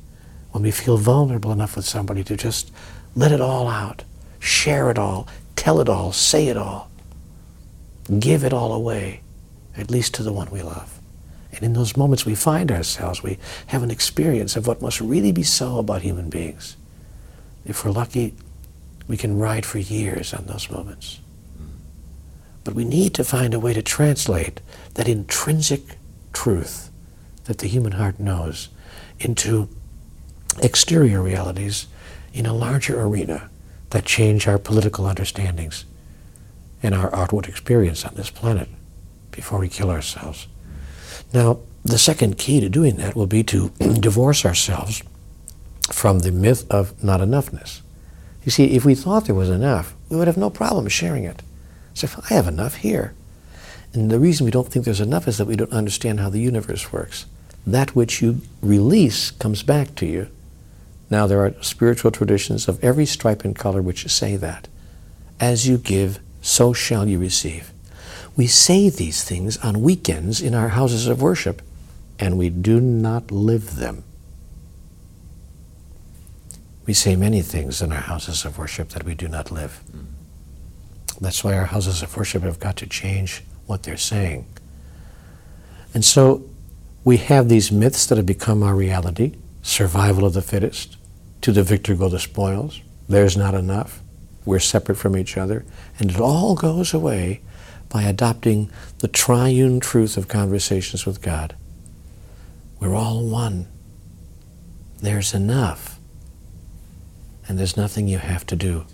when 0.52 0.64
we 0.64 0.72
feel 0.72 0.98
vulnerable 0.98 1.52
enough 1.52 1.76
with 1.76 1.86
somebody 1.86 2.24
to 2.26 2.38
just 2.38 2.72
let 3.16 3.32
it 3.32 3.42
all 3.42 3.68
out, 3.68 4.04
share 4.40 4.90
it 4.92 4.98
all, 4.98 5.28
tell 5.62 5.80
it 5.80 5.88
all, 5.88 6.12
say 6.12 6.48
it 6.48 6.58
all, 6.58 6.90
give 8.18 8.44
it 8.44 8.52
all 8.52 8.74
away, 8.74 9.22
at 9.78 9.92
least 9.92 10.12
to 10.16 10.24
the 10.24 10.34
one 10.34 10.50
we 10.50 10.64
love. 10.64 11.00
And 11.52 11.62
in 11.62 11.74
those 11.74 11.96
moments 11.96 12.26
we 12.26 12.34
find 12.34 12.72
ourselves, 12.72 13.22
we 13.22 13.38
have 13.68 13.84
an 13.84 13.92
experience 13.92 14.56
of 14.56 14.66
what 14.66 14.82
must 14.82 15.00
really 15.00 15.32
be 15.32 15.44
so 15.44 15.78
about 15.78 16.02
human 16.02 16.32
beings. 16.32 16.78
If 17.64 17.86
we're 17.86 17.92
lucky, 17.92 18.34
we 19.08 19.18
can 19.18 19.38
ride 19.38 19.64
for 19.64 19.78
years 19.78 20.34
on 20.34 20.48
those 20.48 20.68
moments. 20.72 21.20
But 22.64 22.74
we 22.74 22.84
need 22.84 23.14
to 23.14 23.24
find 23.24 23.54
a 23.54 23.60
way 23.60 23.74
to 23.74 23.84
translate 23.84 24.62
that 24.96 25.08
intrinsic 25.08 25.82
truth 26.34 26.90
that 27.44 27.60
the 27.60 27.68
human 27.68 27.92
heart 27.92 28.20
knows 28.20 28.70
into 29.20 29.70
exterior 30.64 31.22
realities 31.22 31.86
in 32.34 32.48
a 32.48 32.54
larger 32.54 33.00
arena 33.00 33.51
that 33.92 34.06
change 34.06 34.48
our 34.48 34.58
political 34.58 35.06
understandings 35.06 35.86
and 36.84 36.96
our 36.96 37.14
outward 37.16 37.48
experience 37.48 38.04
on 38.04 38.16
this 38.16 38.30
planet 38.30 38.68
before 39.32 39.60
we 39.60 39.70
kill 39.70 39.90
ourselves. 39.90 40.48
Now, 41.34 41.60
the 41.84 41.98
second 41.98 42.38
key 42.38 42.60
to 42.60 42.70
doing 42.70 42.98
that 42.98 43.16
will 43.16 43.28
be 43.28 43.44
to 43.44 43.70
divorce 44.00 44.46
ourselves 44.46 45.04
from 45.92 46.20
the 46.20 46.32
myth 46.32 46.66
of 46.70 47.02
not 47.04 47.22
enoughness. 47.22 47.82
You 48.44 48.52
see, 48.52 48.72
if 48.72 48.86
we 48.86 48.96
thought 48.96 49.26
there 49.26 49.36
was 49.36 49.50
enough, 49.50 49.96
we 50.10 50.18
would 50.18 50.28
have 50.28 50.38
no 50.38 50.50
problem 50.50 50.88
sharing 50.88 51.24
it. 51.24 51.42
So 51.94 52.06
if 52.06 52.32
I 52.32 52.34
have 52.34 52.48
enough 52.48 52.76
here. 52.76 53.14
And 53.94 54.10
the 54.10 54.20
reason 54.20 54.46
we 54.46 54.52
don't 54.52 54.68
think 54.68 54.86
there's 54.86 55.02
enough 55.02 55.28
is 55.28 55.38
that 55.38 55.48
we 55.48 55.56
don't 55.56 55.72
understand 55.74 56.20
how 56.20 56.30
the 56.30 56.40
universe 56.40 56.94
works. 56.94 57.26
That 57.68 57.96
which 57.96 58.22
you 58.22 58.42
release 58.62 59.32
comes 59.32 59.64
back 59.64 59.96
to 59.96 60.06
you. 60.06 60.30
Now, 61.12 61.28
there 61.28 61.46
are 61.46 61.54
spiritual 61.62 62.10
traditions 62.10 62.70
of 62.70 62.82
every 62.84 63.06
stripe 63.06 63.44
and 63.44 63.54
color 63.56 63.82
which 63.82 64.10
say 64.10 64.38
that. 64.38 64.70
As 65.42 65.68
you 65.68 65.78
give, 65.78 66.20
so 66.42 66.72
shall 66.72 67.08
you 67.08 67.20
receive. 67.20 67.72
We 68.38 68.48
say 68.48 68.90
these 68.90 69.24
things 69.24 69.58
on 69.58 69.82
weekends 69.82 70.42
in 70.42 70.56
our 70.56 70.70
houses 70.70 71.08
of 71.08 71.22
worship, 71.22 71.62
and 72.18 72.38
we 72.38 72.50
do 72.50 72.80
not 72.80 73.30
live 73.30 73.76
them. 73.76 74.06
We 76.86 76.94
say 76.94 77.18
many 77.18 77.42
things 77.42 77.82
in 77.82 77.92
our 77.92 78.00
houses 78.00 78.46
of 78.46 78.58
worship 78.58 78.90
that 78.90 79.04
we 79.04 79.14
do 79.14 79.28
not 79.28 79.52
live. 79.52 79.82
That's 81.20 81.44
why 81.44 81.56
our 81.56 81.66
houses 81.66 82.02
of 82.02 82.16
worship 82.16 82.44
have 82.44 82.60
got 82.60 82.78
to 82.78 82.88
change 82.88 83.44
what 83.68 83.84
they're 83.84 83.98
saying. 83.98 84.46
And 85.94 86.06
so 86.06 86.44
we 87.04 87.18
have 87.18 87.50
these 87.50 87.72
myths 87.72 88.06
that 88.08 88.18
have 88.18 88.26
become 88.26 88.64
our 88.64 88.76
reality 88.76 89.34
survival 89.62 90.26
of 90.26 90.34
the 90.34 90.42
fittest, 90.42 90.98
to 91.42 91.52
the 91.52 91.64
victor 91.64 91.96
go 91.96 92.10
the 92.10 92.20
spoils, 92.20 92.82
there's 93.10 93.36
not 93.36 93.54
enough, 93.54 94.02
we're 94.46 94.60
separate 94.60 94.96
from 94.96 95.18
each 95.18 95.38
other, 95.38 95.66
and 96.00 96.12
it 96.12 96.20
all 96.20 96.56
goes 96.56 96.94
away 96.94 97.42
by 97.90 98.04
adopting 98.04 98.72
the 99.00 99.08
triune 99.08 99.80
truth 99.80 100.18
of 100.18 100.28
conversations 100.28 101.06
with 101.06 101.22
God. 101.22 101.56
We're 102.80 102.96
all 102.96 103.26
one. 103.28 103.68
There's 105.02 105.34
enough. 105.34 106.00
And 107.48 107.60
there's 107.60 107.76
nothing 107.76 108.08
you 108.08 108.20
have 108.20 108.46
to 108.48 108.56
do. 108.56 108.86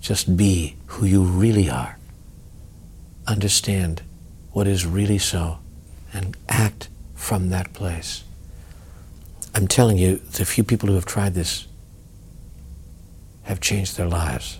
Just 0.00 0.36
be 0.36 0.76
who 0.86 1.06
you 1.06 1.22
really 1.22 1.70
are. 1.70 1.98
Understand 3.26 4.02
what 4.52 4.66
is 4.66 4.84
really 4.84 5.18
so 5.18 5.58
and 6.12 6.36
act 6.48 6.88
from 7.14 7.48
that 7.48 7.72
place. 7.72 8.22
I'm 9.54 9.68
telling 9.68 9.98
you, 9.98 10.16
the 10.16 10.44
few 10.44 10.64
people 10.64 10.88
who 10.88 10.96
have 10.96 11.06
tried 11.06 11.34
this 11.34 11.68
have 13.44 13.60
changed 13.60 13.96
their 13.96 14.08
lives. 14.08 14.58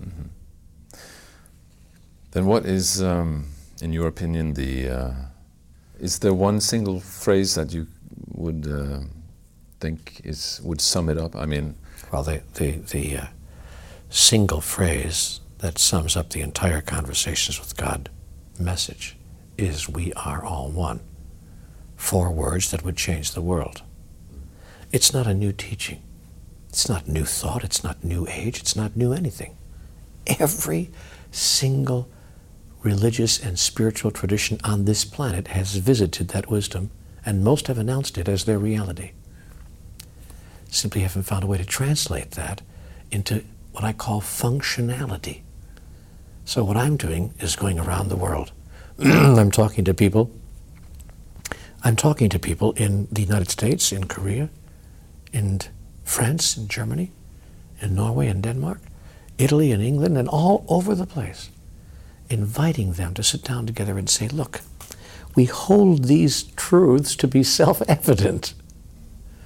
Mm-hmm. 0.00 0.28
Then, 2.30 2.46
what 2.46 2.66
is, 2.66 3.02
um, 3.02 3.46
in 3.82 3.92
your 3.92 4.06
opinion, 4.06 4.54
the 4.54 4.88
uh, 4.88 5.12
is 5.98 6.20
there 6.20 6.34
one 6.34 6.60
single 6.60 7.00
phrase 7.00 7.54
that 7.56 7.72
you 7.72 7.86
would 8.28 8.68
uh, 8.68 9.00
think 9.80 10.20
is 10.24 10.60
would 10.62 10.80
sum 10.80 11.08
it 11.08 11.18
up? 11.18 11.34
I 11.34 11.46
mean, 11.46 11.74
well, 12.12 12.22
the 12.22 12.42
the 12.54 12.72
the 12.72 13.16
uh, 13.16 13.26
single 14.08 14.60
phrase 14.60 15.40
that 15.58 15.78
sums 15.78 16.16
up 16.16 16.30
the 16.30 16.42
entire 16.42 16.80
conversations 16.80 17.58
with 17.58 17.76
God 17.76 18.08
message 18.58 19.16
is 19.58 19.88
"We 19.88 20.12
are 20.12 20.44
all 20.44 20.68
one." 20.70 21.00
Four 21.96 22.30
words 22.30 22.70
that 22.70 22.84
would 22.84 22.96
change 22.96 23.32
the 23.32 23.40
world. 23.40 23.82
It's 24.92 25.12
not 25.12 25.26
a 25.26 25.34
new 25.34 25.52
teaching. 25.52 26.02
It's 26.68 26.88
not 26.88 27.08
new 27.08 27.24
thought. 27.24 27.64
It's 27.64 27.82
not 27.82 28.04
new 28.04 28.26
age. 28.28 28.60
It's 28.60 28.76
not 28.76 28.96
new 28.96 29.12
anything. 29.12 29.56
Every 30.38 30.90
single 31.30 32.08
religious 32.82 33.42
and 33.42 33.58
spiritual 33.58 34.10
tradition 34.10 34.58
on 34.62 34.84
this 34.84 35.04
planet 35.04 35.48
has 35.48 35.76
visited 35.76 36.28
that 36.28 36.50
wisdom, 36.50 36.90
and 37.24 37.42
most 37.42 37.66
have 37.68 37.78
announced 37.78 38.18
it 38.18 38.28
as 38.28 38.44
their 38.44 38.58
reality 38.58 39.12
simply 40.74 41.02
haven't 41.02 41.22
found 41.22 41.44
a 41.44 41.46
way 41.46 41.58
to 41.58 41.64
translate 41.64 42.32
that 42.32 42.62
into 43.10 43.44
what 43.72 43.84
I 43.84 43.92
call 43.92 44.20
functionality. 44.20 45.42
So, 46.44 46.64
what 46.64 46.76
I'm 46.76 46.96
doing 46.96 47.32
is 47.40 47.56
going 47.56 47.78
around 47.78 48.08
the 48.08 48.16
world. 48.16 48.52
I'm 48.98 49.50
talking 49.50 49.84
to 49.84 49.94
people. 49.94 50.30
I'm 51.86 51.96
talking 51.96 52.30
to 52.30 52.38
people 52.38 52.72
in 52.72 53.08
the 53.12 53.20
United 53.20 53.50
States, 53.50 53.92
in 53.92 54.06
Korea, 54.06 54.48
in 55.34 55.60
France, 56.02 56.56
in 56.56 56.66
Germany, 56.66 57.12
in 57.78 57.94
Norway 57.94 58.28
and 58.28 58.42
Denmark, 58.42 58.80
Italy 59.36 59.70
and 59.70 59.82
England, 59.82 60.16
and 60.16 60.26
all 60.26 60.64
over 60.66 60.94
the 60.94 61.06
place, 61.06 61.50
inviting 62.30 62.94
them 62.94 63.12
to 63.14 63.22
sit 63.22 63.44
down 63.44 63.66
together 63.66 63.98
and 63.98 64.08
say, 64.08 64.28
look, 64.28 64.62
we 65.34 65.44
hold 65.44 66.04
these 66.04 66.44
truths 66.56 67.14
to 67.16 67.28
be 67.28 67.42
self 67.60 67.82
evident. 67.82 68.54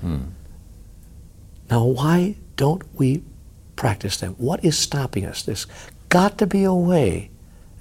Hmm. 0.00 0.18
Now, 1.68 1.84
why 1.84 2.36
don't 2.54 2.84
we 2.94 3.24
practice 3.74 4.16
them? 4.16 4.34
What 4.38 4.64
is 4.64 4.78
stopping 4.78 5.26
us? 5.26 5.42
There's 5.42 5.66
got 6.08 6.38
to 6.38 6.46
be 6.46 6.62
a 6.62 6.72
way, 6.72 7.30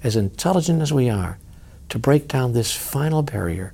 as 0.02 0.16
intelligent 0.16 0.82
as 0.82 0.92
we 0.92 1.08
are, 1.08 1.38
to 1.90 1.98
break 1.98 2.26
down 2.26 2.52
this 2.52 2.74
final 2.74 3.22
barrier 3.22 3.72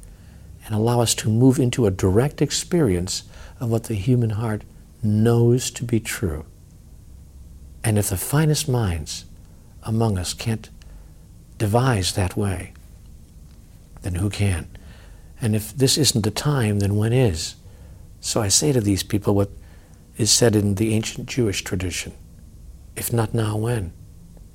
and 0.65 0.75
allow 0.75 1.01
us 1.01 1.15
to 1.17 1.29
move 1.29 1.59
into 1.59 1.87
a 1.87 1.91
direct 1.91 2.41
experience 2.41 3.25
of 3.61 3.71
what 3.71 3.85
the 3.85 3.95
human 3.95 4.31
heart 4.31 4.63
knows 5.03 5.71
to 5.73 5.85
be 5.85 6.01
true. 6.01 6.47
And 7.83 7.99
if 7.99 8.09
the 8.09 8.17
finest 8.17 8.69
minds 8.69 9.27
among 9.83 10.17
us 10.19 10.33
can't 10.33 10.71
devise 11.59 12.15
that 12.15 12.37
way, 12.37 12.73
then 14.03 14.17
who 14.17 14.31
can? 14.31 14.69
And 15.41 15.55
if 15.55 15.77
this 15.77 15.99
isn't 15.99 16.23
the 16.23 16.31
time, 16.31 16.79
then 16.79 16.97
when 16.97 17.13
is? 17.13 17.57
So 18.21 18.41
I 18.41 18.49
say 18.49 18.73
to 18.73 18.81
these 18.81 19.03
people 19.03 19.35
what 19.35 19.51
is 20.17 20.31
said 20.31 20.57
in 20.57 20.77
the 20.77 20.95
ancient 20.95 21.29
Jewish 21.29 21.63
tradition. 21.63 22.13
If 22.97 23.13
not 23.13 23.35
now, 23.35 23.57
when? 23.57 23.93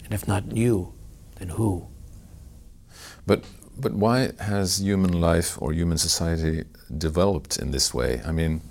And 0.06 0.14
if 0.14 0.28
not 0.28 0.56
you, 0.56 0.94
then 1.36 1.50
who? 1.50 1.88
But, 3.28 3.44
but 3.82 3.94
why 3.94 4.32
has 4.40 4.82
human 4.82 5.20
life 5.20 5.62
or 5.62 5.74
human 5.74 5.98
society 5.98 6.64
developed 6.98 7.58
in 7.58 7.72
this 7.72 7.94
way? 7.94 8.22
I 8.26 8.32
mean, 8.32 8.62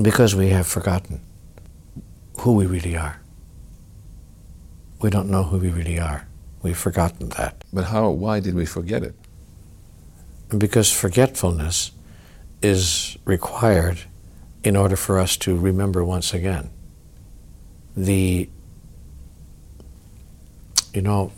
because 0.00 0.34
we 0.34 0.48
have 0.50 0.66
forgotten 0.66 1.20
who 2.40 2.54
we 2.54 2.66
really 2.66 2.96
are. 2.96 3.20
We 5.00 5.10
don't 5.10 5.28
know 5.28 5.44
who 5.44 5.58
we 5.58 5.70
really 5.70 5.98
are. 5.98 6.26
We've 6.62 6.76
forgotten 6.76 7.28
that. 7.30 7.64
But 7.72 7.84
how? 7.84 8.10
Why 8.10 8.40
did 8.40 8.54
we 8.54 8.66
forget 8.66 9.02
it? 9.02 9.14
because 10.56 10.90
forgetfulness 10.90 11.90
is 12.62 13.18
required 13.24 14.00
in 14.64 14.76
order 14.76 14.96
for 14.96 15.18
us 15.18 15.36
to 15.36 15.56
remember 15.56 16.04
once 16.04 16.32
again. 16.32 16.70
The, 17.96 18.48
you 20.94 21.02
know, 21.02 21.32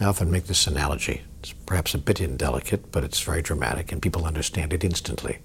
I 0.00 0.04
often 0.04 0.30
make 0.30 0.44
this 0.46 0.66
analogy. 0.66 1.22
It's 1.46 1.54
perhaps 1.64 1.94
a 1.94 1.98
bit 1.98 2.20
indelicate, 2.20 2.90
but 2.90 3.04
it's 3.04 3.20
very 3.20 3.40
dramatic 3.40 3.92
and 3.92 4.02
people 4.02 4.24
understand 4.24 4.72
it 4.72 4.82
instantly. 4.82 5.38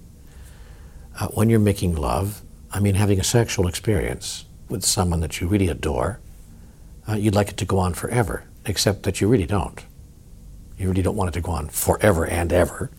Uh, 1.20 1.28
when 1.28 1.48
you're 1.48 1.60
making 1.60 1.94
love, 1.94 2.42
I 2.72 2.80
mean 2.80 2.96
having 2.96 3.20
a 3.20 3.24
sexual 3.24 3.68
experience 3.68 4.44
with 4.68 4.84
someone 4.84 5.20
that 5.20 5.40
you 5.40 5.46
really 5.46 5.68
adore, 5.68 6.18
uh, 7.08 7.12
you'd 7.12 7.36
like 7.36 7.50
it 7.50 7.56
to 7.58 7.64
go 7.64 7.78
on 7.78 7.94
forever, 7.94 8.42
except 8.66 9.04
that 9.04 9.20
you 9.20 9.28
really 9.28 9.46
don't. 9.46 9.80
You 10.76 10.88
really 10.88 11.02
don't 11.02 11.14
want 11.14 11.28
it 11.28 11.34
to 11.34 11.40
go 11.40 11.52
on 11.52 11.68
forever 11.68 12.26
and 12.26 12.52
ever. 12.52 12.90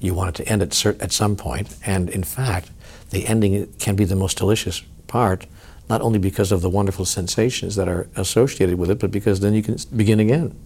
You 0.00 0.14
want 0.14 0.30
it 0.30 0.42
to 0.42 0.50
end 0.50 0.62
at, 0.62 0.86
at 0.86 1.12
some 1.12 1.36
point, 1.36 1.76
and 1.84 2.08
in 2.08 2.24
fact, 2.24 2.70
the 3.10 3.26
ending 3.26 3.70
can 3.78 3.94
be 3.94 4.06
the 4.06 4.16
most 4.16 4.38
delicious 4.38 4.80
part, 5.06 5.44
not 5.90 6.00
only 6.00 6.18
because 6.18 6.50
of 6.50 6.62
the 6.62 6.70
wonderful 6.70 7.04
sensations 7.04 7.76
that 7.76 7.88
are 7.88 8.08
associated 8.16 8.78
with 8.78 8.90
it, 8.90 8.98
but 9.00 9.10
because 9.10 9.40
then 9.40 9.52
you 9.52 9.62
can 9.62 9.76
begin 9.94 10.18
again. 10.18 10.56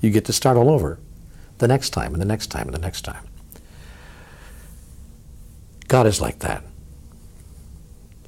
You 0.00 0.10
get 0.10 0.24
to 0.26 0.32
start 0.32 0.56
all 0.56 0.70
over 0.70 0.98
the 1.58 1.68
next 1.68 1.90
time 1.90 2.12
and 2.12 2.20
the 2.20 2.26
next 2.26 2.48
time 2.48 2.66
and 2.66 2.74
the 2.74 2.80
next 2.80 3.02
time. 3.02 3.24
God 5.88 6.06
is 6.06 6.20
like 6.20 6.40
that. 6.40 6.62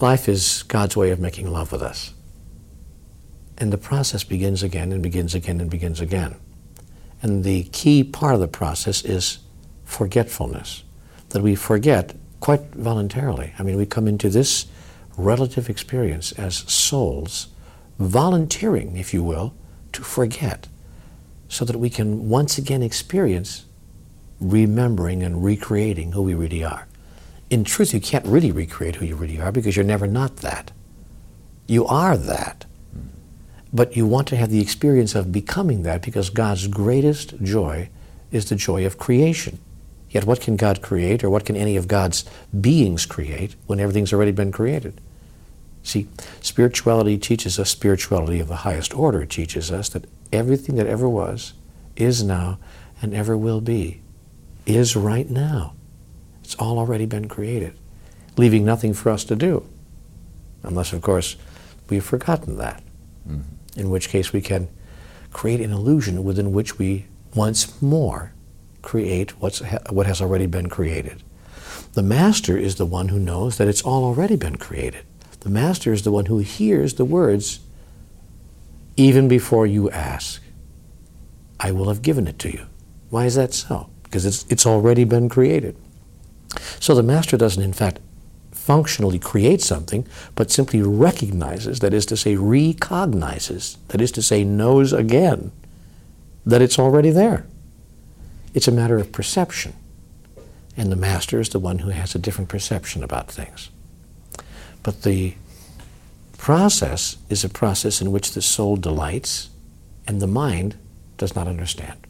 Life 0.00 0.28
is 0.28 0.62
God's 0.64 0.96
way 0.96 1.10
of 1.10 1.20
making 1.20 1.50
love 1.50 1.72
with 1.72 1.82
us. 1.82 2.14
And 3.58 3.70
the 3.70 3.78
process 3.78 4.24
begins 4.24 4.62
again 4.62 4.92
and 4.92 5.02
begins 5.02 5.34
again 5.34 5.60
and 5.60 5.70
begins 5.70 6.00
again. 6.00 6.36
And 7.22 7.44
the 7.44 7.64
key 7.64 8.02
part 8.02 8.34
of 8.34 8.40
the 8.40 8.48
process 8.48 9.04
is 9.04 9.40
forgetfulness, 9.84 10.84
that 11.28 11.42
we 11.42 11.54
forget 11.54 12.14
quite 12.40 12.62
voluntarily. 12.74 13.52
I 13.58 13.62
mean, 13.62 13.76
we 13.76 13.84
come 13.84 14.08
into 14.08 14.30
this 14.30 14.64
relative 15.18 15.68
experience 15.68 16.32
as 16.32 16.56
souls, 16.72 17.48
volunteering, 17.98 18.96
if 18.96 19.12
you 19.12 19.22
will, 19.22 19.52
to 19.92 20.02
forget, 20.02 20.66
so 21.50 21.64
that 21.64 21.76
we 21.76 21.90
can 21.90 22.28
once 22.28 22.56
again 22.56 22.82
experience 22.82 23.66
remembering 24.40 25.22
and 25.22 25.44
recreating 25.44 26.12
who 26.12 26.22
we 26.22 26.32
really 26.32 26.62
are. 26.64 26.86
In 27.50 27.64
truth, 27.64 27.92
you 27.92 28.00
can't 28.00 28.24
really 28.24 28.52
recreate 28.52 28.96
who 28.96 29.04
you 29.04 29.16
really 29.16 29.40
are 29.40 29.50
because 29.50 29.74
you're 29.76 29.84
never 29.84 30.06
not 30.06 30.36
that. 30.38 30.70
You 31.66 31.84
are 31.86 32.16
that. 32.16 32.66
But 33.72 33.96
you 33.96 34.06
want 34.06 34.28
to 34.28 34.36
have 34.36 34.50
the 34.50 34.62
experience 34.62 35.16
of 35.16 35.32
becoming 35.32 35.82
that 35.82 36.02
because 36.02 36.30
God's 36.30 36.68
greatest 36.68 37.42
joy 37.42 37.90
is 38.30 38.48
the 38.48 38.54
joy 38.54 38.86
of 38.86 38.96
creation. 38.96 39.58
Yet, 40.08 40.24
what 40.24 40.40
can 40.40 40.56
God 40.56 40.82
create, 40.82 41.22
or 41.22 41.30
what 41.30 41.44
can 41.44 41.56
any 41.56 41.76
of 41.76 41.86
God's 41.86 42.24
beings 42.60 43.06
create 43.06 43.54
when 43.66 43.78
everything's 43.78 44.12
already 44.12 44.32
been 44.32 44.50
created? 44.50 45.00
See, 45.82 46.08
spirituality 46.40 47.16
teaches 47.18 47.58
us 47.58 47.70
spirituality 47.70 48.40
of 48.40 48.48
the 48.48 48.56
highest 48.56 48.96
order. 48.96 49.24
Teaches 49.24 49.70
us 49.70 49.88
that 49.90 50.06
everything 50.32 50.76
that 50.76 50.86
ever 50.86 51.08
was, 51.08 51.54
is 51.96 52.22
now, 52.22 52.58
and 53.02 53.14
ever 53.14 53.36
will 53.36 53.60
be, 53.60 54.02
is 54.66 54.96
right 54.96 55.28
now. 55.28 55.74
It's 56.42 56.54
all 56.56 56.78
already 56.78 57.06
been 57.06 57.28
created, 57.28 57.78
leaving 58.36 58.64
nothing 58.64 58.94
for 58.94 59.10
us 59.10 59.24
to 59.24 59.36
do. 59.36 59.66
Unless, 60.62 60.92
of 60.92 61.02
course, 61.02 61.36
we've 61.88 62.04
forgotten 62.04 62.56
that. 62.58 62.82
Mm-hmm 63.28 63.56
in 63.76 63.90
which 63.90 64.08
case 64.08 64.32
we 64.32 64.40
can 64.40 64.68
create 65.32 65.60
an 65.60 65.72
illusion 65.72 66.24
within 66.24 66.52
which 66.52 66.78
we 66.78 67.06
once 67.34 67.80
more 67.80 68.32
create 68.82 69.30
what's, 69.40 69.60
what 69.90 70.06
has 70.06 70.20
already 70.20 70.46
been 70.46 70.68
created. 70.68 71.22
The 71.92 72.02
master 72.02 72.56
is 72.56 72.76
the 72.76 72.86
one 72.86 73.08
who 73.08 73.18
knows 73.18 73.58
that 73.58 73.68
it's 73.68 73.82
all 73.82 74.04
already 74.04 74.36
been 74.36 74.56
created. 74.56 75.04
The 75.40 75.50
master 75.50 75.92
is 75.92 76.02
the 76.02 76.12
one 76.12 76.26
who 76.26 76.38
hears 76.38 76.94
the 76.94 77.04
words, 77.04 77.60
even 78.96 79.28
before 79.28 79.66
you 79.66 79.90
ask, 79.90 80.42
I 81.58 81.72
will 81.72 81.88
have 81.88 82.02
given 82.02 82.26
it 82.26 82.38
to 82.40 82.50
you. 82.50 82.66
Why 83.10 83.26
is 83.26 83.34
that 83.34 83.52
so? 83.54 83.90
Because 84.02 84.24
it's, 84.24 84.44
it's 84.48 84.66
already 84.66 85.04
been 85.04 85.28
created. 85.28 85.76
So 86.80 86.94
the 86.94 87.02
master 87.02 87.36
doesn't, 87.36 87.62
in 87.62 87.72
fact, 87.72 88.00
functionally 88.50 89.18
create 89.18 89.60
something, 89.60 90.06
but 90.34 90.50
simply 90.50 90.82
recognizes, 90.82 91.80
that 91.80 91.94
is 91.94 92.06
to 92.06 92.16
say, 92.16 92.36
recognizes, 92.36 93.78
that 93.88 94.00
is 94.00 94.12
to 94.12 94.22
say, 94.22 94.44
knows 94.44 94.92
again 94.92 95.52
that 96.46 96.62
it's 96.62 96.78
already 96.78 97.10
there. 97.10 97.46
It's 98.54 98.68
a 98.68 98.72
matter 98.72 98.98
of 98.98 99.12
perception. 99.12 99.74
And 100.76 100.90
the 100.90 100.96
master 100.96 101.40
is 101.40 101.50
the 101.50 101.58
one 101.58 101.80
who 101.80 101.90
has 101.90 102.14
a 102.14 102.18
different 102.18 102.48
perception 102.48 103.02
about 103.02 103.30
things. 103.30 103.70
But 104.82 105.02
the 105.02 105.34
process 106.40 107.18
is 107.28 107.44
a 107.44 107.50
process 107.50 108.00
in 108.00 108.10
which 108.10 108.32
the 108.32 108.40
soul 108.40 108.74
delights 108.74 109.50
and 110.06 110.22
the 110.22 110.26
mind 110.26 110.74
does 111.18 111.36
not 111.36 111.46
understand. 111.46 112.06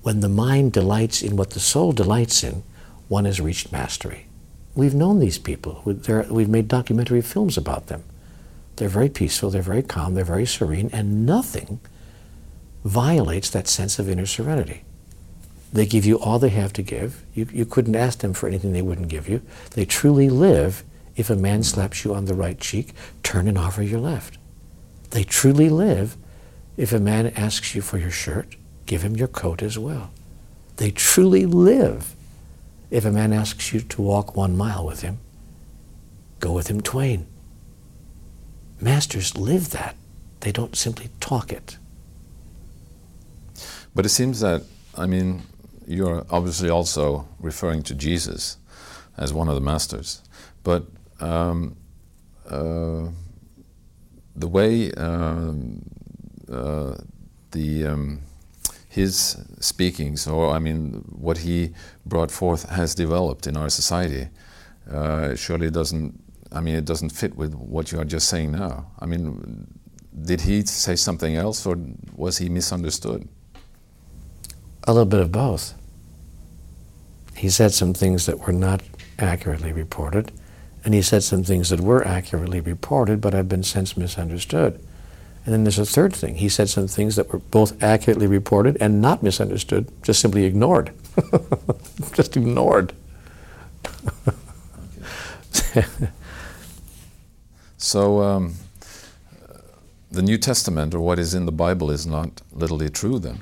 When 0.00 0.20
the 0.20 0.30
mind 0.30 0.72
delights 0.72 1.20
in 1.20 1.36
what 1.36 1.50
the 1.50 1.60
soul 1.60 1.92
delights 1.92 2.42
in, 2.42 2.62
one 3.08 3.26
has 3.26 3.38
reached 3.38 3.70
mastery. 3.70 4.26
We've 4.74 4.94
known 4.94 5.18
these 5.18 5.36
people. 5.36 5.82
We've 5.84 6.48
made 6.48 6.68
documentary 6.68 7.20
films 7.20 7.58
about 7.58 7.88
them. 7.88 8.02
They're 8.76 8.88
very 8.88 9.10
peaceful, 9.10 9.50
they're 9.50 9.60
very 9.60 9.82
calm, 9.82 10.14
they're 10.14 10.24
very 10.24 10.46
serene, 10.46 10.88
and 10.90 11.26
nothing 11.26 11.80
violates 12.82 13.50
that 13.50 13.68
sense 13.68 13.98
of 13.98 14.08
inner 14.08 14.24
serenity. 14.24 14.84
They 15.70 15.84
give 15.84 16.06
you 16.06 16.18
all 16.18 16.38
they 16.38 16.48
have 16.48 16.72
to 16.72 16.82
give. 16.82 17.22
You, 17.34 17.46
you 17.52 17.66
couldn't 17.66 17.94
ask 17.94 18.20
them 18.20 18.32
for 18.32 18.48
anything 18.48 18.72
they 18.72 18.80
wouldn't 18.80 19.08
give 19.08 19.28
you. 19.28 19.42
They 19.72 19.84
truly 19.84 20.30
live 20.30 20.82
if 21.20 21.28
a 21.28 21.36
man 21.36 21.62
slaps 21.62 22.02
you 22.02 22.14
on 22.14 22.24
the 22.24 22.34
right 22.34 22.58
cheek, 22.58 22.94
turn 23.22 23.46
and 23.46 23.58
offer 23.58 23.82
your 23.82 24.00
left. 24.00 24.38
They 25.10 25.22
truly 25.22 25.68
live 25.68 26.16
if 26.78 26.94
a 26.94 26.98
man 26.98 27.26
asks 27.36 27.74
you 27.74 27.82
for 27.82 27.98
your 27.98 28.10
shirt, 28.10 28.56
give 28.86 29.02
him 29.02 29.16
your 29.16 29.28
coat 29.28 29.62
as 29.62 29.78
well. 29.78 30.12
They 30.78 30.90
truly 30.90 31.44
live 31.44 32.16
if 32.90 33.04
a 33.04 33.10
man 33.10 33.34
asks 33.34 33.70
you 33.70 33.80
to 33.80 34.00
walk 34.00 34.34
one 34.34 34.56
mile 34.56 34.86
with 34.86 35.02
him, 35.02 35.18
go 36.38 36.52
with 36.52 36.68
him 36.68 36.80
twain. 36.80 37.26
Masters 38.80 39.36
live 39.36 39.70
that. 39.70 39.96
They 40.40 40.52
don't 40.52 40.74
simply 40.74 41.10
talk 41.20 41.52
it. 41.52 41.76
But 43.94 44.06
it 44.06 44.08
seems 44.08 44.40
that, 44.40 44.62
I 44.96 45.04
mean, 45.04 45.42
you're 45.86 46.24
obviously 46.30 46.70
also 46.70 47.28
referring 47.38 47.82
to 47.82 47.94
Jesus 47.94 48.56
as 49.18 49.34
one 49.34 49.48
of 49.48 49.54
the 49.54 49.60
masters. 49.60 50.22
But 50.62 50.86
um, 51.20 51.76
uh, 52.48 53.08
the 54.36 54.48
way 54.48 54.92
uh, 54.92 55.52
uh, 56.50 56.96
the 57.52 57.86
um, 57.86 58.20
his 58.88 59.36
speakings, 59.60 60.26
or 60.26 60.50
I 60.50 60.58
mean, 60.58 61.04
what 61.10 61.38
he 61.38 61.72
brought 62.04 62.30
forth 62.30 62.68
has 62.68 62.94
developed 62.94 63.46
in 63.46 63.56
our 63.56 63.70
society. 63.70 64.28
Uh, 64.90 65.36
surely 65.36 65.70
doesn't. 65.70 66.20
I 66.52 66.60
mean, 66.60 66.74
it 66.74 66.84
doesn't 66.84 67.10
fit 67.10 67.36
with 67.36 67.54
what 67.54 67.92
you 67.92 68.00
are 68.00 68.04
just 68.04 68.28
saying 68.28 68.52
now. 68.52 68.90
I 68.98 69.06
mean, 69.06 69.68
did 70.22 70.40
he 70.40 70.64
say 70.64 70.96
something 70.96 71.36
else, 71.36 71.64
or 71.64 71.76
was 72.16 72.38
he 72.38 72.48
misunderstood? 72.48 73.28
A 74.84 74.92
little 74.92 75.06
bit 75.06 75.20
of 75.20 75.30
both. 75.30 75.74
He 77.36 77.48
said 77.48 77.72
some 77.72 77.94
things 77.94 78.26
that 78.26 78.40
were 78.40 78.52
not 78.52 78.82
accurately 79.18 79.72
reported, 79.72 80.32
and 80.84 80.94
he 80.94 81.02
said 81.02 81.22
some 81.22 81.44
things 81.44 81.68
that 81.70 81.80
were 81.80 82.06
accurately 82.06 82.60
reported 82.60 83.20
but 83.20 83.32
have 83.34 83.48
been 83.48 83.62
since 83.62 83.96
misunderstood. 83.96 84.80
And 85.44 85.54
then 85.54 85.64
there's 85.64 85.78
a 85.78 85.86
third 85.86 86.14
thing. 86.14 86.36
He 86.36 86.48
said 86.48 86.68
some 86.68 86.86
things 86.86 87.16
that 87.16 87.32
were 87.32 87.38
both 87.38 87.82
accurately 87.82 88.26
reported 88.26 88.76
and 88.80 89.00
not 89.00 89.22
misunderstood, 89.22 89.90
just 90.02 90.20
simply 90.20 90.44
ignored. 90.44 90.92
just 92.12 92.36
ignored. 92.36 92.92
so, 97.78 98.22
um, 98.22 98.54
the 100.10 100.22
New 100.22 100.38
Testament, 100.38 100.94
or 100.94 101.00
what 101.00 101.18
is 101.18 101.34
in 101.34 101.46
the 101.46 101.52
Bible, 101.52 101.90
is 101.90 102.06
not 102.06 102.42
literally 102.52 102.90
true 102.90 103.18
then? 103.18 103.40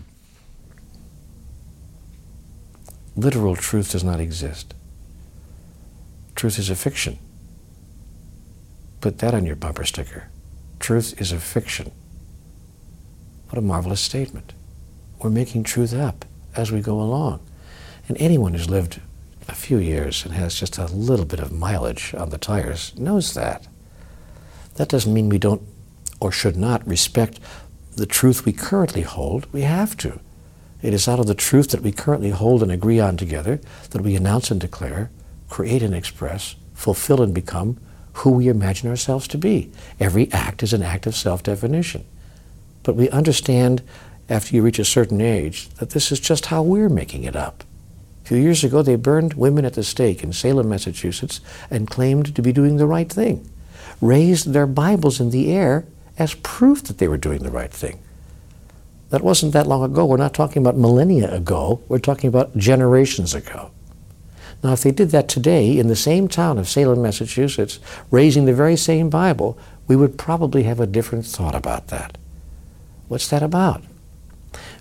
Literal 3.16 3.56
truth 3.56 3.90
does 3.92 4.04
not 4.04 4.20
exist. 4.20 4.74
Truth 6.36 6.58
is 6.58 6.70
a 6.70 6.76
fiction. 6.76 7.18
Put 9.00 9.18
that 9.18 9.34
on 9.34 9.46
your 9.46 9.56
bumper 9.56 9.84
sticker. 9.84 10.28
Truth 10.80 11.20
is 11.20 11.30
a 11.32 11.38
fiction. 11.38 11.92
What 13.48 13.58
a 13.58 13.62
marvelous 13.62 14.00
statement. 14.00 14.54
We're 15.20 15.30
making 15.30 15.64
truth 15.64 15.94
up 15.94 16.24
as 16.56 16.72
we 16.72 16.80
go 16.80 17.00
along. 17.00 17.40
And 18.08 18.16
anyone 18.18 18.54
who's 18.54 18.68
lived 18.68 19.00
a 19.48 19.54
few 19.54 19.78
years 19.78 20.24
and 20.24 20.34
has 20.34 20.54
just 20.54 20.78
a 20.78 20.86
little 20.86 21.24
bit 21.24 21.40
of 21.40 21.52
mileage 21.52 22.14
on 22.14 22.30
the 22.30 22.38
tires 22.38 22.92
knows 22.98 23.34
that. 23.34 23.68
That 24.74 24.88
doesn't 24.88 25.14
mean 25.14 25.28
we 25.28 25.38
don't 25.38 25.62
or 26.20 26.32
should 26.32 26.56
not 26.56 26.86
respect 26.86 27.38
the 27.96 28.06
truth 28.06 28.44
we 28.44 28.52
currently 28.52 29.02
hold. 29.02 29.46
We 29.52 29.62
have 29.62 29.96
to. 29.98 30.20
It 30.82 30.94
is 30.94 31.08
out 31.08 31.18
of 31.18 31.26
the 31.26 31.34
truth 31.34 31.70
that 31.70 31.82
we 31.82 31.92
currently 31.92 32.30
hold 32.30 32.62
and 32.62 32.70
agree 32.70 33.00
on 33.00 33.16
together 33.16 33.60
that 33.90 34.02
we 34.02 34.14
announce 34.14 34.50
and 34.50 34.60
declare, 34.60 35.10
create 35.48 35.82
and 35.82 35.94
express, 35.94 36.56
fulfill 36.74 37.22
and 37.22 37.34
become 37.34 37.78
who 38.18 38.30
we 38.30 38.48
imagine 38.48 38.88
ourselves 38.88 39.28
to 39.28 39.38
be. 39.38 39.70
Every 40.00 40.30
act 40.32 40.62
is 40.62 40.72
an 40.72 40.82
act 40.82 41.06
of 41.06 41.14
self 41.14 41.42
definition. 41.42 42.04
But 42.82 42.96
we 42.96 43.10
understand 43.10 43.82
after 44.28 44.54
you 44.54 44.62
reach 44.62 44.78
a 44.78 44.84
certain 44.84 45.20
age 45.20 45.68
that 45.74 45.90
this 45.90 46.12
is 46.12 46.20
just 46.20 46.46
how 46.46 46.62
we're 46.62 46.88
making 46.88 47.24
it 47.24 47.36
up. 47.36 47.64
A 48.24 48.28
few 48.28 48.38
years 48.38 48.62
ago, 48.62 48.82
they 48.82 48.96
burned 48.96 49.34
women 49.34 49.64
at 49.64 49.74
the 49.74 49.82
stake 49.82 50.22
in 50.22 50.32
Salem, 50.32 50.68
Massachusetts, 50.68 51.40
and 51.70 51.88
claimed 51.88 52.34
to 52.34 52.42
be 52.42 52.52
doing 52.52 52.76
the 52.76 52.86
right 52.86 53.10
thing, 53.10 53.48
raised 54.02 54.52
their 54.52 54.66
Bibles 54.66 55.20
in 55.20 55.30
the 55.30 55.50
air 55.52 55.86
as 56.18 56.34
proof 56.34 56.82
that 56.84 56.98
they 56.98 57.08
were 57.08 57.16
doing 57.16 57.42
the 57.42 57.50
right 57.50 57.70
thing. 57.72 58.00
That 59.10 59.22
wasn't 59.22 59.54
that 59.54 59.66
long 59.66 59.82
ago. 59.82 60.04
We're 60.04 60.18
not 60.18 60.34
talking 60.34 60.60
about 60.60 60.76
millennia 60.76 61.34
ago. 61.34 61.80
We're 61.88 61.98
talking 61.98 62.28
about 62.28 62.56
generations 62.56 63.34
ago. 63.34 63.70
Now, 64.62 64.72
if 64.72 64.82
they 64.82 64.90
did 64.90 65.10
that 65.10 65.28
today 65.28 65.78
in 65.78 65.88
the 65.88 65.96
same 65.96 66.26
town 66.26 66.58
of 66.58 66.68
Salem, 66.68 67.02
Massachusetts, 67.02 67.78
raising 68.10 68.44
the 68.44 68.52
very 68.52 68.76
same 68.76 69.08
Bible, 69.08 69.56
we 69.86 69.94
would 69.94 70.18
probably 70.18 70.64
have 70.64 70.80
a 70.80 70.86
different 70.86 71.26
thought 71.26 71.54
about 71.54 71.88
that. 71.88 72.18
What's 73.06 73.28
that 73.28 73.42
about? 73.42 73.82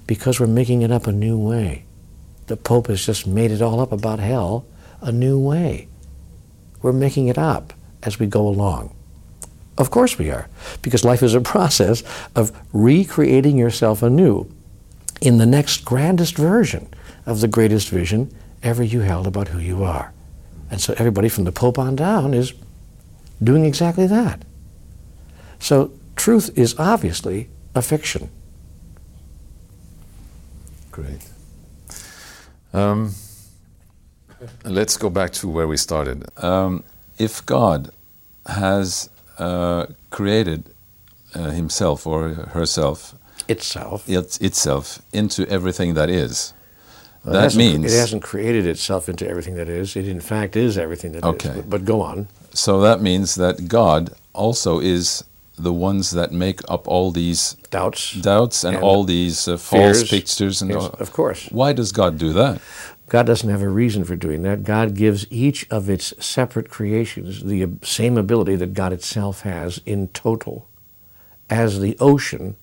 Because 0.07 0.39
we're 0.39 0.47
making 0.47 0.82
it 0.82 0.91
up 0.91 1.05
a 1.05 1.11
new 1.11 1.38
way. 1.38 1.86
The 2.47 2.57
Pope 2.57 2.88
has 2.88 3.05
just 3.05 3.28
made 3.28 3.51
it 3.51 3.61
all 3.61 3.80
up 3.80 3.91
about 3.91 4.19
hell 4.19 4.65
a 5.01 5.11
new 5.11 5.39
way. 5.39 5.88
We're 6.82 6.93
making 6.93 7.28
it 7.28 7.38
up 7.38 7.73
as 8.03 8.19
we 8.19 8.25
go 8.25 8.47
along. 8.47 8.95
Of 9.78 9.91
course 9.91 10.17
we 10.17 10.32
are, 10.32 10.49
because 10.82 11.05
life 11.05 11.21
is 11.21 11.36
a 11.36 11.41
process 11.55 12.03
of 12.36 12.51
recreating 12.73 13.57
yourself 13.57 14.01
anew 14.01 14.49
in 15.21 15.38
the 15.38 15.45
next 15.45 15.86
grandest 15.86 16.36
version 16.36 16.88
of 17.25 17.41
the 17.41 17.47
greatest 17.47 17.89
vision 17.89 18.34
ever 18.64 18.84
you 18.84 19.01
held 19.01 19.28
about 19.28 19.49
who 19.49 19.60
you 19.60 19.84
are. 19.84 20.14
And 20.70 20.82
so 20.82 20.93
everybody 20.97 21.30
from 21.30 21.45
the 21.45 21.51
Pope 21.51 21.80
on 21.80 21.95
down 21.95 22.34
is 22.34 22.53
doing 23.41 23.66
exactly 23.66 24.08
that. 24.08 24.43
So 25.60 25.91
truth 26.16 26.58
is 26.58 26.76
obviously 26.78 27.49
a 27.76 27.82
fiction. 27.82 28.30
Great. 30.91 31.30
Um, 32.74 33.14
let's 34.64 34.97
go 34.97 35.10
back 35.10 35.32
to 35.34 35.47
where 35.47 35.68
we 35.68 35.78
started. 35.78 36.26
Um, 36.43 36.84
if 37.18 37.45
God 37.45 37.91
has 38.47 39.10
uh, 39.38 39.88
created 40.10 40.74
uh, 41.36 41.51
himself 41.51 42.08
or 42.08 42.30
herself 42.30 43.16
itself 43.47 44.10
it, 44.10 44.41
itself 44.41 45.01
into 45.14 45.47
everything 45.47 45.93
that 45.93 46.10
is. 46.10 46.53
That 47.34 47.55
means 47.55 47.93
it 47.93 47.97
hasn't 47.97 48.23
created 48.23 48.65
itself 48.65 49.09
into 49.09 49.28
everything 49.28 49.55
that 49.55 49.69
is. 49.69 49.95
It 49.95 50.07
in 50.07 50.21
fact 50.21 50.55
is 50.55 50.78
everything 50.78 51.11
that 51.13 51.19
is. 51.19 51.23
Okay. 51.23 51.53
But, 51.55 51.69
but 51.69 51.86
go 51.86 52.01
on. 52.01 52.28
so. 52.53 52.82
That 52.82 53.01
means 53.01 53.36
that 53.36 53.67
God 53.67 54.11
also 54.34 54.80
is 54.80 55.23
the 55.57 55.73
ones 55.73 56.11
that 56.11 56.32
make 56.32 56.61
up 56.69 56.88
all 56.88 57.11
these 57.11 57.53
Doubts. 57.71 58.13
doubts 58.13 58.63
and, 58.63 58.75
And 58.75 58.84
all 58.84 59.03
these 59.03 59.47
uh, 59.47 59.57
false 59.57 59.97
fears. 60.03 60.09
pictures 60.09 60.61
and 60.61 60.71
all. 60.73 60.86
of 60.99 61.11
course. 61.11 61.47
Why 61.51 61.73
does 61.73 61.91
God 61.91 62.17
do 62.19 62.32
that? 62.34 62.61
God 63.09 63.25
doesn't 63.25 63.49
have 63.49 63.61
a 63.61 63.69
reason 63.69 64.03
for 64.03 64.15
doing 64.15 64.43
that. 64.43 64.63
God 64.63 64.93
gives 64.93 65.25
each 65.32 65.65
of 65.71 65.89
its 65.89 66.13
separate 66.23 66.69
creations 66.69 67.43
the 67.43 67.67
same 67.82 68.17
ability 68.17 68.55
that 68.57 68.73
God 68.73 68.93
itself 68.93 69.41
has 69.41 69.80
in 69.86 70.09
total. 70.09 70.67
As 71.49 71.80
the 71.80 71.95
ocean 71.99 72.57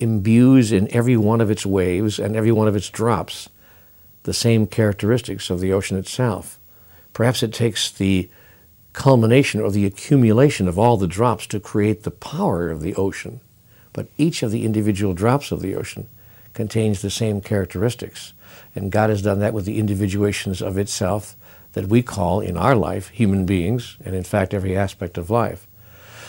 imbues 0.00 0.72
in 0.72 0.92
every 0.94 1.16
one 1.16 1.40
of 1.40 1.50
its 1.50 1.64
waves 1.64 2.18
and 2.18 2.34
every 2.36 2.50
one 2.52 2.66
of 2.68 2.74
its 2.76 2.90
drops 2.90 3.48
the 4.24 4.34
same 4.34 4.66
characteristics 4.66 5.48
of 5.48 5.60
the 5.60 5.72
ocean 5.72 5.96
itself. 5.96 6.58
Perhaps 7.12 7.42
it 7.42 7.52
takes 7.54 7.90
the 7.90 8.28
culmination 8.92 9.60
or 9.60 9.70
the 9.70 9.86
accumulation 9.86 10.68
of 10.68 10.78
all 10.78 10.96
the 10.96 11.06
drops 11.06 11.46
to 11.46 11.60
create 11.60 12.02
the 12.02 12.10
power 12.10 12.70
of 12.70 12.82
the 12.82 12.94
ocean. 12.94 13.40
But 13.92 14.08
each 14.18 14.42
of 14.42 14.50
the 14.50 14.64
individual 14.64 15.14
drops 15.14 15.52
of 15.52 15.60
the 15.60 15.74
ocean 15.74 16.08
contains 16.52 17.02
the 17.02 17.10
same 17.10 17.40
characteristics. 17.40 18.32
And 18.74 18.92
God 18.92 19.10
has 19.10 19.22
done 19.22 19.40
that 19.40 19.54
with 19.54 19.64
the 19.64 19.78
individuations 19.78 20.62
of 20.62 20.78
itself 20.78 21.36
that 21.72 21.88
we 21.88 22.02
call 22.02 22.40
in 22.40 22.56
our 22.56 22.76
life 22.76 23.08
human 23.08 23.44
beings, 23.44 23.96
and 24.04 24.14
in 24.14 24.22
fact 24.22 24.54
every 24.54 24.76
aspect 24.76 25.18
of 25.18 25.30
life. 25.30 25.66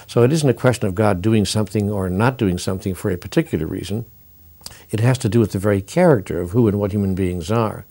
So 0.08 0.24
it 0.24 0.34
isn't 0.34 0.50
a 0.50 0.54
question 0.54 0.88
of 0.88 0.96
God 0.96 1.22
doing 1.22 1.46
something 1.46 1.90
or 1.90 2.10
not 2.10 2.38
doing 2.38 2.58
something 2.58 2.94
for 2.94 3.10
a 3.10 3.18
particular 3.18 3.66
reason. 3.66 4.06
It 4.96 5.02
has 5.02 5.18
to 5.18 5.28
do 5.28 5.42
with 5.42 5.52
the 5.52 5.60
very 5.60 5.82
character 5.82 6.40
of 6.40 6.52
who 6.52 6.70
and 6.70 6.80
what 6.80 6.94
human 6.94 7.16
beings 7.16 7.52
are. 7.52 7.86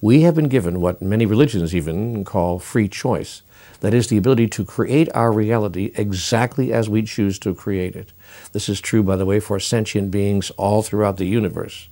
We 0.00 0.22
have 0.22 0.34
been 0.34 0.48
given 0.48 0.80
what 0.80 1.02
many 1.02 1.26
religions 1.26 1.76
even 1.76 2.24
call 2.24 2.58
free 2.58 2.88
choice. 2.88 3.42
That 3.80 3.92
is, 3.92 4.06
the 4.06 4.16
ability 4.16 4.48
to 4.48 4.64
create 4.64 5.10
our 5.14 5.30
reality 5.30 5.92
exactly 5.96 6.72
as 6.72 6.88
we 6.88 7.02
choose 7.02 7.38
to 7.40 7.54
create 7.54 7.94
it. 7.94 8.14
This 8.52 8.70
is 8.70 8.80
true, 8.80 9.02
by 9.02 9.16
the 9.16 9.26
way, 9.26 9.38
for 9.38 9.60
sentient 9.60 10.10
beings 10.10 10.48
all 10.52 10.82
throughout 10.82 11.18
the 11.18 11.26
universe. 11.26 11.90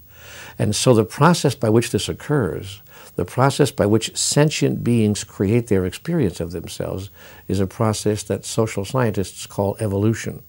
And 0.58 0.74
so 0.74 0.94
the 0.94 1.04
process 1.04 1.54
by 1.54 1.68
which 1.68 1.90
this 1.90 2.08
occurs, 2.08 2.80
the 3.16 3.26
process 3.26 3.70
by 3.70 3.84
which 3.84 4.16
sentient 4.16 4.82
beings 4.82 5.24
create 5.24 5.66
their 5.66 5.84
experience 5.84 6.40
of 6.40 6.52
themselves, 6.52 7.10
is 7.48 7.60
a 7.60 7.66
process 7.66 8.22
that 8.22 8.46
social 8.46 8.86
scientists 8.86 9.44
call 9.44 9.76
evolution. 9.78 10.42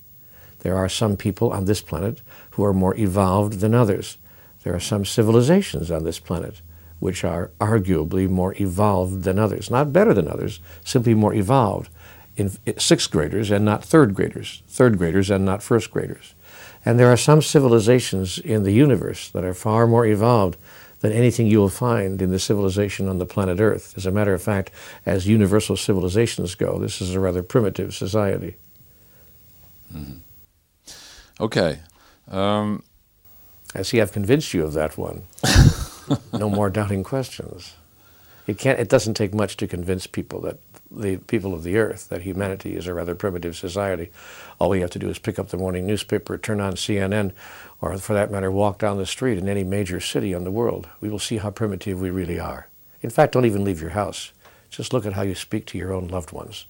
There 0.60 0.78
are 0.78 0.90
some 0.90 1.16
people 1.16 1.52
on 1.52 1.66
this 1.66 1.82
planet 1.82 2.22
who 2.56 2.64
are 2.64 2.74
more 2.74 2.96
evolved 2.98 3.60
than 3.60 3.74
others. 3.74 4.18
There 4.64 4.74
are 4.74 4.80
some 4.80 5.06
civilizations 5.06 5.92
on 5.92 6.04
this 6.04 6.20
planet 6.20 6.62
which 7.00 7.24
are 7.24 7.52
arguably 7.60 8.30
more 8.30 8.56
evolved 8.60 9.24
than 9.24 9.38
others. 9.38 9.70
Not 9.70 9.94
better 9.94 10.14
than 10.14 10.28
others, 10.28 10.60
simply 10.84 11.14
more 11.14 11.34
evolved. 11.34 11.90
In 12.38 12.52
sixth 12.78 13.12
graders 13.12 13.52
and 13.52 13.64
not 13.64 13.84
third 13.84 14.14
graders, 14.14 14.64
third 14.68 14.98
graders 14.98 15.30
and 15.30 15.46
not 15.46 15.62
first 15.62 15.92
graders. 15.92 16.34
And 16.86 17.00
there 17.00 17.12
are 17.12 17.18
some 17.18 17.42
civilizations 17.42 18.40
in 18.40 18.64
the 18.64 18.72
universe 18.72 19.30
that 19.30 19.44
are 19.44 19.54
far 19.54 19.88
more 19.88 20.06
evolved 20.06 20.58
than 21.00 21.12
anything 21.12 21.48
you 21.48 21.60
will 21.60 21.70
find 21.70 22.22
in 22.22 22.32
the 22.32 22.40
civilization 22.40 23.08
on 23.08 23.20
the 23.20 23.26
planet 23.26 23.60
Earth. 23.60 23.94
As 23.98 24.06
a 24.06 24.12
matter 24.12 24.34
of 24.34 24.42
fact, 24.42 24.72
as 25.06 25.28
universal 25.28 25.78
civilizations 25.78 26.56
go, 26.56 26.80
this 26.80 27.02
is 27.02 27.14
a 27.14 27.20
rather 27.20 27.44
primitive 27.44 27.94
society. 27.94 28.56
Mm-hmm. 29.94 30.20
Okay. 31.40 31.80
Um, 32.30 32.84
I 33.74 33.82
see 33.82 34.02
I've 34.02 34.12
convinced 34.12 34.54
you 34.54 34.64
of 34.64 34.74
that 34.74 34.98
one. 34.98 35.24
no 36.34 36.50
more 36.50 36.70
doubting 36.70 37.04
questions. 37.04 37.76
It 38.48 38.58
can't 38.58 38.80
it 38.80 38.90
doesn't 38.90 39.16
take 39.16 39.34
much 39.34 39.58
to 39.58 39.68
convince 39.68 40.08
people 40.08 40.40
that 40.42 40.60
the 40.92 41.18
people 41.18 41.54
of 41.54 41.64
the 41.64 41.78
earth 41.78 42.10
that 42.10 42.22
humanity 42.22 42.76
is 42.76 42.88
a 42.88 42.94
rather 42.94 43.16
primitive 43.16 43.56
society. 43.58 44.12
All 44.60 44.70
we 44.70 44.82
have 44.82 44.92
to 44.92 45.00
do 45.00 45.10
is 45.10 45.20
pick 45.20 45.40
up 45.40 45.50
the 45.50 45.58
morning 45.58 45.86
newspaper, 45.86 46.38
turn 46.38 46.62
on 46.62 46.74
CNN, 46.74 47.32
or 47.82 47.98
for 47.98 48.14
that 48.14 48.32
matter, 48.32 48.52
walk 48.52 48.80
down 48.80 48.98
the 48.98 49.06
street 49.06 49.38
in 49.38 49.50
any 49.50 49.64
major 49.64 50.00
city 50.00 50.32
in 50.32 50.44
the 50.44 50.52
world. 50.52 50.88
We 51.02 51.10
will 51.10 51.20
see 51.20 51.38
how 51.38 51.50
primitive 51.50 52.00
we 52.00 52.12
really 52.12 52.40
are. 52.40 52.68
In 53.02 53.10
fact, 53.10 53.34
don't 53.34 53.46
even 53.46 53.64
leave 53.64 53.82
your 53.82 53.92
house. 53.92 54.32
Just 54.70 54.94
look 54.94 55.06
at 55.06 55.14
how 55.14 55.24
you 55.24 55.36
speak 55.36 55.66
to 55.68 55.78
your 55.78 55.94
own 55.94 56.08
loved 56.08 56.32
ones. 56.32 56.66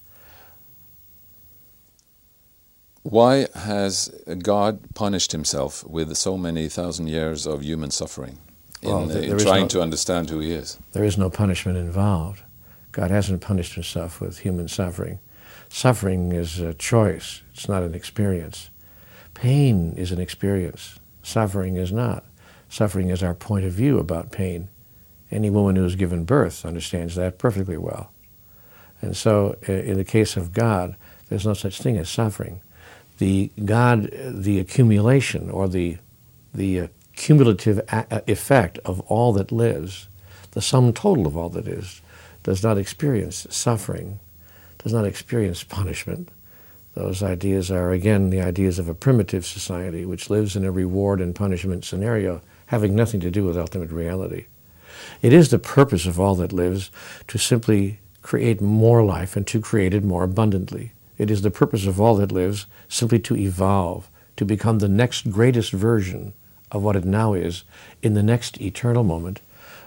Why 3.05 3.47
has 3.53 4.09
God 4.39 4.79
punished 4.95 5.31
himself 5.31 5.83
with 5.87 6.15
so 6.17 6.37
many 6.37 6.67
thousand 6.67 7.07
years 7.07 7.45
of 7.45 7.61
human 7.63 7.91
suffering 7.91 8.39
in, 8.81 8.89
Well, 8.89 9.03
uh, 9.03 9.05
there- 9.07 9.21
in 9.23 9.29
there 9.29 9.37
trying 9.39 9.61
no- 9.63 9.67
to 9.69 9.81
understand 9.81 10.29
who 10.31 10.39
he 10.39 10.51
is? 10.51 10.77
There 10.93 11.03
is 11.03 11.15
no 11.17 11.29
punishment 11.29 11.77
involved. 11.77 12.41
God 12.91 13.11
hasn't 13.11 13.41
punished 13.41 13.75
himself 13.75 14.19
with 14.19 14.39
human 14.39 14.67
suffering. 14.67 15.19
Suffering 15.69 16.31
is 16.31 16.59
a 16.59 16.73
choice, 16.73 17.41
it's 17.53 17.69
not 17.69 17.83
an 17.83 17.93
experience. 17.93 18.69
Pain 19.35 19.93
is 19.97 20.11
an 20.11 20.19
experience, 20.19 20.97
suffering 21.21 21.75
is 21.75 21.91
not. 21.91 22.25
Suffering 22.69 23.09
is 23.09 23.21
our 23.21 23.35
point 23.35 23.65
of 23.65 23.73
view 23.73 23.99
about 23.99 24.31
pain. 24.31 24.69
Any 25.29 25.49
woman 25.51 25.75
who 25.75 25.83
has 25.83 25.95
given 25.95 26.23
birth 26.23 26.65
understands 26.65 27.15
that 27.15 27.37
perfectly 27.37 27.77
well. 27.77 28.09
And 29.01 29.15
so, 29.15 29.55
in 29.67 29.97
the 29.97 30.03
case 30.03 30.35
of 30.37 30.53
God, 30.53 30.95
there's 31.29 31.45
no 31.45 31.53
such 31.53 31.81
thing 31.81 31.97
as 31.97 32.09
suffering. 32.09 32.61
The 33.17 33.51
God, 33.63 34.09
the 34.13 34.59
accumulation 34.59 35.49
or 35.49 35.67
the, 35.69 35.97
the 36.53 36.79
uh, 36.81 36.87
cumulative 37.15 37.79
a- 37.91 38.05
a- 38.11 38.31
effect 38.31 38.79
of 38.85 38.99
all 39.01 39.33
that 39.33 39.51
lives, 39.51 40.07
the 40.51 40.61
sum 40.61 40.93
total 40.93 41.27
of 41.27 41.37
all 41.37 41.49
that 41.49 41.67
is, 41.67 42.01
does 42.43 42.63
not 42.63 42.77
experience 42.77 43.47
suffering, 43.49 44.19
does 44.79 44.93
not 44.93 45.05
experience 45.05 45.63
punishment. 45.63 46.29
Those 46.93 47.23
ideas 47.23 47.71
are, 47.71 47.91
again, 47.91 48.29
the 48.29 48.41
ideas 48.41 48.79
of 48.79 48.87
a 48.87 48.93
primitive 48.93 49.45
society 49.45 50.05
which 50.05 50.29
lives 50.29 50.55
in 50.55 50.65
a 50.65 50.71
reward 50.71 51.21
and 51.21 51.35
punishment 51.35 51.85
scenario, 51.85 52.41
having 52.67 52.95
nothing 52.95 53.19
to 53.21 53.31
do 53.31 53.43
with 53.45 53.57
ultimate 53.57 53.91
reality. 53.91 54.45
It 55.21 55.33
is 55.33 55.49
the 55.49 55.59
purpose 55.59 56.05
of 56.05 56.19
all 56.19 56.35
that 56.35 56.53
lives 56.53 56.91
to 57.27 57.37
simply 57.37 57.99
create 58.21 58.61
more 58.61 59.03
life 59.03 59.35
and 59.35 59.45
to 59.47 59.61
create 59.61 59.93
it 59.93 60.03
more 60.03 60.23
abundantly. 60.23 60.93
It 61.17 61.31
is 61.31 61.41
the 61.41 61.51
purpose 61.51 61.85
of 61.85 61.99
all 61.99 62.15
that 62.15 62.31
lives 62.31 62.65
simply 62.87 63.19
to 63.19 63.35
evolve, 63.35 64.09
to 64.37 64.45
become 64.45 64.79
the 64.79 64.89
next 64.89 65.31
greatest 65.31 65.71
version 65.71 66.33
of 66.71 66.83
what 66.83 66.95
it 66.95 67.05
now 67.05 67.33
is 67.33 67.63
in 68.01 68.13
the 68.13 68.23
next 68.23 68.59
eternal 68.59 69.03
moment 69.03 69.41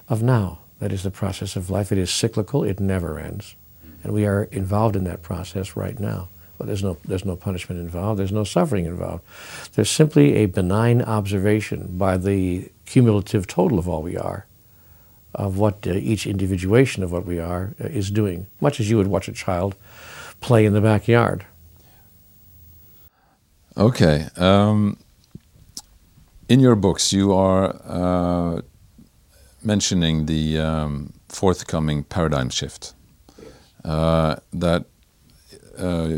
of 0.09 0.23
now. 0.23 0.61
That 0.79 0.93
is 0.93 1.03
the 1.03 1.11
process 1.11 1.57
of 1.57 1.71
life. 1.71 1.91
It 1.93 1.99
is 1.99 2.11
cyclical, 2.11 2.65
it 2.65 2.81
never 2.81 3.19
ends. 3.19 3.57
And 4.03 4.13
we 4.13 4.25
are 4.27 4.45
involved 4.45 4.97
in 4.97 5.05
that 5.05 5.23
process 5.23 5.77
right 5.77 5.99
now. 5.99 6.29
But 6.57 6.67
there's 6.67 6.83
no, 6.83 6.97
there's 7.05 7.25
no 7.25 7.37
punishment 7.37 7.81
involved, 7.81 8.19
there's 8.19 8.33
no 8.33 8.45
suffering 8.45 8.85
involved. 8.87 9.25
There's 9.75 9.91
simply 9.91 10.35
a 10.37 10.47
benign 10.47 11.03
observation 11.03 11.97
by 11.99 12.17
the 12.17 12.71
cumulative 12.85 13.47
total 13.47 13.79
of 13.79 13.89
all 13.89 14.03
we 14.03 14.17
are, 14.17 14.47
of 15.35 15.59
what 15.59 15.87
uh, 15.87 15.93
each 15.93 16.27
individuation 16.27 17.03
of 17.03 17.13
what 17.13 17.27
we 17.27 17.39
are 17.39 17.75
uh, 17.81 17.87
is 17.87 18.11
doing, 18.11 18.47
much 18.61 18.81
as 18.81 18.91
you 18.91 18.97
would 18.97 19.07
watch 19.07 19.29
a 19.29 19.33
child 19.33 19.77
play 20.41 20.65
in 20.65 20.73
the 20.73 20.81
backyard. 20.81 21.45
Okay. 23.77 24.27
Um, 24.37 24.99
in 26.49 26.61
your 26.61 26.75
books, 26.75 27.13
you 27.13 27.33
are 27.33 27.77
uh, 27.85 28.63
mentioning 29.63 30.27
the 30.27 30.59
um, 30.59 31.13
forthcoming 31.29 32.05
paradigm 32.05 32.51
shift. 32.51 32.95
Uh, 33.85 34.37
that 34.53 34.85
uh, 35.79 36.09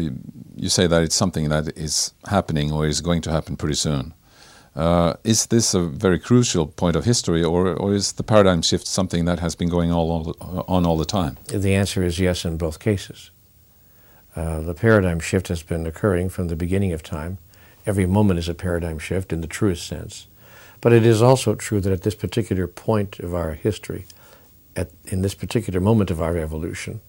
you 0.56 0.68
say 0.68 0.86
that 0.86 1.02
it's 1.02 1.14
something 1.14 1.50
that 1.50 1.76
is 1.76 2.12
happening 2.26 2.72
or 2.72 2.86
is 2.86 3.00
going 3.00 3.20
to 3.22 3.30
happen 3.30 3.56
pretty 3.56 3.74
soon. 3.74 4.14
Uh, 4.74 5.14
is 5.24 5.46
this 5.46 5.74
a 5.74 5.82
very 5.82 6.18
crucial 6.18 6.66
point 6.66 6.96
of 6.96 7.04
history, 7.04 7.42
or, 7.42 7.74
or 7.74 7.92
is 7.92 8.12
the 8.12 8.22
paradigm 8.22 8.62
shift 8.62 8.86
something 8.86 9.24
that 9.24 9.40
has 9.40 9.54
been 9.56 9.68
going 9.68 9.92
all, 9.92 10.10
all 10.40 10.64
on 10.68 10.86
all 10.86 10.96
the 10.96 11.04
time? 11.04 11.36
The 11.48 11.74
answer 11.74 12.02
is 12.02 12.18
yes 12.18 12.44
in 12.44 12.56
both 12.56 12.78
cases. 12.78 13.30
Uh, 14.36 14.60
the 14.60 14.74
paradigm 14.74 15.20
shift 15.20 15.48
has 15.48 15.62
been 15.62 15.86
occurring 15.86 16.28
from 16.28 16.48
the 16.48 16.56
beginning 16.56 16.92
of 16.92 17.02
time. 17.02 17.38
Every 17.86 18.06
moment 18.06 18.38
is 18.38 18.48
a 18.48 18.54
paradigm 18.54 18.98
shift 18.98 19.32
in 19.32 19.40
the 19.40 19.46
truest 19.46 19.86
sense. 19.86 20.26
But 20.80 20.92
it 20.92 21.04
is 21.04 21.20
also 21.20 21.54
true 21.54 21.80
that 21.80 21.92
at 21.92 22.02
this 22.02 22.14
particular 22.14 22.66
point 22.66 23.18
of 23.18 23.34
our 23.34 23.52
history, 23.54 24.06
at, 24.76 24.90
in 25.06 25.22
this 25.22 25.34
particular 25.34 25.80
moment 25.80 26.10
of 26.10 26.22
our 26.22 26.36
evolution, 26.36 27.00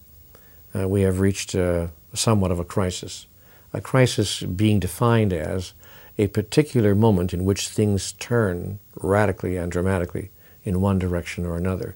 uh, 0.75 0.87
we 0.87 1.01
have 1.01 1.19
reached 1.19 1.55
uh, 1.55 1.87
somewhat 2.13 2.51
of 2.51 2.59
a 2.59 2.65
crisis. 2.65 3.27
A 3.73 3.81
crisis 3.81 4.41
being 4.41 4.79
defined 4.79 5.31
as 5.31 5.73
a 6.17 6.27
particular 6.27 6.93
moment 6.95 7.33
in 7.33 7.45
which 7.45 7.69
things 7.69 8.13
turn 8.13 8.79
radically 8.95 9.57
and 9.57 9.71
dramatically 9.71 10.29
in 10.63 10.81
one 10.81 10.99
direction 10.99 11.45
or 11.45 11.55
another. 11.55 11.95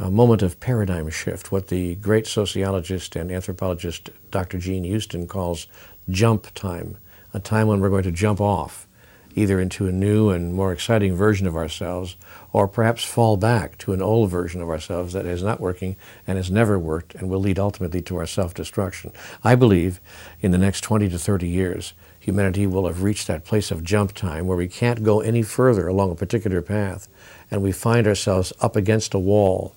A 0.00 0.12
moment 0.12 0.42
of 0.42 0.60
paradigm 0.60 1.10
shift, 1.10 1.50
what 1.50 1.66
the 1.66 1.96
great 1.96 2.28
sociologist 2.28 3.16
and 3.16 3.32
anthropologist 3.32 4.10
Dr. 4.30 4.56
Jean 4.56 4.84
Houston 4.84 5.26
calls 5.26 5.66
jump 6.08 6.54
time, 6.54 6.98
a 7.34 7.40
time 7.40 7.66
when 7.66 7.80
we're 7.80 7.88
going 7.88 8.04
to 8.04 8.12
jump 8.12 8.40
off 8.40 8.86
either 9.34 9.60
into 9.60 9.86
a 9.86 9.92
new 9.92 10.30
and 10.30 10.54
more 10.54 10.72
exciting 10.72 11.14
version 11.14 11.46
of 11.46 11.56
ourselves 11.56 12.16
or 12.52 12.66
perhaps 12.66 13.04
fall 13.04 13.36
back 13.36 13.78
to 13.78 13.92
an 13.92 14.02
old 14.02 14.30
version 14.30 14.60
of 14.60 14.68
ourselves 14.68 15.12
that 15.12 15.26
is 15.26 15.42
not 15.42 15.60
working 15.60 15.96
and 16.26 16.36
has 16.36 16.50
never 16.50 16.78
worked 16.78 17.14
and 17.14 17.28
will 17.28 17.40
lead 17.40 17.58
ultimately 17.58 18.00
to 18.00 18.16
our 18.16 18.26
self-destruction. 18.26 19.12
I 19.44 19.54
believe 19.54 20.00
in 20.40 20.50
the 20.50 20.58
next 20.58 20.80
20 20.82 21.08
to 21.10 21.18
30 21.18 21.48
years, 21.48 21.92
humanity 22.18 22.66
will 22.66 22.86
have 22.86 23.02
reached 23.02 23.26
that 23.26 23.44
place 23.44 23.70
of 23.70 23.84
jump 23.84 24.12
time 24.12 24.46
where 24.46 24.56
we 24.56 24.68
can't 24.68 25.02
go 25.02 25.20
any 25.20 25.42
further 25.42 25.86
along 25.86 26.10
a 26.10 26.16
particular 26.16 26.62
path 26.62 27.08
and 27.50 27.62
we 27.62 27.72
find 27.72 28.06
ourselves 28.06 28.52
up 28.60 28.76
against 28.76 29.14
a 29.14 29.18
wall, 29.18 29.74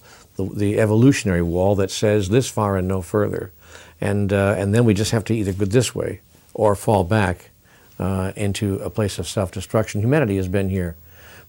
the, 0.50 0.56
the 0.56 0.80
evolutionary 0.80 1.42
wall 1.42 1.76
that 1.76 1.92
says 1.92 2.30
this 2.30 2.50
far 2.50 2.78
and 2.78 2.88
no 2.88 3.02
further. 3.02 3.52
And, 4.00 4.34
uh, 4.34 4.56
and 4.58 4.74
then 4.74 4.86
we 4.86 4.94
just 4.94 5.12
have 5.12 5.24
to 5.26 5.34
either 5.34 5.54
go 5.54 5.66
this 5.66 5.94
way 5.96 6.22
or 6.54 6.76
fall 6.76 7.04
back 7.04 7.52
uh, 8.00 8.32
into 8.36 8.76
a 8.80 8.90
place 8.90 9.20
of 9.20 9.28
self-destruction. 9.28 10.02
Humanity 10.02 10.38
has 10.38 10.48
been 10.48 10.70
here 10.70 10.96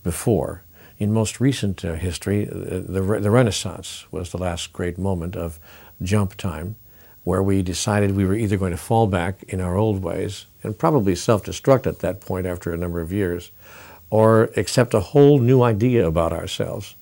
before. 0.02 0.62
In 0.98 1.12
most 1.12 1.40
recent 1.40 1.84
uh, 1.84 1.94
history, 1.94 2.48
uh, 2.48 2.52
the, 2.52 3.18
the 3.20 3.30
Renaissance 3.30 4.06
was 4.10 4.30
the 4.30 4.38
last 4.38 4.72
great 4.72 4.98
moment 4.98 5.34
of 5.36 5.58
jump 6.02 6.36
time 6.36 6.76
where 7.24 7.42
we 7.42 7.62
decided 7.62 8.16
we 8.16 8.24
were 8.24 8.34
either 8.34 8.56
going 8.56 8.72
to 8.72 8.76
fall 8.76 9.06
back 9.06 9.42
in 9.44 9.60
our 9.60 9.76
old 9.76 10.02
ways 10.02 10.46
and 10.62 10.78
probably 10.78 11.14
self-destruct 11.14 11.86
at 11.86 12.00
that 12.00 12.20
point 12.20 12.46
after 12.46 12.72
a 12.72 12.76
number 12.76 13.00
of 13.00 13.12
years, 13.12 13.50
or 14.10 14.50
accept 14.56 14.92
a 14.92 15.00
whole 15.00 15.38
new 15.38 15.62
idea 15.62 16.06
about 16.06 16.32
ourselves. 16.32 16.96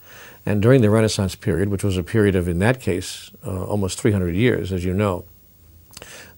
And 0.46 0.62
during 0.62 0.80
the 0.80 0.90
Renaissance 0.90 1.34
period, 1.34 1.68
which 1.68 1.84
was 1.84 1.96
a 1.96 2.02
period 2.02 2.34
of, 2.34 2.48
in 2.48 2.58
that 2.60 2.80
case, 2.80 3.30
uh, 3.46 3.64
almost 3.64 4.00
300 4.00 4.34
years, 4.34 4.72
as 4.72 4.84
you 4.84 4.94
know, 4.94 5.24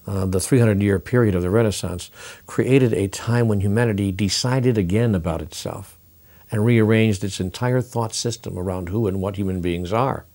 uh, 0.07 0.27
the 0.27 0.41
300 0.41 0.83
year 0.83 0.99
period 0.99 1.35
of 1.35 1.43
the 1.43 1.51
Renaissance, 1.51 2.11
created 2.47 2.93
a 2.93 3.09
time 3.09 3.47
when 3.47 3.61
humanity 3.61 4.11
decided 4.11 4.77
again 4.77 5.15
about 5.15 5.41
itself 5.41 5.99
and 6.51 6.65
rearranged 6.65 7.23
its 7.23 7.41
entire 7.41 7.81
thought 7.81 8.15
system 8.15 8.59
around 8.59 8.89
who 8.89 9.07
and 9.07 9.21
what 9.21 9.37
human 9.37 9.61
beings 9.61 9.93
are. 9.93 10.27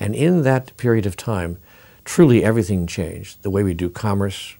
And 0.00 0.14
in 0.14 0.42
that 0.42 0.76
period 0.76 1.06
of 1.06 1.16
time, 1.16 1.58
truly 2.04 2.42
everything 2.42 2.86
changed. 2.86 3.42
The 3.42 3.50
way 3.50 3.62
we 3.62 3.74
do 3.74 3.90
commerce, 3.90 4.56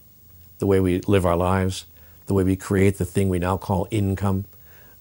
the 0.59 0.67
way 0.67 0.79
we 0.79 1.01
live 1.01 1.27
our 1.27 1.37
lives, 1.37 1.87
the 2.27 2.35
way 2.35 2.45
we 2.45 2.55
create 2.55 2.99
the 2.99 3.05
thing 3.05 3.29
we 3.29 3.39
now 3.39 3.57
call 3.57 3.89
income, 3.91 4.45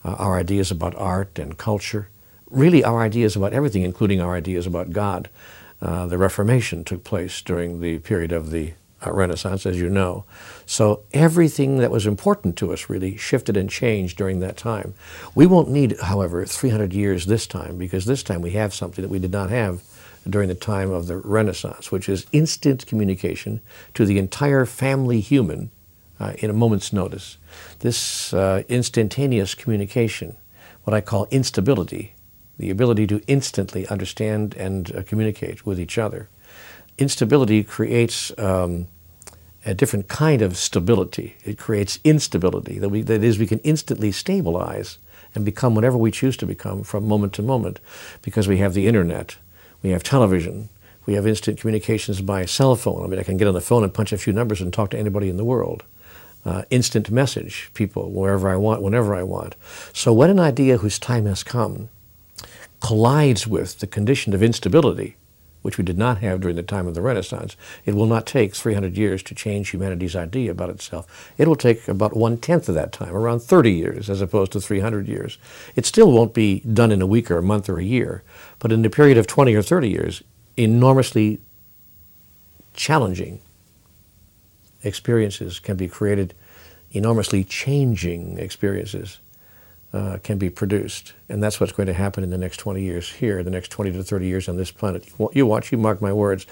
uh, 0.04 0.14
our 0.14 0.38
ideas 0.40 0.72
about 0.72 0.96
art 0.96 1.38
and 1.38 1.58
culture, 1.58 2.10
really 2.52 2.84
our 2.84 3.02
ideas 3.02 3.36
about 3.36 3.54
everything, 3.54 3.84
including 3.84 4.22
our 4.22 4.36
ideas 4.36 4.68
about 4.68 4.92
God. 4.92 5.30
Uh, 5.82 6.06
the 6.06 6.18
Reformation 6.18 6.84
took 6.84 7.04
place 7.04 7.42
during 7.42 7.82
the 7.82 8.00
period 8.00 8.32
of 8.32 8.52
the 8.52 8.74
uh, 9.06 9.12
Renaissance, 9.12 9.66
as 9.66 9.80
you 9.80 9.90
know. 9.90 10.26
So 10.66 11.02
everything 11.14 11.78
that 11.78 11.90
was 11.92 12.06
important 12.06 12.56
to 12.58 12.72
us 12.72 12.90
really 12.90 13.18
shifted 13.18 13.58
and 13.58 13.70
changed 13.70 14.18
during 14.18 14.40
that 14.42 14.58
time. 14.58 14.94
We 15.34 15.48
won't 15.48 15.70
need, 15.70 16.00
however, 16.00 16.46
300 16.46 16.94
years 16.94 17.26
this 17.26 17.48
time, 17.48 17.78
because 17.78 18.06
this 18.06 18.24
time 18.24 18.42
we 18.42 18.52
have 18.52 18.74
something 18.74 19.02
that 19.02 19.10
we 19.10 19.20
did 19.20 19.32
not 19.32 19.50
have 19.50 19.82
during 20.30 20.50
the 20.50 20.56
time 20.56 20.92
of 20.92 21.08
the 21.08 21.18
Renaissance, 21.18 21.92
which 21.92 22.08
is 22.08 22.28
instant 22.32 22.86
communication 22.86 23.60
to 23.96 24.06
the 24.06 24.20
entire 24.20 24.66
family 24.66 25.20
human 25.20 25.72
uh, 26.20 26.34
in 26.38 26.52
a 26.52 26.54
moment's 26.54 26.94
notice. 26.94 27.38
This 27.80 28.32
uh, 28.34 28.62
instantaneous 28.70 29.56
communication, 29.56 30.38
what 30.84 30.94
I 30.94 31.02
call 31.02 31.28
instability, 31.32 32.14
the 32.62 32.70
ability 32.70 33.08
to 33.08 33.22
instantly 33.26 33.88
understand 33.88 34.54
and 34.54 34.96
uh, 34.96 35.02
communicate 35.02 35.66
with 35.66 35.80
each 35.80 35.98
other, 35.98 36.30
instability 37.00 37.64
creates 37.64 38.32
um, 38.38 38.88
a 39.66 39.74
different 39.74 40.08
kind 40.08 40.44
of 40.44 40.56
stability. 40.56 41.36
It 41.44 41.58
creates 41.58 42.00
instability. 42.04 42.78
That, 42.78 42.90
we, 42.90 43.02
that 43.02 43.24
is, 43.24 43.40
we 43.40 43.48
can 43.48 43.58
instantly 43.60 44.12
stabilize 44.12 45.00
and 45.34 45.44
become 45.44 45.74
whatever 45.74 45.98
we 45.98 46.12
choose 46.12 46.38
to 46.38 46.46
become 46.46 46.84
from 46.84 47.08
moment 47.08 47.34
to 47.34 47.42
moment 47.42 47.80
because 48.22 48.48
we 48.48 48.58
have 48.58 48.76
the 48.76 48.86
internet, 48.86 49.38
we 49.82 49.90
have 49.90 50.04
television, 50.04 50.70
we 51.08 51.16
have 51.16 51.26
instant 51.26 51.60
communications 51.60 52.22
by 52.22 52.46
cell 52.46 52.76
phone. 52.76 53.04
I 53.04 53.08
mean, 53.08 53.20
I 53.20 53.24
can 53.24 53.38
get 53.38 53.48
on 53.48 53.56
the 53.56 53.62
phone 53.62 53.84
and 53.84 53.92
punch 53.92 54.14
a 54.14 54.20
few 54.20 54.34
numbers 54.34 54.62
and 54.62 54.72
talk 54.72 54.92
to 54.92 55.00
anybody 55.00 55.30
in 55.30 55.38
the 55.38 55.46
world. 55.46 55.84
Uh, 56.46 56.64
instant 56.70 57.10
message 57.10 57.72
people 57.74 58.12
wherever 58.12 58.50
I 58.50 58.56
want, 58.56 58.84
whenever 58.84 59.16
I 59.16 59.24
want. 59.24 59.56
So 59.94 60.14
when 60.14 60.30
an 60.30 60.40
idea 60.40 60.78
whose 60.78 61.00
time 61.00 61.26
has 61.26 61.44
come 61.44 61.90
collides 62.82 63.48
with 63.48 63.80
the 63.80 63.88
condition 63.88 64.34
of 64.34 64.44
instability, 64.44 65.16
which 65.62 65.78
we 65.78 65.84
did 65.84 65.98
not 65.98 66.18
have 66.18 66.42
during 66.42 66.56
the 66.56 66.64
time 66.64 66.88
of 66.88 66.96
the 66.96 67.02
Renaissance, 67.02 67.56
it 67.86 67.94
will 67.94 68.08
not 68.08 68.26
take 68.26 68.56
300 68.56 68.98
years 68.98 69.22
to 69.24 69.36
change 69.36 69.70
humanity's 69.70 70.16
idea 70.16 70.52
about 70.52 70.72
itself. 70.72 71.32
It 71.38 71.48
will 71.48 71.56
take 71.56 71.88
about 71.88 72.18
one-tenth 72.18 72.68
of 72.68 72.76
that 72.76 72.92
time, 72.92 73.16
around 73.16 73.42
30 73.42 73.72
years, 73.72 74.10
as 74.10 74.22
opposed 74.22 74.52
to 74.54 74.60
300 74.60 75.08
years. 75.08 75.38
It 75.76 75.86
still 75.86 76.12
won't 76.12 76.34
be 76.34 76.62
done 76.62 76.92
in 76.92 77.02
a 77.02 77.08
week 77.08 77.30
or 77.30 77.38
a 77.38 77.44
month 77.44 77.70
or 77.70 77.80
a 77.80 77.84
year, 77.84 78.24
but 78.58 78.72
in 78.72 78.84
a 78.84 78.90
period 78.90 79.18
of 79.18 79.28
20 79.28 79.54
or 79.54 79.62
30 79.62 79.90
years, 79.90 80.24
enormously 80.58 81.40
challenging 82.74 83.40
experiences 84.84 85.60
can 85.60 85.78
be 85.78 85.88
created, 85.88 86.34
enormously 86.92 87.44
changing 87.44 88.40
experiences 88.40 89.20
uh, 89.94 90.18
can 90.24 90.38
be 90.38 90.50
produced. 90.50 91.14
And 91.30 91.44
that's 91.44 91.60
what's 91.60 91.74
going 91.74 91.88
to 91.88 91.94
happen 91.94 92.24
in 92.24 92.30
the 92.30 92.38
next 92.38 92.58
20 92.58 92.82
years 92.82 93.12
here, 93.12 93.44
the 93.44 93.50
next 93.50 93.70
20 93.72 93.92
to 93.92 94.04
30 94.04 94.26
years 94.26 94.48
on 94.48 94.58
this 94.58 94.72
planet. 94.72 95.10
You 95.34 95.46
watch, 95.46 95.72
you 95.72 95.78
mark 95.78 96.02
my 96.02 96.14
words. 96.14 96.46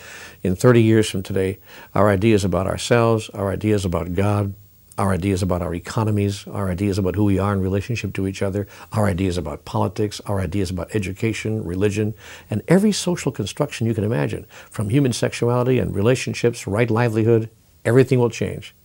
In 0.43 0.55
30 0.55 0.81
years 0.81 1.09
from 1.09 1.23
today, 1.23 1.59
our 1.95 2.09
ideas 2.09 2.43
about 2.43 2.67
ourselves, 2.67 3.29
our 3.29 3.51
ideas 3.51 3.85
about 3.85 4.13
God, 4.13 4.53
our 4.97 5.13
ideas 5.13 5.41
about 5.41 5.61
our 5.61 5.73
economies, 5.73 6.45
our 6.47 6.69
ideas 6.69 6.97
about 6.97 7.15
who 7.15 7.23
we 7.23 7.39
are 7.39 7.53
in 7.53 7.61
relationship 7.61 8.13
to 8.13 8.27
each 8.27 8.41
other, 8.41 8.67
our 8.91 9.05
ideas 9.05 9.37
about 9.37 9.63
politics, 9.63 10.19
our 10.25 10.41
ideas 10.41 10.69
about 10.69 10.93
education, 10.93 11.63
religion, 11.63 12.13
and 12.49 12.61
every 12.67 12.91
social 12.91 13.31
construction 13.31 13.87
you 13.87 13.93
can 13.93 14.03
imagine, 14.03 14.45
from 14.69 14.89
human 14.89 15.13
sexuality 15.13 15.79
and 15.79 15.95
relationships, 15.95 16.67
right 16.67 16.91
livelihood, 16.91 17.49
everything 17.85 18.19
will 18.19 18.29
change 18.29 18.75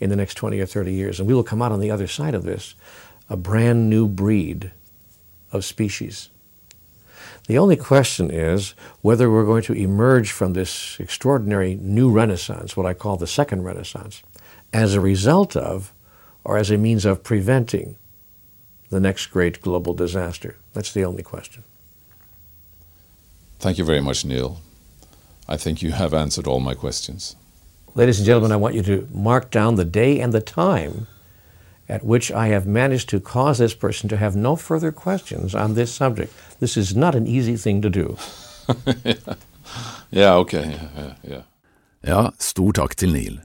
in 0.00 0.10
the 0.10 0.16
next 0.16 0.34
20 0.34 0.60
or 0.60 0.66
30 0.66 0.92
years. 0.92 1.18
And 1.18 1.26
we 1.26 1.34
will 1.34 1.42
come 1.42 1.62
out 1.62 1.72
on 1.72 1.80
the 1.80 1.90
other 1.90 2.06
side 2.06 2.34
of 2.34 2.42
this 2.42 2.74
a 3.28 3.36
brand 3.36 3.88
new 3.88 4.06
breed 4.06 4.72
of 5.52 5.64
species. 5.64 6.28
The 7.46 7.58
only 7.58 7.76
question 7.76 8.30
is 8.30 8.74
whether 9.02 9.30
we're 9.30 9.44
going 9.44 9.62
to 9.64 9.74
emerge 9.74 10.30
from 10.30 10.54
this 10.54 10.98
extraordinary 10.98 11.76
new 11.76 12.10
renaissance, 12.10 12.76
what 12.76 12.86
I 12.86 12.94
call 12.94 13.16
the 13.16 13.26
second 13.26 13.64
renaissance, 13.64 14.22
as 14.72 14.94
a 14.94 15.00
result 15.00 15.54
of 15.54 15.92
or 16.42 16.56
as 16.58 16.70
a 16.70 16.78
means 16.78 17.04
of 17.04 17.22
preventing 17.22 17.96
the 18.90 19.00
next 19.00 19.26
great 19.26 19.60
global 19.60 19.92
disaster? 19.92 20.56
That's 20.72 20.92
the 20.92 21.04
only 21.04 21.22
question. 21.22 21.64
Thank 23.58 23.78
you 23.78 23.84
very 23.84 24.00
much, 24.00 24.24
Neale. 24.24 24.60
I 25.48 25.56
think 25.56 25.82
you 25.82 25.92
have 25.92 26.14
answered 26.14 26.46
all 26.46 26.60
my 26.60 26.74
questions. 26.74 27.36
Ladies 27.94 28.18
and 28.18 28.26
gentlemen, 28.26 28.52
I 28.52 28.56
want 28.56 28.74
you 28.74 28.82
to 28.82 29.08
mark 29.12 29.50
down 29.50 29.76
the 29.76 29.84
day 29.84 30.20
and 30.20 30.32
the 30.32 30.40
time 30.40 31.06
at 31.88 32.04
which 32.04 32.30
I 32.30 32.48
have 32.48 32.66
managed 32.66 33.08
to 33.10 33.20
cause 33.20 33.58
this 33.58 33.74
person 33.74 34.08
to 34.08 34.16
have 34.16 34.36
no 34.36 34.56
further 34.56 34.92
questions 34.92 35.54
on 35.54 35.74
this 35.74 35.92
subject. 35.92 36.32
This 36.60 36.76
is 36.76 36.96
not 36.96 37.14
an 37.14 37.26
easy 37.26 37.56
thing 37.56 37.82
to 37.82 37.90
do. 37.90 38.16
yeah, 40.10 40.34
okay. 40.36 40.78
Yeah, 40.96 41.14
yeah. 41.22 41.42
ja, 42.00 42.30
stor 42.38 42.72
takk 42.72 42.96
til 42.96 43.12
Neil. 43.12 43.40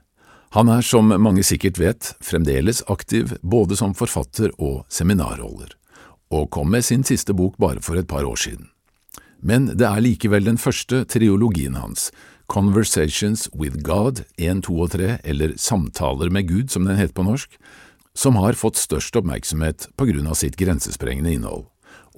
Han 0.55 0.69
er, 0.69 0.81
som 0.81 1.11
mange 1.21 1.43
sikkert 1.45 1.77
vet, 1.77 2.13
fremdeles 2.25 2.81
aktiv 2.89 3.35
både 3.41 3.77
som 3.77 3.93
forfatter 3.93 4.49
og 4.57 4.81
seminarholder, 4.89 5.75
og 6.33 6.49
kom 6.49 6.71
med 6.73 6.87
sin 6.87 7.03
siste 7.05 7.35
bok 7.37 7.59
bare 7.61 7.83
for 7.85 7.99
et 7.99 8.07
par 8.09 8.25
år 8.25 8.35
siden. 8.35 8.71
Men 9.41 9.69
det 9.77 9.85
er 9.87 10.01
likevel 10.03 10.49
den 10.49 10.57
første 10.57 11.03
triologien 11.05 11.77
hans, 11.79 12.09
Conversations 12.49 13.45
with 13.53 13.77
God 13.85 14.23
1, 14.37 14.63
2 14.65 14.79
og 14.81 14.91
3, 14.95 15.19
eller 15.23 15.53
Samtaler 15.61 16.31
med 16.33 16.47
Gud 16.49 16.73
som 16.73 16.87
den 16.87 16.97
heter 16.97 17.13
på 17.13 17.27
norsk, 17.27 17.53
som 18.19 18.35
har 18.35 18.57
fått 18.59 18.79
størst 18.79 19.15
oppmerksomhet 19.15 19.87
på 19.95 20.09
grunn 20.09 20.27
av 20.27 20.35
sitt 20.35 20.57
grensesprengende 20.59 21.31
innhold, 21.37 21.69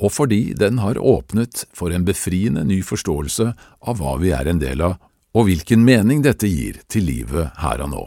og 0.01 0.13
fordi 0.15 0.55
den 0.57 0.79
har 0.81 0.97
åpnet 0.97 1.65
for 1.77 1.93
en 1.93 2.07
befriende 2.07 2.63
ny 2.65 2.79
forståelse 2.85 3.51
av 3.85 4.01
hva 4.01 4.15
vi 4.21 4.33
er 4.33 4.49
en 4.49 4.61
del 4.61 4.81
av, 4.87 4.97
og 5.37 5.47
hvilken 5.47 5.85
mening 5.85 6.23
dette 6.25 6.49
gir 6.49 6.81
til 6.91 7.05
livet 7.07 7.53
her 7.61 7.85
og 7.85 7.93
nå. 7.93 8.01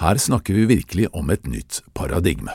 Her 0.00 0.20
snakker 0.20 0.54
vi 0.54 0.68
virkelig 0.70 1.10
om 1.16 1.32
et 1.32 1.48
nytt 1.48 1.82
paradigme. 1.96 2.54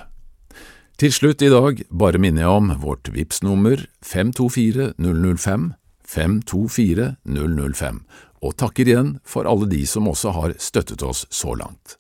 Til 1.02 1.14
slutt 1.14 1.42
i 1.42 1.50
dag 1.50 1.82
bare 1.90 2.22
minner 2.22 2.46
jeg 2.46 2.58
om 2.62 2.74
vårt 2.84 3.10
VIPS-nummer 3.12 3.88
524 4.06 4.92
005, 5.02 5.72
524 6.06 7.16
005, 7.26 8.04
og 8.42 8.58
takker 8.62 8.90
igjen 8.90 9.16
for 9.26 9.50
alle 9.50 9.70
de 9.70 9.82
som 9.90 10.10
også 10.10 10.36
har 10.38 10.54
støttet 10.62 11.04
oss 11.06 11.26
så 11.34 11.58
langt. 11.58 11.98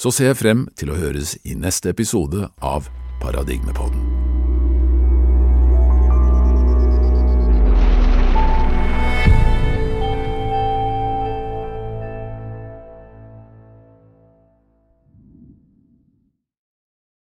Så 0.00 0.10
ser 0.16 0.30
jeg 0.30 0.40
frem 0.40 0.64
til 0.80 0.94
å 0.94 0.96
høres 0.96 1.34
i 1.44 1.52
neste 1.52 1.92
episode 1.92 2.48
av 2.64 2.88
Paradigmepodden. 3.20 4.19